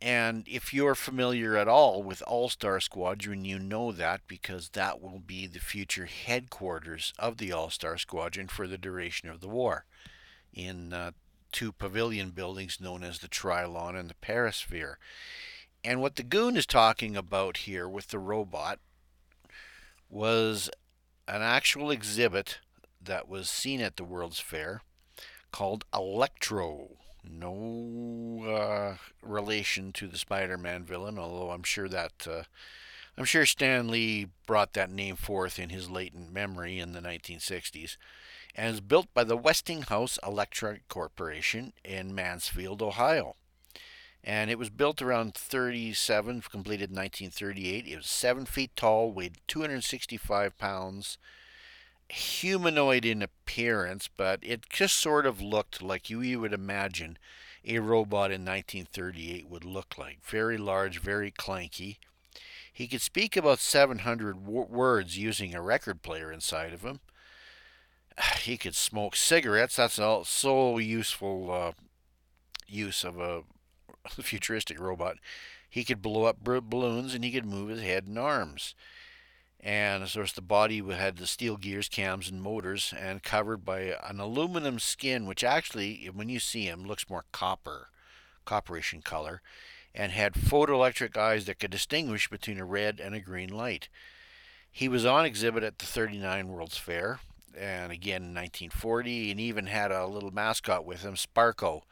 And 0.00 0.48
if 0.48 0.72
you're 0.72 0.94
familiar 0.94 1.56
at 1.56 1.68
all 1.68 2.02
with 2.02 2.22
All 2.26 2.48
Star 2.48 2.80
Squadron, 2.80 3.44
you 3.44 3.58
know 3.58 3.92
that 3.92 4.22
because 4.26 4.70
that 4.70 5.02
will 5.02 5.18
be 5.18 5.46
the 5.46 5.60
future 5.60 6.06
headquarters 6.06 7.12
of 7.18 7.36
the 7.36 7.52
All 7.52 7.68
Star 7.68 7.98
Squadron 7.98 8.48
for 8.48 8.66
the 8.66 8.78
duration 8.78 9.28
of 9.28 9.40
the 9.40 9.48
war 9.48 9.84
in 10.54 10.92
uh, 10.92 11.10
two 11.52 11.72
pavilion 11.72 12.30
buildings 12.30 12.80
known 12.80 13.04
as 13.04 13.18
the 13.18 13.28
Trilon 13.28 13.98
and 13.98 14.08
the 14.08 14.14
Perisphere. 14.14 14.98
And 15.82 16.00
what 16.00 16.16
the 16.16 16.22
goon 16.22 16.56
is 16.56 16.66
talking 16.66 17.16
about 17.16 17.58
here 17.58 17.88
with 17.88 18.08
the 18.08 18.18
robot 18.18 18.78
was 20.08 20.70
an 21.28 21.42
actual 21.42 21.90
exhibit 21.90 22.58
that 23.02 23.28
was 23.28 23.50
seen 23.50 23.80
at 23.80 23.96
the 23.96 24.04
World's 24.04 24.40
Fair 24.40 24.82
called 25.52 25.84
Electro. 25.94 26.96
No 27.22 28.44
uh, 28.46 28.96
relation 29.22 29.92
to 29.92 30.06
the 30.06 30.18
Spider-Man 30.18 30.84
villain, 30.84 31.18
although 31.18 31.50
I'm 31.50 31.62
sure 31.62 31.88
that 31.88 32.26
uh, 32.28 32.42
I'm 33.16 33.24
sure 33.24 33.46
Stan 33.46 33.88
Lee 33.88 34.28
brought 34.46 34.72
that 34.72 34.90
name 34.90 35.16
forth 35.16 35.58
in 35.58 35.68
his 35.68 35.88
latent 35.88 36.32
memory 36.32 36.78
in 36.78 36.92
the 36.92 37.00
1960s, 37.00 37.96
and 38.54 38.72
is 38.72 38.80
built 38.80 39.12
by 39.12 39.24
the 39.24 39.36
Westinghouse 39.36 40.18
Electric 40.24 40.88
Corporation 40.88 41.72
in 41.84 42.14
Mansfield, 42.14 42.80
Ohio. 42.82 43.36
And 44.22 44.50
it 44.50 44.58
was 44.58 44.70
built 44.70 45.02
around 45.02 45.34
37, 45.34 46.42
completed 46.50 46.90
in 46.90 46.96
1938. 46.96 47.86
It 47.86 47.96
was 47.96 48.06
seven 48.06 48.46
feet 48.46 48.70
tall, 48.74 49.12
weighed 49.12 49.38
265 49.48 50.56
pounds, 50.56 51.18
humanoid 52.08 53.04
in 53.04 53.22
appearance, 53.22 54.08
but 54.16 54.38
it 54.42 54.68
just 54.70 54.96
sort 54.96 55.26
of 55.26 55.42
looked 55.42 55.82
like 55.82 56.08
you, 56.08 56.20
you 56.20 56.40
would 56.40 56.52
imagine 56.52 57.18
a 57.66 57.78
robot 57.78 58.30
in 58.30 58.44
1938 58.44 59.48
would 59.48 59.64
look 59.64 59.98
like. 59.98 60.18
Very 60.24 60.56
large, 60.56 61.00
very 61.00 61.30
clanky. 61.30 61.96
He 62.72 62.86
could 62.88 63.02
speak 63.02 63.36
about 63.36 63.58
700 63.58 64.44
w- 64.44 64.66
words 64.68 65.16
using 65.16 65.54
a 65.54 65.62
record 65.62 66.02
player 66.02 66.32
inside 66.32 66.72
of 66.72 66.82
him. 66.82 67.00
He 68.40 68.56
could 68.56 68.76
smoke 68.76 69.16
cigarettes. 69.16 69.76
That's 69.76 69.98
all 69.98 70.24
so 70.24 70.78
useful 70.78 71.50
uh, 71.50 71.72
use 72.66 73.04
of 73.04 73.18
a 73.18 73.42
futuristic 74.22 74.78
robot. 74.78 75.16
He 75.68 75.84
could 75.84 76.02
blow 76.02 76.24
up 76.24 76.38
balloons 76.42 77.14
and 77.14 77.24
he 77.24 77.32
could 77.32 77.46
move 77.46 77.70
his 77.70 77.82
head 77.82 78.06
and 78.06 78.18
arms 78.18 78.74
and 79.64 80.02
of 80.02 80.12
course 80.12 80.32
the 80.32 80.42
body 80.42 80.80
had 80.80 81.16
the 81.16 81.26
steel 81.26 81.56
gears, 81.56 81.88
cams, 81.88 82.28
and 82.28 82.42
motors, 82.42 82.92
and 82.96 83.22
covered 83.22 83.64
by 83.64 83.96
an 84.04 84.20
aluminum 84.20 84.78
skin, 84.78 85.24
which 85.24 85.42
actually, 85.42 86.10
when 86.12 86.28
you 86.28 86.38
see 86.38 86.66
him, 86.66 86.84
looks 86.84 87.08
more 87.08 87.24
copper, 87.32 87.88
copperish 88.46 88.92
in 88.92 89.00
color, 89.00 89.40
and 89.94 90.12
had 90.12 90.34
photoelectric 90.34 91.16
eyes 91.16 91.46
that 91.46 91.58
could 91.58 91.70
distinguish 91.70 92.28
between 92.28 92.60
a 92.60 92.64
red 92.64 93.00
and 93.00 93.14
a 93.14 93.20
green 93.20 93.48
light. 93.48 93.88
He 94.70 94.86
was 94.86 95.06
on 95.06 95.24
exhibit 95.24 95.62
at 95.62 95.78
the 95.78 95.86
39 95.86 96.48
World's 96.48 96.76
Fair, 96.76 97.20
and 97.58 97.92
again 97.92 98.22
in 98.22 98.34
1940, 98.34 99.30
and 99.30 99.40
even 99.40 99.66
had 99.66 99.90
a 99.90 100.06
little 100.06 100.30
mascot 100.30 100.84
with 100.84 101.02
him, 101.02 101.14
Sparko, 101.14 101.82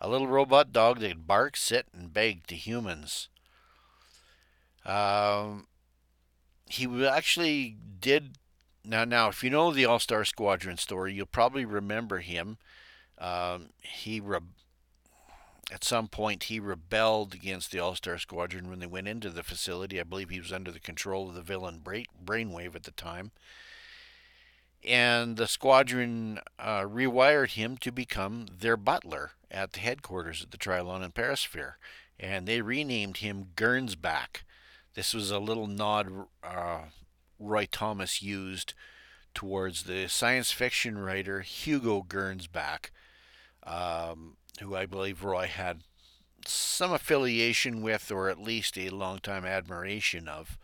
a 0.00 0.08
little 0.08 0.26
robot 0.26 0.72
dog 0.72 1.00
that 1.00 1.08
could 1.08 1.26
bark, 1.26 1.56
sit, 1.56 1.86
and 1.92 2.12
beg 2.12 2.46
to 2.46 2.54
humans. 2.54 3.28
Um, 4.84 5.66
he 6.66 7.06
actually 7.06 7.76
did. 8.00 8.38
Now, 8.84 9.04
now, 9.04 9.28
if 9.28 9.44
you 9.44 9.50
know 9.50 9.70
the 9.70 9.84
All 9.84 9.98
Star 9.98 10.24
Squadron 10.24 10.76
story, 10.76 11.12
you'll 11.12 11.26
probably 11.26 11.64
remember 11.64 12.18
him. 12.18 12.58
Um, 13.18 13.70
he 13.80 14.20
re- 14.20 14.38
at 15.70 15.84
some 15.84 16.08
point 16.08 16.44
he 16.44 16.60
rebelled 16.60 17.34
against 17.34 17.70
the 17.70 17.80
All 17.80 17.94
Star 17.94 18.18
Squadron 18.18 18.70
when 18.70 18.78
they 18.78 18.86
went 18.86 19.08
into 19.08 19.30
the 19.30 19.42
facility. 19.42 20.00
I 20.00 20.04
believe 20.04 20.30
he 20.30 20.40
was 20.40 20.52
under 20.52 20.70
the 20.70 20.80
control 20.80 21.28
of 21.28 21.34
the 21.34 21.42
villain 21.42 21.82
Brainwave 21.82 22.74
at 22.74 22.84
the 22.84 22.92
time. 22.92 23.32
And 24.84 25.36
the 25.36 25.48
squadron 25.48 26.40
uh, 26.58 26.82
rewired 26.82 27.52
him 27.52 27.76
to 27.78 27.90
become 27.90 28.46
their 28.58 28.76
butler 28.76 29.32
at 29.50 29.72
the 29.72 29.80
headquarters 29.80 30.42
of 30.42 30.50
the 30.50 30.58
Trilon 30.58 31.02
and 31.02 31.14
Perisphere. 31.14 31.78
And 32.18 32.46
they 32.46 32.60
renamed 32.60 33.18
him 33.18 33.48
Gernsback 33.56 34.42
this 34.98 35.14
was 35.14 35.30
a 35.30 35.38
little 35.38 35.68
nod 35.68 36.26
uh, 36.42 36.80
Roy 37.38 37.68
Thomas 37.70 38.20
used 38.20 38.74
towards 39.32 39.84
the 39.84 40.08
science 40.08 40.50
fiction 40.50 40.98
writer 40.98 41.42
Hugo 41.42 42.02
Gernsback, 42.02 42.90
um, 43.62 44.38
who 44.60 44.74
I 44.74 44.86
believe 44.86 45.22
Roy 45.22 45.46
had 45.46 45.82
some 46.44 46.92
affiliation 46.92 47.80
with, 47.80 48.10
or 48.10 48.28
at 48.28 48.40
least 48.40 48.76
a 48.76 48.90
long-time 48.90 49.44
admiration 49.44 50.26
of. 50.26 50.58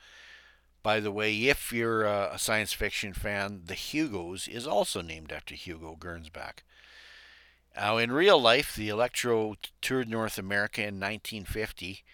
By 0.84 1.00
the 1.00 1.10
way, 1.10 1.34
if 1.34 1.72
you're 1.72 2.04
a 2.04 2.38
science 2.38 2.72
fiction 2.72 3.12
fan, 3.12 3.62
The 3.64 3.74
Hugos 3.74 4.46
is 4.46 4.66
also 4.68 5.00
named 5.00 5.32
after 5.32 5.56
Hugo 5.56 5.96
Gernsback. 5.98 6.58
Now, 7.74 7.96
in 7.96 8.12
real 8.12 8.40
life, 8.40 8.76
the 8.76 8.90
Electro 8.90 9.56
toured 9.80 10.08
North 10.08 10.38
America 10.38 10.82
in 10.82 11.00
1950 11.00 12.04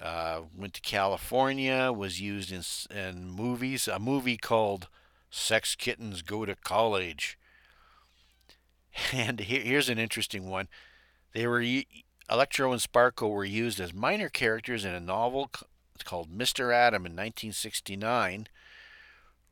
uh, 0.00 0.42
went 0.56 0.74
to 0.74 0.80
California, 0.80 1.92
was 1.92 2.20
used 2.20 2.52
in, 2.52 2.62
in 2.96 3.30
movies. 3.30 3.88
A 3.88 3.98
movie 3.98 4.36
called 4.36 4.88
Sex 5.30 5.74
Kittens 5.74 6.22
Go 6.22 6.44
to 6.44 6.54
College. 6.54 7.38
And 9.12 9.38
here, 9.38 9.60
here's 9.60 9.88
an 9.88 9.98
interesting 9.98 10.48
one. 10.48 10.66
They 11.32 11.46
were 11.46 11.62
Electro 12.28 12.72
and 12.72 12.80
Sparko 12.80 13.30
were 13.30 13.44
used 13.44 13.78
as 13.78 13.94
minor 13.94 14.28
characters 14.28 14.84
in 14.84 14.92
a 14.92 14.98
novel 14.98 15.50
called 16.04 16.30
Mr. 16.30 16.72
Adam 16.72 17.06
in 17.06 17.12
1969, 17.12 18.48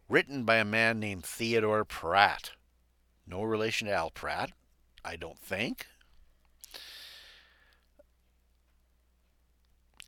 written 0.09 0.45
by 0.45 0.57
a 0.57 0.65
man 0.65 1.01
named 1.01 1.25
Theodore 1.25 1.85
Pratt. 1.85 2.53
No 3.27 3.43
relation 3.43 3.89
to 3.89 3.95
Al 3.95 4.11
Pratt, 4.11 4.53
I 5.05 5.17
don't 5.17 5.39
think. 5.39 5.87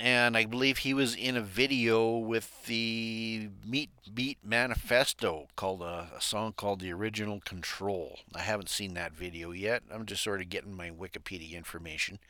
and 0.00 0.36
I 0.36 0.44
believe 0.44 0.78
he 0.78 0.94
was 0.94 1.14
in 1.14 1.36
a 1.36 1.40
video 1.40 2.16
with 2.16 2.66
the 2.66 3.48
Meat 3.64 3.90
Beat 4.12 4.38
Manifesto 4.44 5.48
called 5.56 5.82
a, 5.82 6.08
a, 6.16 6.20
song 6.20 6.52
called 6.52 6.80
"The 6.80 6.92
Original 6.92 7.40
Control." 7.40 8.20
I 8.34 8.42
haven't 8.42 8.68
seen 8.68 8.94
that 8.94 9.12
video 9.12 9.50
yet. 9.50 9.82
I'm 9.90 10.06
just 10.06 10.22
sort 10.22 10.40
of 10.40 10.48
getting 10.48 10.76
my 10.76 10.90
Wikipedia 10.90 11.54
information. 11.54 12.20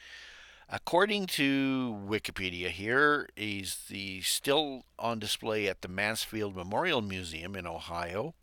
According 0.71 1.27
to 1.29 1.99
Wikipedia, 2.07 2.69
here 2.69 3.29
is 3.37 3.87
the 3.89 4.21
still 4.21 4.85
on 4.99 5.19
display 5.19 5.67
at 5.67 5.81
the 5.81 5.89
Mansfield 5.89 6.55
Memorial 6.55 7.01
Museum 7.01 7.57
in 7.57 7.67
Ohio, 7.67 8.35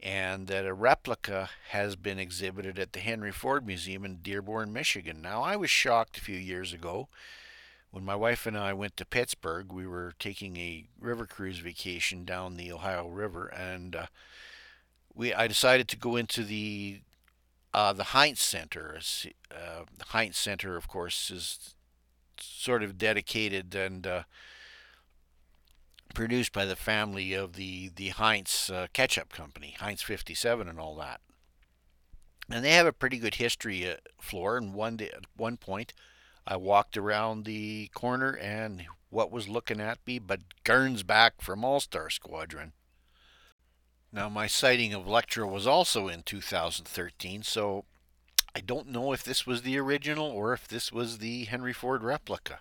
and 0.00 0.46
that 0.46 0.64
a 0.64 0.72
replica 0.72 1.50
has 1.70 1.96
been 1.96 2.20
exhibited 2.20 2.78
at 2.78 2.92
the 2.92 3.00
Henry 3.00 3.32
Ford 3.32 3.66
Museum 3.66 4.04
in 4.04 4.18
Dearborn, 4.22 4.72
Michigan. 4.72 5.20
Now, 5.20 5.42
I 5.42 5.56
was 5.56 5.70
shocked 5.70 6.18
a 6.18 6.20
few 6.20 6.36
years 6.36 6.72
ago 6.72 7.08
when 7.90 8.04
my 8.04 8.14
wife 8.14 8.46
and 8.46 8.56
I 8.56 8.72
went 8.72 8.96
to 8.98 9.04
Pittsburgh, 9.04 9.72
we 9.72 9.86
were 9.86 10.12
taking 10.18 10.56
a 10.56 10.86
river 11.00 11.26
cruise 11.26 11.58
vacation 11.58 12.24
down 12.24 12.56
the 12.56 12.70
Ohio 12.70 13.08
River, 13.08 13.48
and 13.48 13.96
uh, 13.96 14.06
we 15.14 15.32
I 15.32 15.48
decided 15.48 15.88
to 15.88 15.96
go 15.96 16.16
into 16.16 16.44
the 16.44 17.00
uh, 17.74 17.92
the 17.92 18.04
Heinz 18.04 18.40
Center. 18.40 18.98
Uh, 19.50 19.84
the 19.96 20.04
Heinz 20.08 20.36
Center, 20.36 20.76
of 20.76 20.88
course, 20.88 21.30
is 21.30 21.74
sort 22.40 22.82
of 22.82 22.98
dedicated 22.98 23.74
and 23.74 24.06
uh, 24.06 24.22
produced 26.14 26.52
by 26.52 26.64
the 26.64 26.76
family 26.76 27.32
of 27.32 27.54
the 27.54 27.90
the 27.94 28.08
Heinz 28.08 28.70
uh, 28.70 28.86
ketchup 28.92 29.32
company, 29.32 29.76
Heinz 29.78 30.02
57, 30.02 30.68
and 30.68 30.78
all 30.78 30.96
that. 30.96 31.20
And 32.50 32.64
they 32.64 32.72
have 32.72 32.86
a 32.86 32.92
pretty 32.92 33.18
good 33.18 33.34
history 33.34 33.84
at 33.84 34.00
Flor. 34.18 34.56
And 34.56 34.72
one 34.72 34.96
day, 34.96 35.10
at 35.14 35.24
one 35.36 35.58
point, 35.58 35.92
I 36.46 36.56
walked 36.56 36.96
around 36.96 37.44
the 37.44 37.90
corner, 37.94 38.32
and 38.32 38.86
what 39.10 39.30
was 39.30 39.48
looking 39.48 39.80
at 39.80 39.98
me 40.06 40.18
but 40.18 40.40
Gernsback 40.64 41.32
from 41.40 41.64
All 41.64 41.80
Star 41.80 42.08
Squadron. 42.10 42.72
Now, 44.12 44.28
my 44.28 44.46
sighting 44.46 44.94
of 44.94 45.06
Electro 45.06 45.46
was 45.46 45.66
also 45.66 46.08
in 46.08 46.22
2013, 46.22 47.42
so 47.42 47.84
I 48.54 48.60
don't 48.60 48.88
know 48.88 49.12
if 49.12 49.22
this 49.22 49.46
was 49.46 49.62
the 49.62 49.78
original 49.78 50.26
or 50.26 50.52
if 50.52 50.66
this 50.66 50.90
was 50.90 51.18
the 51.18 51.44
Henry 51.44 51.74
Ford 51.74 52.02
replica. 52.02 52.60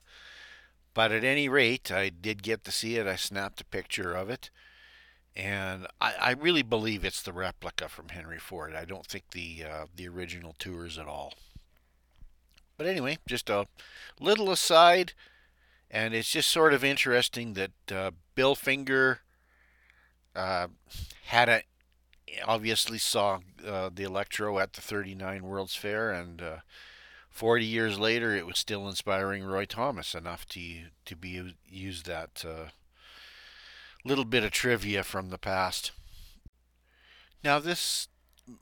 But 0.93 1.11
at 1.11 1.23
any 1.23 1.47
rate, 1.47 1.91
I 1.91 2.09
did 2.09 2.43
get 2.43 2.63
to 2.65 2.71
see 2.71 2.97
it. 2.97 3.07
I 3.07 3.15
snapped 3.15 3.61
a 3.61 3.65
picture 3.65 4.13
of 4.13 4.29
it. 4.29 4.49
And 5.35 5.85
I, 6.01 6.15
I 6.19 6.31
really 6.31 6.63
believe 6.63 7.05
it's 7.05 7.21
the 7.21 7.31
replica 7.31 7.87
from 7.87 8.09
Henry 8.09 8.39
Ford. 8.39 8.73
I 8.73 8.85
don't 8.85 9.05
think 9.05 9.31
the 9.31 9.63
uh, 9.63 9.85
the 9.95 10.07
original 10.07 10.55
tours 10.57 10.97
at 10.97 11.05
all. 11.05 11.35
But 12.75 12.87
anyway, 12.87 13.19
just 13.27 13.49
a 13.49 13.67
little 14.19 14.49
aside, 14.49 15.13
and 15.91 16.15
it's 16.15 16.31
just 16.31 16.49
sort 16.49 16.73
of 16.73 16.83
interesting 16.83 17.53
that 17.53 17.91
uh, 17.91 18.11
Bill 18.33 18.55
Finger 18.55 19.21
uh, 20.37 20.67
had 21.25 21.49
a 21.49 21.61
obviously 22.45 22.97
saw 22.97 23.39
uh, 23.65 23.89
the 23.93 24.03
Electro 24.03 24.59
at 24.59 24.73
the 24.73 24.81
39 24.81 25.43
World's 25.43 25.75
Fair, 25.75 26.11
and 26.11 26.41
uh, 26.41 26.57
40 27.29 27.65
years 27.65 27.99
later, 27.99 28.35
it 28.35 28.45
was 28.45 28.57
still 28.57 28.87
inspiring 28.87 29.43
Roy 29.43 29.65
Thomas 29.65 30.13
enough 30.13 30.47
to 30.49 30.61
to 31.05 31.15
be 31.15 31.55
use 31.67 32.03
that 32.03 32.45
uh, 32.47 32.69
little 34.05 34.25
bit 34.25 34.43
of 34.43 34.51
trivia 34.51 35.03
from 35.03 35.29
the 35.29 35.37
past. 35.37 35.91
Now, 37.43 37.59
this 37.59 38.07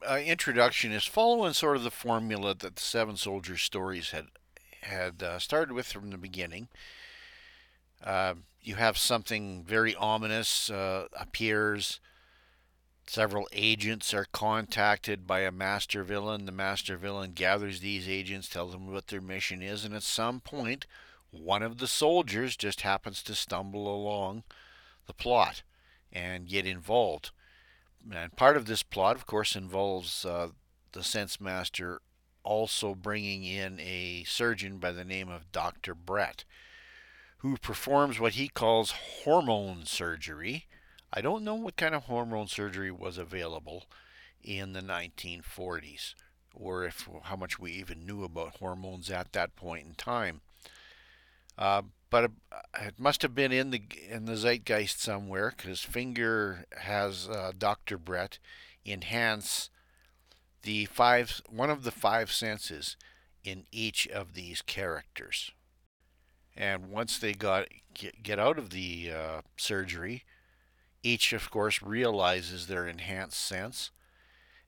uh, 0.07 0.17
introduction 0.17 0.91
is 0.91 1.05
following 1.05 1.53
sort 1.53 1.78
of 1.78 1.84
the 1.84 1.91
formula 1.91 2.55
that 2.55 2.76
the 2.76 2.82
Seven 2.82 3.17
Soldiers 3.17 3.61
stories 3.61 4.11
had 4.11 4.28
had 4.82 5.21
uh, 5.23 5.39
started 5.39 5.73
with 5.73 5.88
from 5.88 6.11
the 6.11 6.17
beginning. 6.17 6.67
You 8.66 8.76
have 8.76 8.97
something 8.97 9.63
very 9.63 9.95
ominous 9.95 10.72
uh, 10.72 11.05
appears. 11.16 11.99
Several 13.05 13.47
agents 13.53 14.11
are 14.11 14.26
contacted 14.32 15.28
by 15.28 15.41
a 15.41 15.51
master 15.51 16.03
villain. 16.03 16.47
The 16.47 16.51
master 16.51 16.97
villain 16.97 17.34
gathers 17.34 17.80
these 17.80 18.09
agents, 18.09 18.49
tells 18.49 18.72
them 18.72 18.91
what 18.91 19.09
their 19.09 19.22
mission 19.22 19.61
is, 19.61 19.86
and 19.86 19.93
at 19.93 20.01
some 20.01 20.39
point, 20.39 20.88
one 21.30 21.61
of 21.61 21.78
the 21.78 21.86
soldiers 21.86 22.57
just 22.57 22.82
happens 22.82 23.22
to 23.24 23.36
stumble 23.36 23.88
along 23.88 24.41
the 25.05 25.13
plot 25.13 25.61
and 26.11 26.47
get 26.47 26.66
involved. 26.66 27.30
And 28.11 28.36
part 28.36 28.57
of 28.57 28.66
this 28.66 28.82
plot, 28.82 29.16
of 29.16 29.28
course, 29.28 29.55
involves 29.55 30.26
uh, 30.26 30.47
the 30.93 31.03
Sense 31.03 31.39
Master 31.39 32.01
also 32.43 32.95
bringing 32.95 33.43
in 33.43 33.80
a 33.80 34.24
surgeon 34.24 34.80
by 34.80 34.91
the 34.91 35.05
name 35.05 35.30
of 35.30 35.51
Dr. 35.51 35.93
Brett, 35.93 36.45
who 37.38 37.57
performs 37.57 38.19
what 38.19 38.33
he 38.33 38.47
calls 38.47 38.91
hormone 39.23 39.86
surgery 39.86 40.65
I 41.15 41.21
don't 41.21 41.45
know 41.45 41.55
what 41.55 41.77
kind 41.77 41.95
of 41.95 42.03
hormone 42.03 42.47
surgery 42.47 42.91
was 42.91 43.17
available 43.17 43.86
in 44.43 44.73
the 44.73 44.81
1940s 44.81 46.13
or 46.53 46.83
if 46.83 47.07
how 47.23 47.38
much 47.38 47.57
we 47.57 47.71
even 47.71 48.05
knew 48.05 48.25
about 48.25 48.57
hormones 48.57 49.09
at 49.09 49.31
that 49.31 49.55
point 49.55 49.86
in 49.86 49.93
time. 49.95 50.41
Uh, 51.57 51.83
but 52.09 52.31
it 52.81 52.99
must 52.99 53.21
have 53.21 53.33
been 53.33 53.53
in 53.53 53.71
the 53.71 53.81
in 54.09 54.25
the 54.25 54.36
zeitgeist 54.36 55.01
somewhere 55.01 55.53
because 55.55 55.81
Finger 55.81 56.65
has 56.77 57.29
uh, 57.29 57.53
Dr. 57.57 57.97
Brett 57.97 58.38
enhance 58.86 59.69
the 60.63 60.86
five 60.86 61.41
one 61.47 61.69
of 61.69 61.83
the 61.83 61.91
five 61.91 62.29
senses 62.29 62.97
in 63.43 63.65
each 63.71 64.05
of 64.07 64.33
these 64.33 64.61
characters. 64.61 65.51
And 66.55 66.89
once 66.89 67.17
they 67.17 67.33
got 67.33 67.67
get, 67.93 68.23
get 68.23 68.39
out 68.39 68.57
of 68.57 68.69
the 68.69 69.11
uh, 69.11 69.41
surgery, 69.57 70.23
each, 71.03 71.33
of 71.33 71.51
course, 71.51 71.81
realizes 71.81 72.67
their 72.67 72.87
enhanced 72.87 73.39
sense. 73.39 73.91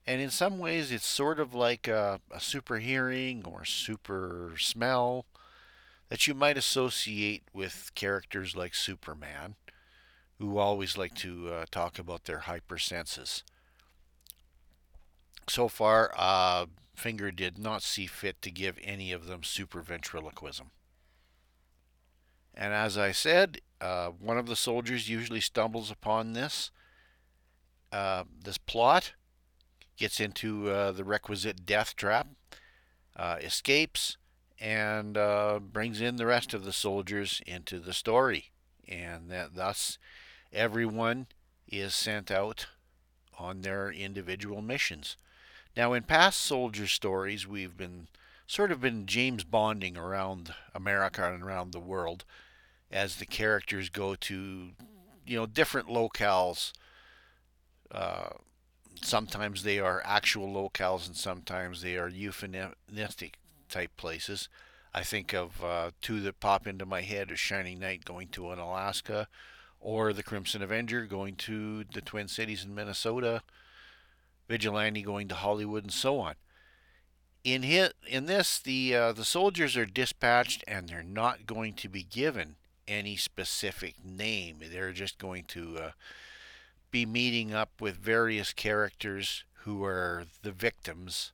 And 0.06 0.20
in 0.22 0.30
some 0.30 0.58
ways, 0.58 0.90
it's 0.90 1.06
sort 1.06 1.40
of 1.40 1.54
like 1.54 1.88
a, 1.88 2.20
a 2.30 2.40
super 2.40 2.78
hearing 2.78 3.44
or 3.44 3.64
super 3.64 4.54
smell 4.58 5.26
that 6.08 6.26
you 6.26 6.34
might 6.34 6.56
associate 6.56 7.42
with 7.52 7.90
characters 7.94 8.56
like 8.56 8.74
Superman, 8.74 9.56
who 10.38 10.58
always 10.58 10.96
like 10.96 11.14
to 11.16 11.50
uh, 11.52 11.64
talk 11.70 11.98
about 11.98 12.24
their 12.24 12.40
hypersenses. 12.40 13.42
So 15.48 15.68
far, 15.68 16.12
uh, 16.16 16.66
Finger 16.94 17.30
did 17.30 17.58
not 17.58 17.82
see 17.82 18.06
fit 18.06 18.40
to 18.42 18.50
give 18.50 18.78
any 18.82 19.12
of 19.12 19.26
them 19.26 19.42
super 19.42 19.82
ventriloquism. 19.82 20.70
And 22.58 22.74
as 22.74 22.98
I 22.98 23.12
said, 23.12 23.60
uh, 23.80 24.08
one 24.08 24.36
of 24.36 24.46
the 24.46 24.56
soldiers 24.56 25.08
usually 25.08 25.40
stumbles 25.40 25.92
upon 25.92 26.32
this 26.32 26.72
uh, 27.92 28.24
this 28.44 28.58
plot, 28.58 29.12
gets 29.96 30.20
into 30.20 30.68
uh, 30.68 30.92
the 30.92 31.04
requisite 31.04 31.64
death 31.64 31.96
trap, 31.96 32.26
uh, 33.16 33.36
escapes, 33.40 34.18
and 34.60 35.16
uh, 35.16 35.58
brings 35.60 36.00
in 36.00 36.16
the 36.16 36.26
rest 36.26 36.52
of 36.52 36.64
the 36.64 36.72
soldiers 36.72 37.40
into 37.46 37.78
the 37.78 37.94
story, 37.94 38.50
and 38.86 39.30
that 39.30 39.54
thus 39.54 39.96
everyone 40.52 41.28
is 41.66 41.94
sent 41.94 42.30
out 42.30 42.66
on 43.38 43.62
their 43.62 43.90
individual 43.90 44.60
missions. 44.60 45.16
Now, 45.76 45.92
in 45.92 46.02
past 46.02 46.40
soldier 46.40 46.88
stories, 46.88 47.46
we've 47.46 47.76
been 47.76 48.08
sort 48.46 48.72
of 48.72 48.80
been 48.80 49.06
James 49.06 49.44
Bonding 49.44 49.96
around 49.96 50.52
America 50.74 51.32
and 51.32 51.42
around 51.42 51.72
the 51.72 51.80
world 51.80 52.24
as 52.90 53.16
the 53.16 53.26
characters 53.26 53.88
go 53.88 54.14
to 54.14 54.70
you 55.26 55.36
know 55.36 55.46
different 55.46 55.88
locales. 55.88 56.72
Uh, 57.90 58.30
sometimes 59.02 59.62
they 59.62 59.78
are 59.78 60.02
actual 60.04 60.48
locales, 60.48 61.06
and 61.06 61.16
sometimes 61.16 61.82
they 61.82 61.96
are 61.96 62.08
euphemistic 62.08 63.38
type 63.68 63.96
places. 63.96 64.48
I 64.94 65.02
think 65.02 65.34
of 65.34 65.62
uh, 65.62 65.90
two 66.00 66.20
that 66.22 66.40
pop 66.40 66.66
into 66.66 66.86
my 66.86 67.02
head: 67.02 67.30
a 67.30 67.36
Shining 67.36 67.78
Knight 67.78 68.04
going 68.04 68.28
to 68.28 68.50
an 68.50 68.58
Alaska, 68.58 69.28
or 69.80 70.12
the 70.12 70.22
Crimson 70.22 70.62
Avenger 70.62 71.06
going 71.06 71.36
to 71.36 71.84
the 71.84 72.00
Twin 72.00 72.28
Cities 72.28 72.64
in 72.64 72.74
Minnesota, 72.74 73.42
Vigilante 74.48 75.02
going 75.02 75.28
to 75.28 75.34
Hollywood, 75.34 75.84
and 75.84 75.92
so 75.92 76.18
on. 76.18 76.34
In 77.44 77.62
hit 77.62 77.94
in 78.06 78.26
this, 78.26 78.58
the 78.58 78.94
uh, 78.94 79.12
the 79.12 79.24
soldiers 79.24 79.76
are 79.76 79.86
dispatched, 79.86 80.64
and 80.66 80.88
they're 80.88 81.02
not 81.02 81.46
going 81.46 81.74
to 81.74 81.88
be 81.88 82.02
given 82.02 82.56
any 82.88 83.16
specific 83.16 83.94
name. 84.04 84.56
They're 84.72 84.92
just 84.92 85.18
going 85.18 85.44
to 85.48 85.78
uh, 85.78 85.90
be 86.90 87.06
meeting 87.06 87.54
up 87.54 87.80
with 87.80 87.96
various 87.96 88.52
characters 88.52 89.44
who 89.64 89.84
are 89.84 90.24
the 90.42 90.52
victims 90.52 91.32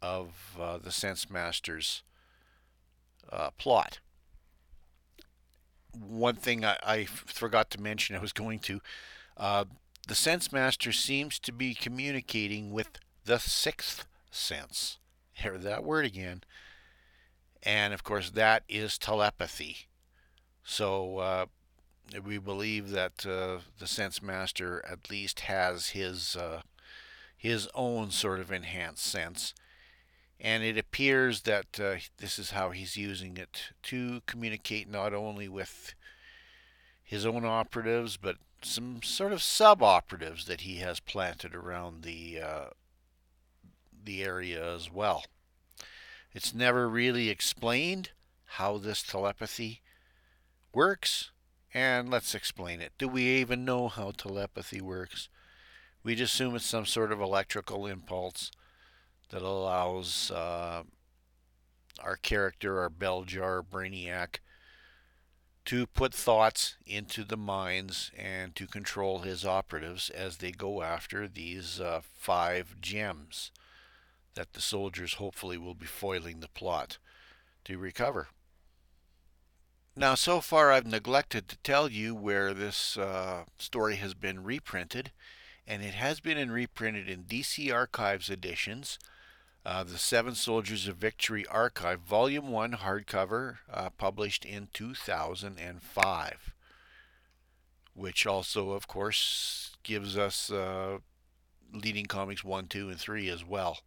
of 0.00 0.56
uh, 0.60 0.78
the 0.78 0.92
Sense 0.92 1.28
Master's 1.30 2.02
uh, 3.30 3.50
plot. 3.58 3.98
One 5.92 6.36
thing 6.36 6.64
I, 6.64 6.76
I, 6.82 7.04
forgot 7.04 7.70
to 7.70 7.80
mention, 7.80 8.16
I 8.16 8.20
was 8.20 8.32
going 8.32 8.60
to. 8.60 8.80
Uh, 9.36 9.64
the 10.06 10.14
Sense 10.14 10.52
Master 10.52 10.92
seems 10.92 11.38
to 11.40 11.52
be 11.52 11.74
communicating 11.74 12.70
with 12.70 12.88
the 13.24 13.38
sixth 13.38 14.06
sense. 14.30 14.98
Hear 15.32 15.58
that 15.58 15.84
word 15.84 16.04
again. 16.04 16.42
And 17.62 17.92
of 17.92 18.04
course, 18.04 18.30
that 18.30 18.62
is 18.68 18.98
telepathy. 18.98 19.88
So 20.70 21.16
uh, 21.18 21.46
we 22.22 22.36
believe 22.36 22.90
that 22.90 23.24
uh, 23.24 23.60
the 23.78 23.86
Sense 23.86 24.22
Master 24.22 24.84
at 24.86 25.10
least 25.10 25.40
has 25.40 25.88
his 25.88 26.36
uh, 26.36 26.60
his 27.38 27.70
own 27.74 28.10
sort 28.10 28.38
of 28.38 28.52
enhanced 28.52 29.04
sense, 29.06 29.54
and 30.38 30.62
it 30.62 30.76
appears 30.76 31.40
that 31.42 31.80
uh, 31.80 31.96
this 32.18 32.38
is 32.38 32.50
how 32.50 32.70
he's 32.70 32.98
using 32.98 33.38
it 33.38 33.70
to 33.84 34.20
communicate 34.26 34.90
not 34.90 35.14
only 35.14 35.48
with 35.48 35.94
his 37.02 37.24
own 37.24 37.46
operatives, 37.46 38.18
but 38.18 38.36
some 38.60 39.02
sort 39.02 39.32
of 39.32 39.42
sub-operatives 39.42 40.44
that 40.44 40.60
he 40.60 40.76
has 40.76 41.00
planted 41.00 41.54
around 41.54 42.02
the 42.02 42.40
uh, 42.42 42.64
the 44.04 44.22
area 44.22 44.74
as 44.74 44.92
well. 44.92 45.24
It's 46.34 46.52
never 46.52 46.90
really 46.90 47.30
explained 47.30 48.10
how 48.44 48.76
this 48.76 49.02
telepathy 49.02 49.80
works, 50.72 51.30
and 51.72 52.10
let's 52.10 52.34
explain 52.34 52.80
it. 52.80 52.92
Do 52.98 53.08
we 53.08 53.22
even 53.22 53.64
know 53.64 53.88
how 53.88 54.10
telepathy 54.10 54.80
works? 54.80 55.28
We 56.02 56.14
just 56.14 56.34
assume 56.34 56.54
it's 56.54 56.66
some 56.66 56.86
sort 56.86 57.12
of 57.12 57.20
electrical 57.20 57.86
impulse 57.86 58.50
that 59.30 59.42
allows 59.42 60.30
uh, 60.30 60.84
our 62.02 62.16
character, 62.16 62.80
our 62.80 62.90
bell 62.90 63.24
jar, 63.24 63.62
brainiac, 63.62 64.36
to 65.66 65.86
put 65.86 66.14
thoughts 66.14 66.76
into 66.86 67.24
the 67.24 67.36
minds 67.36 68.10
and 68.16 68.54
to 68.56 68.66
control 68.66 69.18
his 69.18 69.44
operatives 69.44 70.08
as 70.08 70.38
they 70.38 70.50
go 70.50 70.82
after 70.82 71.28
these 71.28 71.78
uh, 71.78 72.00
five 72.16 72.80
gems 72.80 73.50
that 74.34 74.54
the 74.54 74.62
soldiers 74.62 75.14
hopefully 75.14 75.58
will 75.58 75.74
be 75.74 75.84
foiling 75.84 76.40
the 76.40 76.48
plot 76.48 76.96
to 77.64 77.76
recover. 77.76 78.28
Now, 79.98 80.14
so 80.14 80.40
far, 80.40 80.70
I've 80.70 80.86
neglected 80.86 81.48
to 81.48 81.56
tell 81.56 81.90
you 81.90 82.14
where 82.14 82.54
this 82.54 82.96
uh, 82.96 83.46
story 83.58 83.96
has 83.96 84.14
been 84.14 84.44
reprinted, 84.44 85.10
and 85.66 85.82
it 85.82 85.94
has 85.94 86.20
been 86.20 86.52
reprinted 86.52 87.08
in 87.08 87.24
DC 87.24 87.74
Archives 87.74 88.30
editions. 88.30 89.00
Uh, 89.66 89.82
the 89.82 89.98
Seven 89.98 90.36
Soldiers 90.36 90.86
of 90.86 90.98
Victory 90.98 91.44
Archive, 91.46 91.98
Volume 91.98 92.46
1, 92.46 92.74
hardcover, 92.74 93.56
uh, 93.68 93.90
published 93.90 94.44
in 94.44 94.68
2005, 94.72 96.54
which 97.94 98.24
also, 98.24 98.70
of 98.70 98.86
course, 98.86 99.76
gives 99.82 100.16
us 100.16 100.48
uh, 100.52 100.98
leading 101.72 102.06
comics 102.06 102.44
1, 102.44 102.68
2, 102.68 102.88
and 102.88 103.00
3 103.00 103.28
as 103.28 103.44
well. 103.44 103.80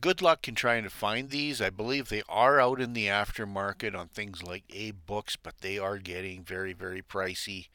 Good 0.00 0.22
luck 0.22 0.48
in 0.48 0.54
trying 0.54 0.84
to 0.84 0.90
find 0.90 1.30
these. 1.30 1.60
I 1.60 1.70
believe 1.70 2.08
they 2.08 2.22
are 2.28 2.60
out 2.60 2.80
in 2.80 2.92
the 2.92 3.06
aftermarket 3.06 3.96
on 3.96 4.08
things 4.08 4.42
like 4.42 4.64
A 4.70 4.92
AbeBooks, 4.92 5.36
but 5.42 5.58
they 5.60 5.78
are 5.78 5.98
getting 5.98 6.42
very, 6.42 6.72
very 6.72 7.02
pricey. 7.02 7.68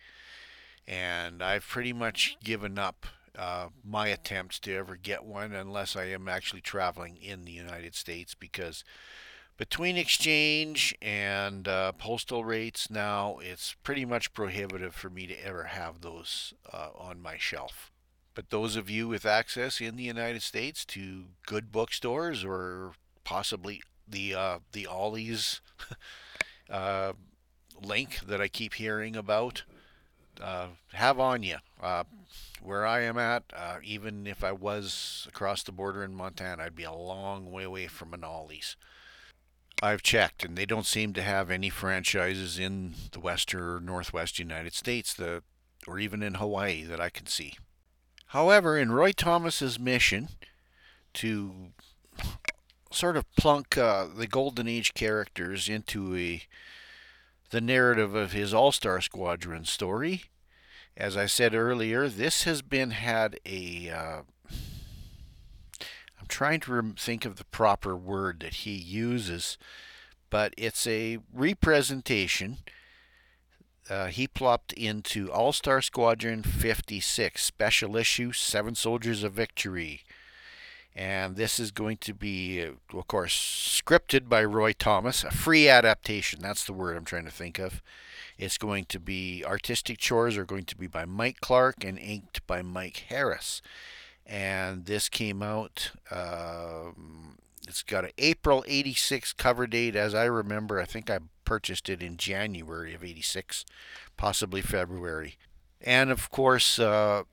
And 0.87 1.41
I've 1.41 1.67
pretty 1.67 1.93
much 1.93 2.37
given 2.43 2.77
up 2.77 3.05
uh, 3.37 3.67
my 3.83 4.07
attempts 4.07 4.59
to 4.59 4.75
ever 4.75 4.95
get 4.95 5.25
one 5.25 5.53
unless 5.53 5.95
I 5.95 6.05
am 6.05 6.27
actually 6.27 6.61
traveling 6.61 7.17
in 7.17 7.43
the 7.43 7.51
United 7.51 7.95
States 7.95 8.33
because 8.33 8.83
between 9.57 9.97
exchange 9.97 10.95
and 11.01 11.67
uh, 11.67 11.91
postal 11.93 12.43
rates 12.43 12.89
now, 12.89 13.39
it's 13.41 13.75
pretty 13.83 14.05
much 14.05 14.33
prohibitive 14.33 14.93
for 14.93 15.09
me 15.09 15.27
to 15.27 15.45
ever 15.45 15.65
have 15.65 16.01
those 16.01 16.53
uh, 16.71 16.89
on 16.95 17.21
my 17.21 17.37
shelf. 17.37 17.91
But 18.35 18.49
those 18.49 18.75
of 18.75 18.89
you 18.89 19.07
with 19.07 19.25
access 19.25 19.81
in 19.81 19.95
the 19.95 20.03
United 20.03 20.43
States 20.43 20.85
to 20.85 21.25
good 21.45 21.71
bookstores 21.71 22.43
or 22.43 22.91
possibly 23.23 23.81
the 24.07 24.35
uh, 24.35 24.59
the 24.73 24.85
Ollie's 24.85 25.61
uh, 26.69 27.13
link 27.81 28.19
that 28.27 28.41
I 28.41 28.47
keep 28.47 28.75
hearing 28.75 29.15
about, 29.15 29.63
uh, 30.41 30.67
have 30.93 31.19
on 31.19 31.43
you. 31.43 31.57
Uh, 31.81 32.03
where 32.61 32.85
I 32.85 33.01
am 33.01 33.17
at, 33.17 33.43
uh, 33.55 33.77
even 33.83 34.25
if 34.25 34.43
I 34.43 34.51
was 34.51 35.25
across 35.29 35.61
the 35.61 35.71
border 35.71 36.03
in 36.03 36.15
Montana, 36.15 36.63
I'd 36.63 36.75
be 36.75 36.83
a 36.83 36.91
long 36.91 37.51
way 37.51 37.63
away 37.63 37.87
from 37.87 38.13
an 38.13 38.23
Ollie's. 38.23 38.75
I've 39.83 40.01
checked, 40.01 40.43
and 40.43 40.57
they 40.57 40.65
don't 40.65 40.85
seem 40.85 41.13
to 41.13 41.21
have 41.21 41.51
any 41.51 41.69
franchises 41.69 42.57
in 42.57 42.95
the 43.11 43.19
western 43.19 43.61
or 43.61 43.79
northwest 43.79 44.39
United 44.39 44.73
States 44.73 45.13
that, 45.15 45.43
or 45.85 45.99
even 45.99 46.23
in 46.23 46.35
Hawaii 46.35 46.83
that 46.83 46.99
I 46.99 47.09
can 47.09 47.27
see. 47.27 47.53
However, 48.27 48.77
in 48.77 48.91
Roy 48.91 49.11
Thomas's 49.11 49.79
mission 49.79 50.29
to 51.15 51.71
sort 52.91 53.17
of 53.17 53.29
plunk 53.35 53.77
uh, 53.77 54.07
the 54.15 54.27
Golden 54.27 54.67
Age 54.67 54.93
characters 54.93 55.69
into 55.69 56.15
a 56.15 56.43
the 57.51 57.61
narrative 57.61 58.15
of 58.15 58.31
his 58.31 58.53
All 58.53 58.71
Star 58.71 58.99
Squadron 59.01 59.65
story, 59.65 60.25
as 60.97 61.15
I 61.15 61.25
said 61.25 61.53
earlier, 61.53 62.07
this 62.07 62.43
has 62.43 62.61
been 62.61 62.91
had 62.91 63.39
a. 63.45 63.89
Uh, 63.89 64.21
I'm 66.19 66.27
trying 66.27 66.61
to 66.61 66.93
think 66.97 67.25
of 67.25 67.35
the 67.35 67.45
proper 67.45 67.95
word 67.95 68.39
that 68.39 68.55
he 68.55 68.71
uses, 68.71 69.57
but 70.29 70.53
it's 70.57 70.87
a 70.87 71.19
representation 71.33 72.57
uh, 73.89 74.07
he 74.07 74.27
plopped 74.27 74.73
into 74.73 75.31
All 75.31 75.53
Star 75.53 75.81
Squadron 75.81 76.43
56, 76.43 77.43
Special 77.43 77.95
Issue 77.95 78.31
Seven 78.31 78.75
Soldiers 78.75 79.23
of 79.23 79.33
Victory. 79.33 80.03
And 80.95 81.35
this 81.35 81.59
is 81.59 81.71
going 81.71 81.97
to 81.97 82.13
be, 82.13 82.63
uh, 82.63 82.97
of 82.97 83.07
course, 83.07 83.81
scripted 83.83 84.29
by 84.29 84.43
Roy 84.45 84.73
Thomas, 84.73 85.23
a 85.23 85.31
free 85.31 85.67
adaptation. 85.67 86.39
That's 86.41 86.65
the 86.65 86.73
word 86.73 86.95
I'm 86.95 87.05
trying 87.05 87.25
to 87.25 87.31
think 87.31 87.59
of. 87.59 87.81
It's 88.37 88.57
going 88.57 88.85
to 88.85 88.99
be 88.99 89.43
artistic 89.45 89.97
chores 89.97 90.37
are 90.37 90.45
going 90.45 90.65
to 90.65 90.77
be 90.77 90.87
by 90.87 91.05
Mike 91.05 91.41
Clark 91.41 91.83
and 91.83 91.99
inked 91.99 92.45
by 92.47 92.61
Mike 92.61 93.05
Harris. 93.09 93.61
And 94.25 94.85
this 94.85 95.09
came 95.09 95.43
out 95.43 95.91
um, 96.11 97.37
it's 97.67 97.83
got 97.83 98.05
an 98.05 98.11
April 98.17 98.63
86 98.67 99.33
cover 99.33 99.67
date, 99.67 99.95
as 99.95 100.13
I 100.13 100.25
remember. 100.25 100.79
I 100.79 100.85
think 100.85 101.09
I 101.09 101.19
purchased 101.45 101.89
it 101.89 102.01
in 102.01 102.17
January 102.17 102.93
of 102.93 103.03
86, 103.03 103.65
possibly 104.17 104.61
February. 104.61 105.37
And 105.81 106.09
of 106.09 106.29
course, 106.31 106.79
uh, 106.79 107.23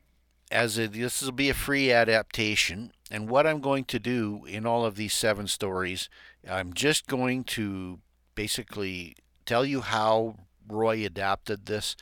as 0.50 0.78
a, 0.78 0.86
this 0.86 1.22
will 1.22 1.32
be 1.32 1.48
a 1.48 1.54
free 1.54 1.90
adaptation, 1.90 2.92
and 3.10 3.28
what 3.28 3.46
I'm 3.46 3.60
going 3.60 3.84
to 3.86 3.98
do 3.98 4.44
in 4.46 4.66
all 4.66 4.84
of 4.84 4.96
these 4.96 5.14
seven 5.14 5.46
stories, 5.46 6.08
I'm 6.48 6.72
just 6.72 7.06
going 7.06 7.44
to 7.44 8.00
basically 8.34 9.16
tell 9.46 9.64
you 9.64 9.80
how 9.80 10.36
Roy 10.68 11.04
adapted 11.04 11.66
this 11.66 11.96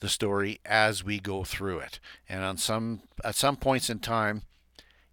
the 0.00 0.08
story 0.08 0.60
as 0.64 1.02
we 1.02 1.18
go 1.18 1.42
through 1.42 1.78
it. 1.78 2.00
And 2.28 2.44
on 2.44 2.58
some 2.58 3.02
at 3.24 3.34
some 3.34 3.56
points 3.56 3.88
in 3.88 4.00
time, 4.00 4.42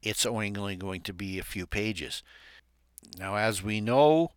it's 0.02 0.26
only 0.26 0.50
going 0.52 1.02
to 1.02 1.14
be 1.14 1.40
a 1.40 1.44
few 1.44 1.66
pages. 1.66 2.22
Now, 3.18 3.36
as 3.36 3.64
we 3.64 3.80
know, 3.80 4.32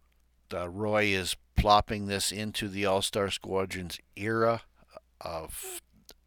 uh, 0.53 0.69
Roy 0.69 1.07
is 1.07 1.37
plopping 1.57 2.07
this 2.07 2.31
into 2.31 2.69
the 2.69 2.87
All 2.87 3.03
Star 3.03 3.31
Squadron's 3.31 3.99
era 4.17 4.63
of 5.21 5.81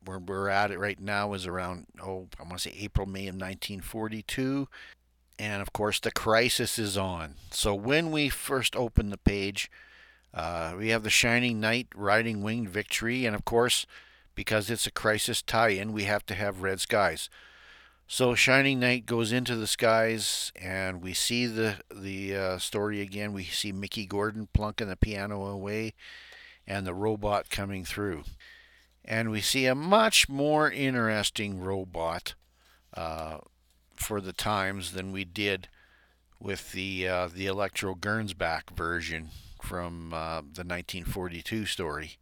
where 0.04 0.20
we're 0.20 0.50
at 0.50 0.72
it 0.72 0.80
right 0.80 1.00
now 1.00 1.34
is 1.34 1.46
around, 1.46 1.86
oh, 2.02 2.28
I 2.40 2.44
want 2.44 2.58
to 2.58 2.70
say 2.70 2.76
April, 2.80 3.06
May 3.06 3.28
of 3.28 3.36
1942. 3.36 4.68
And 5.38 5.62
of 5.62 5.72
course, 5.72 6.00
the 6.00 6.12
crisis 6.12 6.78
is 6.80 6.98
on. 6.98 7.36
So 7.52 7.74
when 7.74 8.12
we 8.12 8.30
first 8.30 8.76
open 8.76 9.10
the 9.10 9.18
page, 9.18 9.72
uh, 10.34 10.74
we 10.78 10.90
have 10.90 11.04
the 11.04 11.10
Shining 11.10 11.60
Knight 11.60 11.88
riding 11.96 12.42
winged 12.42 12.70
victory. 12.70 13.26
And 13.26 13.36
of 13.36 13.46
course, 13.46 13.86
because 14.36 14.70
it's 14.70 14.88
a 14.88 14.92
crisis 14.92 15.42
tie 15.42 15.70
in, 15.70 15.94
we 15.94 16.04
have 16.04 16.26
to 16.28 16.36
have 16.36 16.62
red 16.62 16.82
skies. 16.82 17.30
So 18.12 18.34
Shining 18.34 18.80
Knight 18.80 19.06
goes 19.06 19.32
into 19.32 19.56
the 19.56 19.68
skies, 19.68 20.52
and 20.60 21.00
we 21.00 21.14
see 21.14 21.46
the 21.46 21.76
the 21.94 22.36
uh, 22.36 22.58
story 22.58 23.02
again. 23.02 23.34
We 23.34 23.44
see 23.44 23.72
Mickey 23.72 24.08
Gordon 24.08 24.50
plunking 24.52 24.88
the 24.88 24.96
piano 24.96 25.46
away, 25.46 25.94
and 26.66 26.88
the 26.88 26.96
robot 26.96 27.52
coming 27.52 27.86
through, 27.86 28.24
and 29.06 29.30
we 29.30 29.42
see 29.42 29.68
a 29.68 29.76
much 29.76 30.28
more 30.28 30.72
interesting 30.72 31.60
robot 31.60 32.34
uh, 32.96 33.38
for 33.96 34.20
the 34.20 34.34
times 34.34 34.94
than 34.94 35.12
we 35.12 35.24
did 35.24 35.68
with 36.40 36.72
the 36.72 37.08
uh, 37.08 37.28
the 37.32 37.46
Electro 37.46 37.94
Gernsback 37.94 38.76
version 38.76 39.30
from 39.62 40.16
uh, 40.16 40.42
the 40.42 40.66
1942 40.66 41.68
story. 41.68 42.18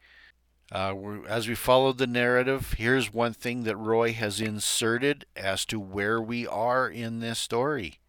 Uh, 0.72 1.22
as 1.28 1.48
we 1.48 1.56
follow 1.56 1.94
the 1.94 2.08
narrative, 2.08 2.76
here's 2.78 3.14
one 3.14 3.34
thing 3.34 3.64
that 3.64 3.78
Roy 3.78 4.12
has 4.12 4.42
inserted 4.42 5.26
as 5.36 5.66
to 5.66 5.80
where 5.80 6.22
we 6.22 6.46
are 6.46 6.90
in 6.90 7.20
this 7.20 7.40
story. 7.40 8.00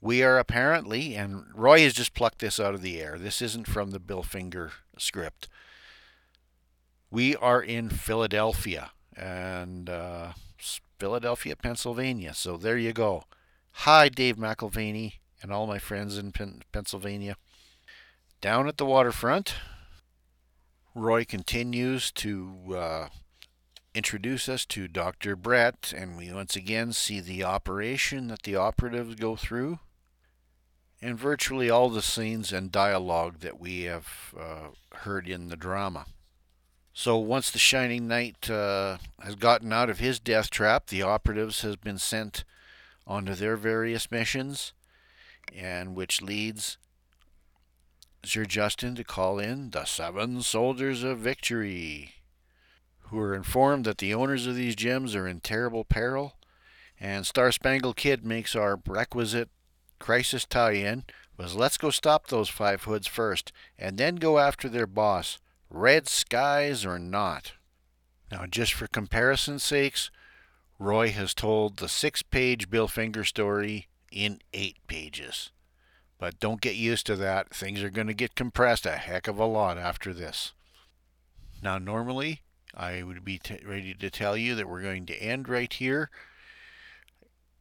We 0.00 0.22
are 0.22 0.38
apparently, 0.38 1.16
and 1.16 1.46
Roy 1.54 1.80
has 1.80 1.94
just 1.94 2.14
plucked 2.14 2.38
this 2.38 2.60
out 2.60 2.74
of 2.74 2.82
the 2.82 3.00
air. 3.00 3.18
This 3.18 3.42
isn't 3.42 3.66
from 3.66 3.90
the 3.90 3.98
Bill 3.98 4.22
Finger 4.22 4.72
script. 4.96 5.48
We 7.10 7.34
are 7.36 7.62
in 7.62 7.88
Philadelphia 7.88 8.90
and 9.16 9.90
uh, 9.90 10.32
Philadelphia, 10.98 11.56
Pennsylvania. 11.56 12.34
So 12.34 12.56
there 12.56 12.78
you 12.78 12.92
go. 12.92 13.24
Hi, 13.80 14.08
Dave 14.08 14.36
McIlvaney 14.36 15.14
and 15.42 15.52
all 15.52 15.66
my 15.66 15.78
friends 15.78 16.16
in 16.18 16.32
Pennsylvania. 16.72 17.36
Down 18.40 18.68
at 18.68 18.76
the 18.76 18.86
waterfront, 18.86 19.54
Roy 20.96 21.26
continues 21.26 22.10
to 22.12 22.74
uh, 22.74 23.08
introduce 23.94 24.48
us 24.48 24.64
to 24.64 24.88
Dr. 24.88 25.36
Brett, 25.36 25.92
and 25.94 26.16
we 26.16 26.32
once 26.32 26.56
again 26.56 26.94
see 26.94 27.20
the 27.20 27.44
operation 27.44 28.28
that 28.28 28.44
the 28.44 28.56
operatives 28.56 29.14
go 29.16 29.36
through, 29.36 29.78
and 31.02 31.18
virtually 31.18 31.68
all 31.68 31.90
the 31.90 32.00
scenes 32.00 32.50
and 32.50 32.72
dialogue 32.72 33.40
that 33.40 33.60
we 33.60 33.82
have 33.82 34.08
uh, 34.40 34.68
heard 35.00 35.28
in 35.28 35.48
the 35.48 35.56
drama. 35.56 36.06
So 36.94 37.18
once 37.18 37.50
the 37.50 37.58
Shining 37.58 38.08
Knight 38.08 38.48
uh, 38.48 38.96
has 39.20 39.34
gotten 39.34 39.74
out 39.74 39.90
of 39.90 39.98
his 39.98 40.18
death 40.18 40.48
trap, 40.48 40.86
the 40.86 41.02
operatives 41.02 41.60
has 41.60 41.76
been 41.76 41.98
sent 41.98 42.42
onto 43.06 43.34
their 43.34 43.58
various 43.58 44.10
missions, 44.10 44.72
and 45.54 45.94
which 45.94 46.22
leads 46.22 46.78
Sir 48.26 48.44
Justin 48.44 48.96
to 48.96 49.04
call 49.04 49.38
in 49.38 49.70
the 49.70 49.84
seven 49.84 50.42
soldiers 50.42 51.04
of 51.04 51.18
victory, 51.18 52.14
who 53.02 53.18
are 53.20 53.34
informed 53.34 53.84
that 53.84 53.98
the 53.98 54.12
owners 54.12 54.46
of 54.46 54.56
these 54.56 54.74
gems 54.74 55.14
are 55.14 55.28
in 55.28 55.40
terrible 55.40 55.84
peril, 55.84 56.34
and 56.98 57.24
Star 57.24 57.52
Spangled 57.52 57.96
Kid 57.96 58.24
makes 58.24 58.56
our 58.56 58.80
requisite 58.84 59.48
crisis 60.00 60.44
tie 60.44 60.72
in 60.72 61.04
was 61.36 61.54
let's 61.54 61.78
go 61.78 61.90
stop 61.90 62.26
those 62.26 62.48
five 62.48 62.82
hoods 62.82 63.06
first, 63.06 63.52
and 63.78 63.96
then 63.96 64.16
go 64.16 64.38
after 64.38 64.68
their 64.68 64.86
boss, 64.86 65.38
red 65.70 66.08
skies 66.08 66.84
or 66.84 66.98
not. 66.98 67.52
Now, 68.32 68.46
just 68.46 68.72
for 68.72 68.88
comparison's 68.88 69.62
sakes, 69.62 70.10
Roy 70.78 71.10
has 71.10 71.32
told 71.32 71.76
the 71.76 71.88
six 71.88 72.22
page 72.22 72.70
Bill 72.70 72.88
Finger 72.88 73.22
story 73.22 73.86
in 74.10 74.40
eight 74.52 74.78
pages. 74.88 75.52
But 76.18 76.40
don't 76.40 76.60
get 76.60 76.76
used 76.76 77.06
to 77.06 77.16
that. 77.16 77.54
Things 77.54 77.82
are 77.82 77.90
going 77.90 78.06
to 78.06 78.14
get 78.14 78.34
compressed 78.34 78.86
a 78.86 78.92
heck 78.92 79.28
of 79.28 79.38
a 79.38 79.44
lot 79.44 79.76
after 79.76 80.14
this. 80.14 80.52
Now, 81.62 81.78
normally, 81.78 82.42
I 82.74 83.02
would 83.02 83.24
be 83.24 83.38
t- 83.38 83.60
ready 83.66 83.94
to 83.94 84.10
tell 84.10 84.36
you 84.36 84.54
that 84.54 84.68
we're 84.68 84.82
going 84.82 85.06
to 85.06 85.22
end 85.22 85.48
right 85.48 85.72
here, 85.72 86.10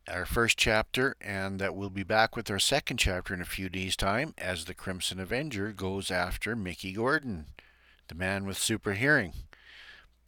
our 0.08 0.26
first 0.26 0.58
chapter, 0.58 1.16
and 1.20 1.60
that 1.60 1.76
we'll 1.76 1.90
be 1.90 2.04
back 2.04 2.36
with 2.36 2.50
our 2.50 2.60
second 2.60 2.98
chapter 2.98 3.34
in 3.34 3.42
a 3.42 3.46
few 3.46 3.70
days' 3.70 3.96
time 3.96 4.34
as 4.38 4.66
the 4.66 4.74
Crimson 4.74 5.20
Avenger 5.20 5.72
goes 5.72 6.12
after 6.12 6.56
Mickey 6.56 6.94
Gordon, 6.94 7.48
the 8.08 8.16
man 8.16 8.46
with 8.46 8.58
super 8.58 8.94
hearing. 8.94 9.34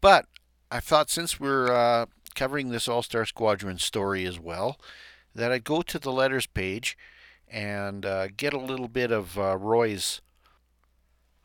But 0.01 0.25
I 0.71 0.79
thought 0.79 1.09
since 1.09 1.39
we're 1.39 1.71
uh, 1.71 2.05
covering 2.35 2.69
this 2.69 2.87
All 2.87 3.03
Star 3.03 3.25
Squadron 3.25 3.77
story 3.77 4.25
as 4.25 4.39
well, 4.39 4.79
that 5.35 5.51
I'd 5.51 5.63
go 5.63 5.81
to 5.81 5.99
the 5.99 6.11
letters 6.11 6.45
page 6.45 6.97
and 7.49 8.05
uh, 8.05 8.27
get 8.35 8.53
a 8.53 8.59
little 8.59 8.87
bit 8.87 9.11
of 9.11 9.37
uh, 9.37 9.57
Roy's 9.57 10.21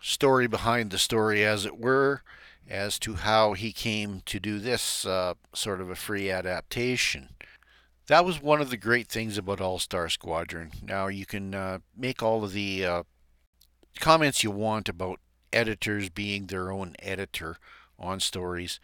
story 0.01 0.47
behind 0.47 0.91
the 0.91 0.99
story, 0.99 1.45
as 1.45 1.65
it 1.65 1.79
were, 1.79 2.23
as 2.69 2.99
to 3.01 3.15
how 3.15 3.53
he 3.53 3.73
came 3.73 4.23
to 4.27 4.41
do 4.41 4.59
this 4.59 5.07
uh, 5.07 5.35
sort 5.55 5.81
of 5.81 5.91
a 5.91 5.95
free 5.95 6.31
adaptation. 6.31 7.31
That 8.09 8.25
was 8.25 8.43
one 8.43 8.61
of 8.61 8.71
the 8.71 8.77
great 8.77 9.09
things 9.09 9.39
about 9.39 9.61
All 9.61 9.79
Star 9.79 10.09
Squadron. 10.09 10.73
Now, 10.83 11.07
you 11.07 11.25
can 11.25 11.55
uh, 11.55 11.79
make 11.97 12.23
all 12.23 12.45
of 12.45 12.53
the 12.53 12.85
uh, 12.85 13.03
comments 14.01 14.43
you 14.43 14.51
want 14.51 14.89
about 14.89 15.21
editors 15.53 16.09
being 16.09 16.47
their 16.47 16.73
own 16.73 16.95
editor 16.99 17.57
on 17.99 18.19
stories. 18.19 18.81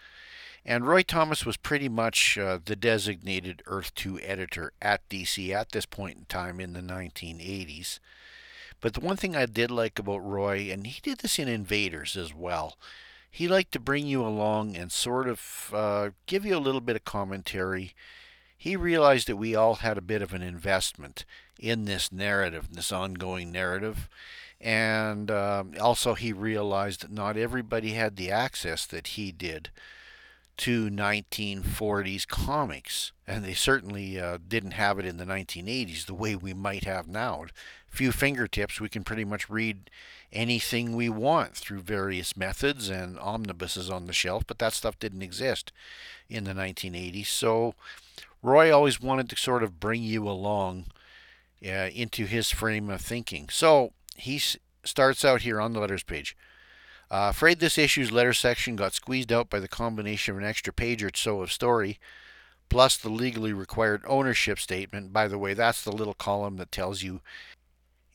And 0.69 0.87
Roy 0.87 1.03
Thomas 1.03 1.47
was 1.47 1.57
pretty 1.57 1.89
much 1.89 2.37
uh, 2.37 2.59
the 2.63 2.77
designated 2.77 3.63
Earth 3.65 3.95
2 3.95 4.21
editor 4.21 4.75
at 4.83 5.09
DC 5.09 5.51
at 5.51 5.73
this 5.73 5.87
point 5.87 6.19
in 6.19 6.25
time 6.27 6.61
in 6.61 6.75
the 6.75 6.83
1980s. 6.83 8.01
But 8.83 8.93
the 8.93 9.01
one 9.01 9.17
thing 9.17 9.35
I 9.35 9.47
did 9.47 9.71
like 9.71 9.99
about 9.99 10.19
Roy, 10.19 10.69
and 10.71 10.87
he 10.87 11.01
did 11.01 11.21
this 11.21 11.39
in 11.39 11.49
Invaders 11.49 12.19
as 12.19 12.35
well, 12.35 12.77
he 13.31 13.49
liked 13.49 13.73
to 13.73 13.81
bring 13.81 14.07
you 14.07 14.23
along 14.23 14.77
and 14.77 14.93
sort 14.93 15.27
of 15.27 15.73
uh, 15.73 16.11
give 16.27 16.45
you 16.45 16.55
a 16.55 16.61
little 16.61 16.83
bit 16.83 16.97
of 16.97 17.05
commentary. 17.07 17.95
He 18.55 18.77
realized 18.77 19.27
that 19.29 19.37
we 19.37 19.55
all 19.55 19.77
had 19.77 19.97
a 19.97 20.03
bit 20.03 20.21
of 20.21 20.35
an 20.35 20.43
investment 20.43 21.25
in 21.59 21.87
this 21.87 22.13
narrative, 22.13 22.75
this 22.75 22.93
ongoing 22.93 23.51
narrative. 23.51 24.07
And 24.61 25.31
um, 25.31 25.73
also, 25.81 26.13
he 26.13 26.35
realized 26.35 27.05
that 27.05 27.11
not 27.11 27.39
everybody 27.39 27.93
had 27.95 28.17
the 28.17 28.31
access 28.31 28.85
that 28.85 29.07
he 29.07 29.33
did 29.33 29.71
to 30.59 30.91
1940s 30.91 32.27
comics, 32.27 33.13
and 33.27 33.45
they 33.45 33.55
certainly 33.55 34.21
uh, 34.21 34.39
didn't 34.47 34.73
have 34.73 34.99
it 34.99 35.07
in 35.07 35.17
the 35.17 35.25
1980s 35.25 36.07
the 36.07 36.15
way 36.15 36.35
we 36.37 36.53
might 36.53 36.85
have 36.85 37.07
now. 37.07 37.45
A 37.45 37.97
few 37.97 38.13
fingertips, 38.13 38.81
we 38.81 38.89
can 38.89 39.05
pretty 39.05 39.25
much 39.25 39.49
read 39.49 39.89
anything 40.33 40.95
we 40.95 41.09
want 41.09 41.55
through 41.55 41.81
various 41.81 42.37
methods 42.37 42.89
and 42.89 43.19
omnibuses 43.19 43.89
on 43.89 44.07
the 44.07 44.13
shelf, 44.13 44.45
but 44.47 44.59
that 44.59 44.73
stuff 44.73 44.99
didn't 44.99 45.23
exist 45.23 45.73
in 46.29 46.45
the 46.45 46.53
1980s. 46.53 47.27
So 47.27 47.75
Roy 48.43 48.73
always 48.75 49.01
wanted 49.01 49.31
to 49.31 49.37
sort 49.37 49.63
of 49.63 49.81
bring 49.81 50.03
you 50.03 50.29
along 50.29 50.87
uh, 51.65 51.91
into 51.95 52.27
his 52.27 52.51
frame 52.51 52.91
of 52.91 53.01
thinking. 53.01 53.49
So 53.49 53.93
he 54.17 54.41
starts 54.85 55.25
out 55.25 55.43
here 55.43 55.61
on 55.61 55.73
the 55.73 55.81
letters 55.81 56.03
page. 56.03 56.37
Uh, 57.11 57.29
afraid 57.31 57.59
this 57.59 57.79
issue's 57.79 58.13
letter 58.13 58.35
section 58.35 58.77
got 58.77 58.93
squeezed 58.93 59.33
out 59.33 59.49
by 59.49 59.59
the 59.59 59.69
combination 59.69 60.35
of 60.35 60.39
an 60.39 60.47
extra 60.47 60.73
page 60.73 61.03
or 61.03 61.11
so 61.15 61.41
of 61.41 61.51
story, 61.51 61.99
plus 62.69 62.97
the 62.97 63.09
legally 63.09 63.53
required 63.53 64.03
ownership 64.07 64.59
statement. 64.59 65.13
By 65.13 65.27
the 65.27 65.39
way, 65.39 65.55
that's 65.55 65.83
the 65.83 65.93
little 65.93 66.15
column 66.15 66.57
that 66.59 66.71
tells 66.71 67.03
you 67.03 67.21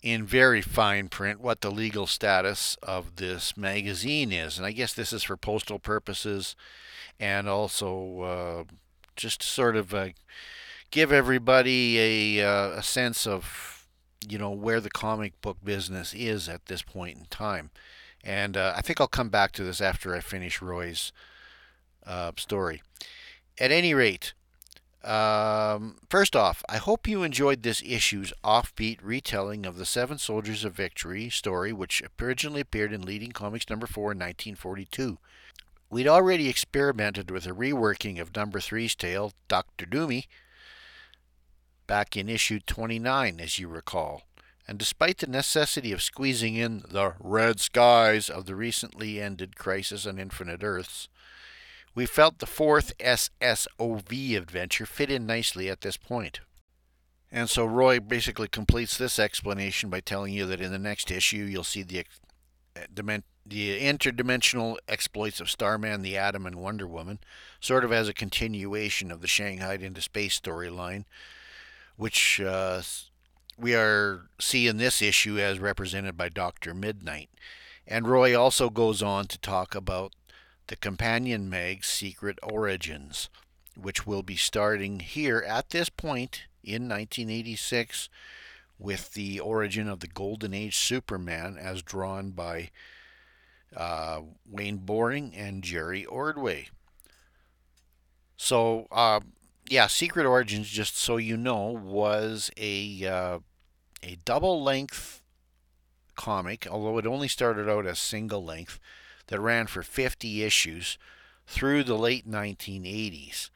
in 0.03 0.25
very 0.25 0.61
fine 0.61 1.07
print 1.07 1.39
what 1.39 1.61
the 1.61 1.71
legal 1.71 2.05
status 2.05 2.77
of 2.83 3.15
this 3.15 3.55
magazine 3.55 4.31
is. 4.31 4.57
And 4.57 4.65
I 4.65 4.73
guess 4.73 4.93
this 4.93 5.13
is 5.13 5.23
for 5.23 5.37
postal 5.37 5.79
purposes 5.79 6.55
and 7.19 7.47
also 7.47 8.21
uh, 8.21 8.63
just 9.15 9.41
sort 9.41 9.77
of 9.77 9.93
uh, 9.93 10.09
give 10.91 11.11
everybody 11.11 12.37
a, 12.37 12.45
uh, 12.45 12.69
a 12.71 12.83
sense 12.83 13.25
of, 13.25 13.87
you 14.27 14.37
know, 14.37 14.51
where 14.51 14.81
the 14.81 14.91
comic 14.91 15.39
book 15.41 15.57
business 15.63 16.13
is 16.13 16.49
at 16.49 16.65
this 16.65 16.81
point 16.81 17.17
in 17.17 17.25
time. 17.25 17.71
And 18.24 18.55
uh, 18.55 18.74
I 18.76 18.82
think 18.82 19.01
I'll 19.01 19.07
come 19.07 19.30
back 19.30 19.51
to 19.53 19.63
this 19.63 19.82
after 19.82 20.15
I 20.15 20.19
finish 20.19 20.61
Roy's 20.61 21.11
uh, 22.05 22.32
story. 22.38 22.82
At 23.59 23.71
any 23.71 23.93
rate, 23.93 24.34
um, 25.03 25.97
first 26.09 26.36
off, 26.36 26.63
I 26.69 26.78
hope 26.78 27.07
you 27.07 27.24
enjoyed 27.24 27.63
this 27.63 27.84
issue's 27.86 28.32
offbeat 28.43 28.99
retelling 29.03 29.65
of 29.65 29.78
the 29.78 29.86
Seven 29.86 30.17
Soldiers 30.17 30.63
of 30.63 30.74
Victory 30.74 31.30
story, 31.30 31.74
which 31.74 32.01
originally 32.21 32.61
appeared 32.61 32.93
in 32.93 33.01
Leading 33.01 33.34
Comics 33.34 33.69
number 33.69 33.86
4 33.86 34.13
in 34.13 34.19
1942. 34.19 35.17
We'd 35.89 36.07
already 36.07 36.47
experimented 36.47 37.30
with 37.30 37.45
a 37.45 37.51
reworking 37.51 38.19
of 38.19 38.36
number 38.36 38.59
3's 38.59 38.95
tale, 38.95 39.34
Dr. 39.47 39.86
Doomy, 39.86 40.26
back 41.86 42.15
in 42.15 42.30
issue 42.30 42.59
29, 42.65 43.39
as 43.41 43.59
you 43.59 43.67
recall 43.67 44.24
and 44.68 44.78
despite 44.78 45.18
the 45.18 45.28
necessity 45.28 45.91
of 45.91 46.01
squeezing 46.01 46.55
in 46.55 46.84
the 46.89 47.14
red 47.20 47.59
skies 47.59 48.30
of 48.30 48.45
the 48.45 48.55
recently 48.55 49.22
ended 49.22 49.57
Crisis 49.57 50.05
on 50.05 50.20
Infinite 50.20 50.64
Earths, 50.64 51.09
we 51.95 52.05
felt 52.05 52.39
the 52.39 52.45
fourth 52.45 52.97
SSOV 52.97 54.38
adventure 54.38 54.86
fit 54.86 55.11
in 55.11 55.26
nicely 55.26 55.70
at 55.70 55.82
this 55.82 55.97
point. 55.97 56.39
And 57.32 57.49
so 57.49 57.66
Roy 57.66 57.99
basically 57.99 58.47
completes 58.47 58.97
this 58.97 59.20
explanation 59.20 59.89
by 59.89 59.99
telling 59.99 60.34
you 60.34 60.45
that 60.45 60.61
in 60.61 60.72
the 60.72 60.80
next 60.80 61.11
issue 61.11 61.38
you'll 61.38 61.64
see 61.64 61.84
the 61.84 62.05
the 63.45 63.82
interdimensional 63.82 64.78
exploits 64.88 65.41
of 65.41 65.49
Starman, 65.49 66.01
the 66.01 66.18
Atom, 66.18 66.45
and 66.45 66.55
Wonder 66.55 66.88
Woman, 66.88 67.20
sort 67.59 67.84
of 67.84 67.91
as 67.91 68.07
a 68.07 68.14
continuation 68.14 69.11
of 69.11 69.22
the 69.22 69.28
Shanghai 69.28 69.76
into 69.76 70.01
Space 70.01 70.39
storyline, 70.39 71.03
which 71.97 72.39
uh, 72.39 72.82
we 73.57 73.75
are 73.75 74.29
seeing 74.39 74.77
this 74.77 75.01
issue 75.01 75.39
as 75.39 75.59
represented 75.59 76.17
by 76.17 76.29
Dr. 76.29 76.73
Midnight. 76.73 77.29
And 77.87 78.07
Roy 78.07 78.37
also 78.39 78.69
goes 78.69 79.01
on 79.03 79.27
to 79.27 79.37
talk 79.37 79.75
about 79.75 80.13
the 80.67 80.75
companion 80.75 81.49
mag's 81.49 81.87
secret 81.87 82.39
origins, 82.41 83.29
which 83.75 84.07
will 84.07 84.23
be 84.23 84.35
starting 84.35 84.99
here 84.99 85.43
at 85.45 85.69
this 85.69 85.89
point 85.89 86.43
in 86.63 86.87
1986 86.87 88.09
with 88.79 89.13
the 89.13 89.39
origin 89.39 89.87
of 89.87 89.99
the 89.99 90.07
Golden 90.07 90.53
Age 90.53 90.75
Superman 90.77 91.57
as 91.57 91.81
drawn 91.81 92.31
by 92.31 92.69
uh, 93.75 94.21
Wayne 94.49 94.77
Boring 94.77 95.33
and 95.35 95.63
Jerry 95.63 96.05
Ordway. 96.05 96.67
So, 98.37 98.87
uh, 98.91 99.21
yeah, 99.70 99.88
Secret 99.88 100.26
Origins, 100.26 100.70
just 100.70 100.97
so 100.97 101.18
you 101.18 101.38
know, 101.38 101.66
was 101.68 102.51
a 102.57 103.05
uh, 103.05 103.39
a 104.01 104.18
double 104.26 104.61
length 104.61 105.22
comic, 106.16 106.68
although 106.70 106.97
it 106.97 107.07
only 107.07 107.28
started 107.28 107.70
out 107.70 107.86
as 107.86 107.99
single 107.99 108.43
length, 108.43 108.80
that 109.28 109.39
ran 109.39 109.68
for 109.68 109.82
50 109.82 110.43
issues 110.43 110.97
through 111.47 111.84
the 111.84 111.97
late 111.97 112.30
1980s. 112.30 113.49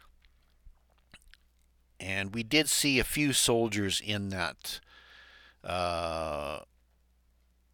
And 1.99 2.33
we 2.33 2.43
did 2.43 2.69
see 2.69 2.99
a 2.99 3.03
few 3.03 3.33
soldiers 3.33 4.01
in 4.03 4.29
that 4.29 4.79
uh, 5.63 6.59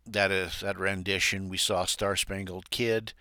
that 0.06 0.32
is 0.32 0.62
that 0.62 0.80
rendition. 0.80 1.50
We 1.50 1.58
saw 1.58 1.86
Star 1.86 2.16
Spangled 2.16 2.70
Kid 2.70 3.14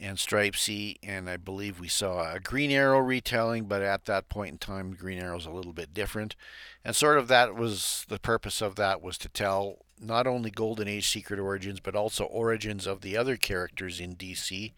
and 0.00 0.18
Stripesy, 0.18 0.96
and 1.02 1.28
I 1.28 1.36
believe 1.36 1.80
we 1.80 1.88
saw 1.88 2.32
a 2.32 2.40
Green 2.40 2.70
Arrow 2.70 2.98
retelling, 2.98 3.64
but 3.64 3.82
at 3.82 4.04
that 4.06 4.28
point 4.28 4.52
in 4.52 4.58
time, 4.58 4.94
Green 4.94 5.18
Arrow's 5.18 5.46
a 5.46 5.50
little 5.50 5.72
bit 5.72 5.92
different. 5.92 6.36
And 6.84 6.94
sort 6.94 7.18
of 7.18 7.28
that 7.28 7.54
was 7.54 8.04
the 8.08 8.18
purpose 8.18 8.60
of 8.60 8.76
that 8.76 9.02
was 9.02 9.18
to 9.18 9.28
tell 9.28 9.78
not 10.00 10.26
only 10.26 10.50
Golden 10.50 10.88
Age 10.88 11.08
secret 11.08 11.40
origins, 11.40 11.80
but 11.80 11.96
also 11.96 12.24
origins 12.24 12.86
of 12.86 13.00
the 13.00 13.16
other 13.16 13.36
characters 13.36 14.00
in 14.00 14.16
DC 14.16 14.72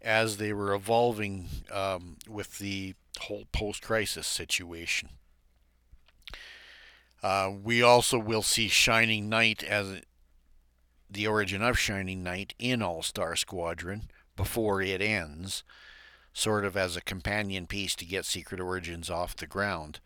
as 0.00 0.36
they 0.36 0.52
were 0.52 0.74
evolving 0.74 1.48
um, 1.72 2.16
with 2.28 2.58
the 2.58 2.94
whole 3.20 3.44
post 3.52 3.82
crisis 3.82 4.26
situation. 4.26 5.10
Uh, 7.22 7.50
we 7.62 7.82
also 7.82 8.18
will 8.18 8.42
see 8.42 8.68
Shining 8.68 9.28
Knight 9.28 9.64
as 9.64 10.02
the 11.10 11.26
origin 11.26 11.62
of 11.62 11.78
Shining 11.78 12.22
Knight 12.22 12.54
in 12.58 12.82
All 12.82 13.02
Star 13.02 13.34
Squadron 13.34 14.10
before 14.38 14.80
it 14.80 15.02
ends, 15.02 15.62
sort 16.32 16.64
of 16.64 16.78
as 16.78 16.96
a 16.96 17.02
companion 17.02 17.66
piece 17.66 17.94
to 17.96 18.06
get 18.06 18.24
Secret 18.24 18.60
Origins 18.60 19.10
off 19.10 19.36
the 19.36 19.46
ground. 19.46 20.00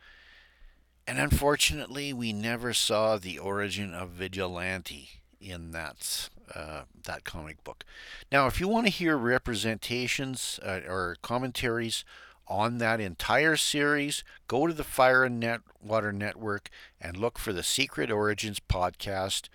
And 1.07 1.19
unfortunately, 1.21 2.13
we 2.13 2.33
never 2.33 2.73
saw 2.73 3.17
the 3.17 3.39
origin 3.39 3.95
of 3.95 4.11
Vigilante 4.11 5.21
in 5.41 5.73
that 5.73 6.31
uh, 6.55 6.83
that 7.05 7.25
comic 7.25 7.63
book. 7.65 7.85
Now, 8.31 8.47
if 8.47 8.61
you 8.61 8.69
want 8.69 8.87
to 8.87 8.93
hear 8.93 9.17
representations 9.17 10.59
uh, 10.63 10.81
or 10.89 11.17
commentaries 11.23 12.05
on 12.47 12.79
that 12.79 13.01
entire 13.01 13.57
series, 13.57 14.25
go 14.49 14.67
to 14.67 14.75
the 14.75 14.85
Fire 14.85 15.25
and 15.25 15.41
Net 15.41 15.61
Water 15.81 16.13
Network 16.13 16.69
and 17.01 17.17
look 17.17 17.39
for 17.39 17.53
the 17.53 17.63
Secret 17.63 18.11
Origins 18.11 18.61
podcast, 18.61 19.49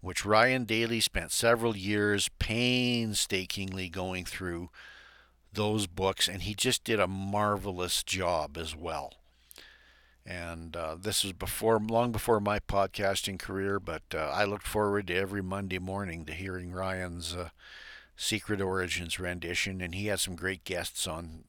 which 0.00 0.24
Ryan 0.24 0.64
Daly 0.64 1.00
spent 1.00 1.32
several 1.32 1.76
years 1.76 2.28
painstakingly 2.38 3.88
going 3.88 4.24
through 4.24 4.70
those 5.52 5.86
books, 5.86 6.28
and 6.28 6.42
he 6.42 6.54
just 6.54 6.84
did 6.84 7.00
a 7.00 7.08
marvelous 7.08 8.02
job 8.02 8.56
as 8.56 8.76
well. 8.76 9.14
And 10.24 10.76
uh, 10.76 10.96
this 11.00 11.24
was 11.24 11.32
before, 11.32 11.80
long 11.80 12.12
before 12.12 12.38
my 12.38 12.60
podcasting 12.60 13.38
career, 13.38 13.80
but 13.80 14.02
uh, 14.14 14.30
I 14.32 14.44
looked 14.44 14.66
forward 14.66 15.06
to 15.06 15.16
every 15.16 15.42
Monday 15.42 15.78
morning 15.78 16.26
to 16.26 16.34
hearing 16.34 16.70
Ryan's 16.70 17.34
uh, 17.34 17.48
Secret 18.14 18.60
Origins 18.60 19.18
rendition, 19.18 19.80
and 19.80 19.94
he 19.94 20.06
had 20.06 20.20
some 20.20 20.36
great 20.36 20.64
guests 20.64 21.06
on 21.06 21.44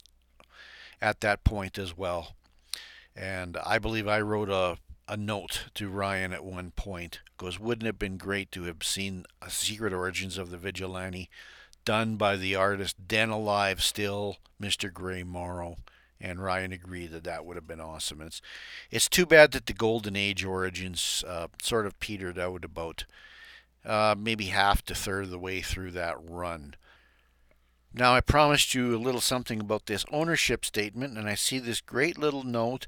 at 1.02 1.20
that 1.22 1.44
point 1.44 1.78
as 1.78 1.98
well. 1.98 2.36
And 3.16 3.58
I 3.66 3.80
believe 3.80 4.08
I 4.08 4.22
wrote 4.22 4.50
a, 4.50 4.78
a 5.10 5.18
note 5.18 5.66
to 5.74 5.90
Ryan 5.90 6.32
at 6.32 6.46
one 6.46 6.72
point. 6.72 7.20
Goes, 7.38 7.60
wouldn't 7.60 7.84
it 7.84 7.88
have 7.88 8.00
been 8.00 8.18
great 8.18 8.52
to 8.52 8.64
have 8.64 8.84
seen 8.84 9.26
a 9.42 9.50
Secret 9.50 9.92
Origins 9.92 10.38
of 10.38 10.52
the 10.52 10.58
Vigilante 10.58 11.30
done 11.84 12.16
by 12.16 12.36
the 12.36 12.56
artist 12.56 12.96
then 13.08 13.30
alive 13.30 13.82
still, 13.82 14.38
Mr. 14.62 14.94
Gray 14.94 15.24
Morrow? 15.24 15.78
And 16.22 16.44
Ryan 16.44 16.72
agreed 16.72 17.12
that 17.12 17.24
that 17.24 17.44
would 17.44 17.56
have 17.56 17.68
been 17.68 17.80
awesome. 17.80 18.22
It's 18.22 18.42
it's 18.92 19.10
too 19.10 19.26
bad 19.26 19.52
that 19.54 19.66
the 19.66 19.74
Golden 19.74 20.16
Age 20.16 20.44
Origins 20.44 21.24
uh, 21.26 21.48
sort 21.62 21.86
of 21.86 22.00
petered 22.00 22.38
out 22.38 22.64
about 22.64 23.06
uh, 23.86 24.16
maybe 24.18 24.46
half 24.46 24.84
to 24.86 24.96
third 24.96 25.24
of 25.24 25.30
the 25.32 25.40
way 25.40 25.62
through 25.62 25.92
that 25.92 26.18
run. 26.22 26.76
Now, 27.94 28.14
I 28.14 28.22
promised 28.22 28.76
you 28.76 28.96
a 28.96 29.00
little 29.00 29.22
something 29.22 29.60
about 29.60 29.88
this 29.88 30.06
ownership 30.12 30.64
statement, 30.66 31.18
and 31.18 31.28
I 31.28 31.36
see 31.36 31.58
this 31.58 31.82
great 31.82 32.20
little 32.20 32.44
note 32.44 32.86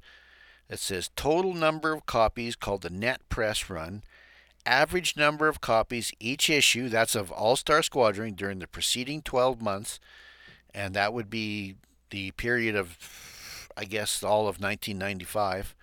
that 0.71 0.79
says 0.79 1.11
total 1.17 1.53
number 1.53 1.91
of 1.91 2.05
copies 2.05 2.55
called 2.55 2.81
the 2.81 2.89
net 2.89 3.27
press 3.27 3.69
run, 3.69 4.03
average 4.65 5.17
number 5.17 5.49
of 5.49 5.59
copies 5.59 6.13
each 6.17 6.49
issue, 6.49 6.87
that's 6.87 7.13
of 7.13 7.29
All 7.29 7.57
Star 7.57 7.83
Squadron 7.83 8.35
during 8.35 8.59
the 8.59 8.67
preceding 8.67 9.21
12 9.21 9.61
months, 9.61 9.99
and 10.73 10.93
that 10.93 11.13
would 11.13 11.29
be 11.29 11.75
the 12.09 12.31
period 12.31 12.77
of, 12.77 13.67
I 13.75 13.83
guess, 13.83 14.23
all 14.23 14.43
of 14.43 14.61
1995. 14.61 15.75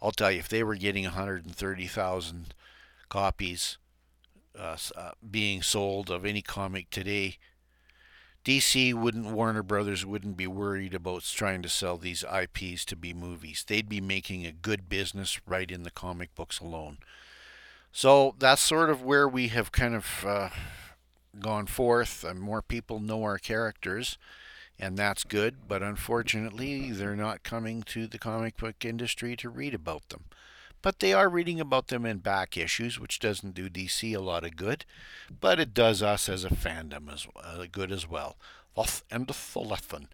I'll 0.00 0.12
tell 0.12 0.30
you, 0.30 0.38
if 0.38 0.48
they 0.48 0.62
were 0.62 0.76
getting 0.76 1.04
130,000 1.04 2.54
copies 3.08 3.78
uh, 4.58 4.76
uh, 4.96 5.10
being 5.30 5.60
sold 5.62 6.10
of 6.10 6.24
any 6.24 6.40
comic 6.40 6.88
today, 6.90 7.38
DC 8.44 8.94
wouldn't, 8.94 9.26
Warner 9.26 9.62
Brothers 9.62 10.06
wouldn't 10.06 10.38
be 10.38 10.46
worried 10.46 10.94
about 10.94 11.24
trying 11.24 11.60
to 11.62 11.68
sell 11.68 11.98
these 11.98 12.24
IPs 12.24 12.86
to 12.86 12.96
be 12.96 13.12
movies. 13.12 13.64
They'd 13.66 13.88
be 13.88 14.00
making 14.00 14.46
a 14.46 14.52
good 14.52 14.88
business 14.88 15.38
right 15.46 15.70
in 15.70 15.82
the 15.82 15.90
comic 15.90 16.34
books 16.34 16.58
alone. 16.58 16.98
So 17.92 18.34
that's 18.38 18.62
sort 18.62 18.88
of 18.88 19.02
where 19.02 19.28
we 19.28 19.48
have 19.48 19.72
kind 19.72 19.94
of 19.94 20.24
uh, 20.26 20.48
gone 21.40 21.66
forth, 21.66 22.24
and 22.24 22.40
more 22.40 22.62
people 22.62 23.00
know 23.00 23.22
our 23.22 23.38
characters, 23.38 24.18
and 24.78 24.96
that's 24.96 25.24
good. 25.24 25.68
But 25.68 25.82
unfortunately, 25.82 26.90
they're 26.92 27.16
not 27.16 27.42
coming 27.42 27.82
to 27.84 28.06
the 28.06 28.18
comic 28.18 28.56
book 28.56 28.84
industry 28.84 29.36
to 29.36 29.48
read 29.48 29.74
about 29.74 30.08
them 30.08 30.24
but 30.82 31.00
they 31.00 31.12
are 31.12 31.28
reading 31.28 31.60
about 31.60 31.88
them 31.88 32.06
in 32.06 32.18
back 32.18 32.56
issues, 32.56 32.98
which 33.00 33.18
doesn't 33.18 33.54
do 33.54 33.68
DC 33.68 34.14
a 34.14 34.20
lot 34.20 34.44
of 34.44 34.56
good, 34.56 34.84
but 35.40 35.58
it 35.58 35.74
does 35.74 36.02
us 36.02 36.28
as 36.28 36.44
a 36.44 36.50
fandom 36.50 37.12
as 37.12 37.26
uh, 37.42 37.66
good 37.70 37.90
as 37.90 38.08
well. 38.08 38.36
Thoth 38.76 39.02
and 39.10 39.26
Tholethan. 39.26 40.06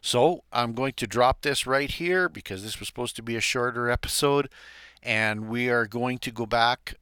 So 0.00 0.44
I'm 0.52 0.74
going 0.74 0.94
to 0.94 1.06
drop 1.06 1.42
this 1.42 1.66
right 1.66 1.90
here 1.90 2.28
because 2.28 2.62
this 2.62 2.78
was 2.78 2.88
supposed 2.88 3.16
to 3.16 3.22
be 3.22 3.36
a 3.36 3.40
shorter 3.40 3.90
episode, 3.90 4.48
and 5.02 5.48
we 5.48 5.68
are 5.68 5.86
going 5.86 6.18
to 6.18 6.30
go 6.30 6.46
back 6.46 6.94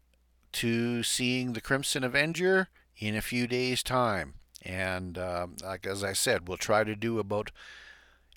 to 0.53 1.03
seeing 1.03 1.53
the 1.53 1.61
Crimson 1.61 2.05
Avenger 2.05 2.69
in 3.01 3.17
a 3.17 3.23
few 3.23 3.47
days' 3.47 3.83
time. 3.83 4.35
And 4.63 5.17
uh, 5.19 5.49
like 5.65 5.87
as 5.87 6.05
I 6.05 6.13
said, 6.13 6.47
we'll 6.47 6.59
try 6.59 6.85
to 6.85 6.95
do 6.95 7.19
about 7.19 7.51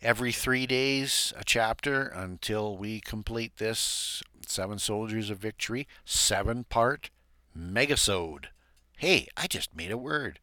every 0.02 0.32
three 0.32 0.66
days 0.66 1.34
a 1.38 1.44
chapter 1.44 2.08
until 2.08 2.76
we 2.78 3.02
complete 3.02 3.58
this 3.58 4.24
Seven 4.48 4.80
Soldiers 4.80 5.30
of 5.30 5.38
Victory 5.38 5.88
seven 6.06 6.64
part 6.66 7.10
megasode. 7.58 8.46
Hey, 8.98 9.28
I 9.36 9.48
just 9.48 9.76
made 9.76 9.92
a 9.92 9.98
word. 9.98 10.40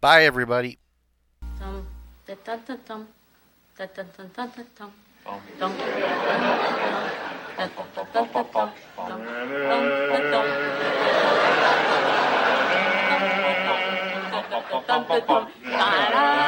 Bye, 0.00 0.24
everybody. 0.24 0.78
tan, 14.86 15.04
tan, 15.06 15.22
tan, 15.26 16.41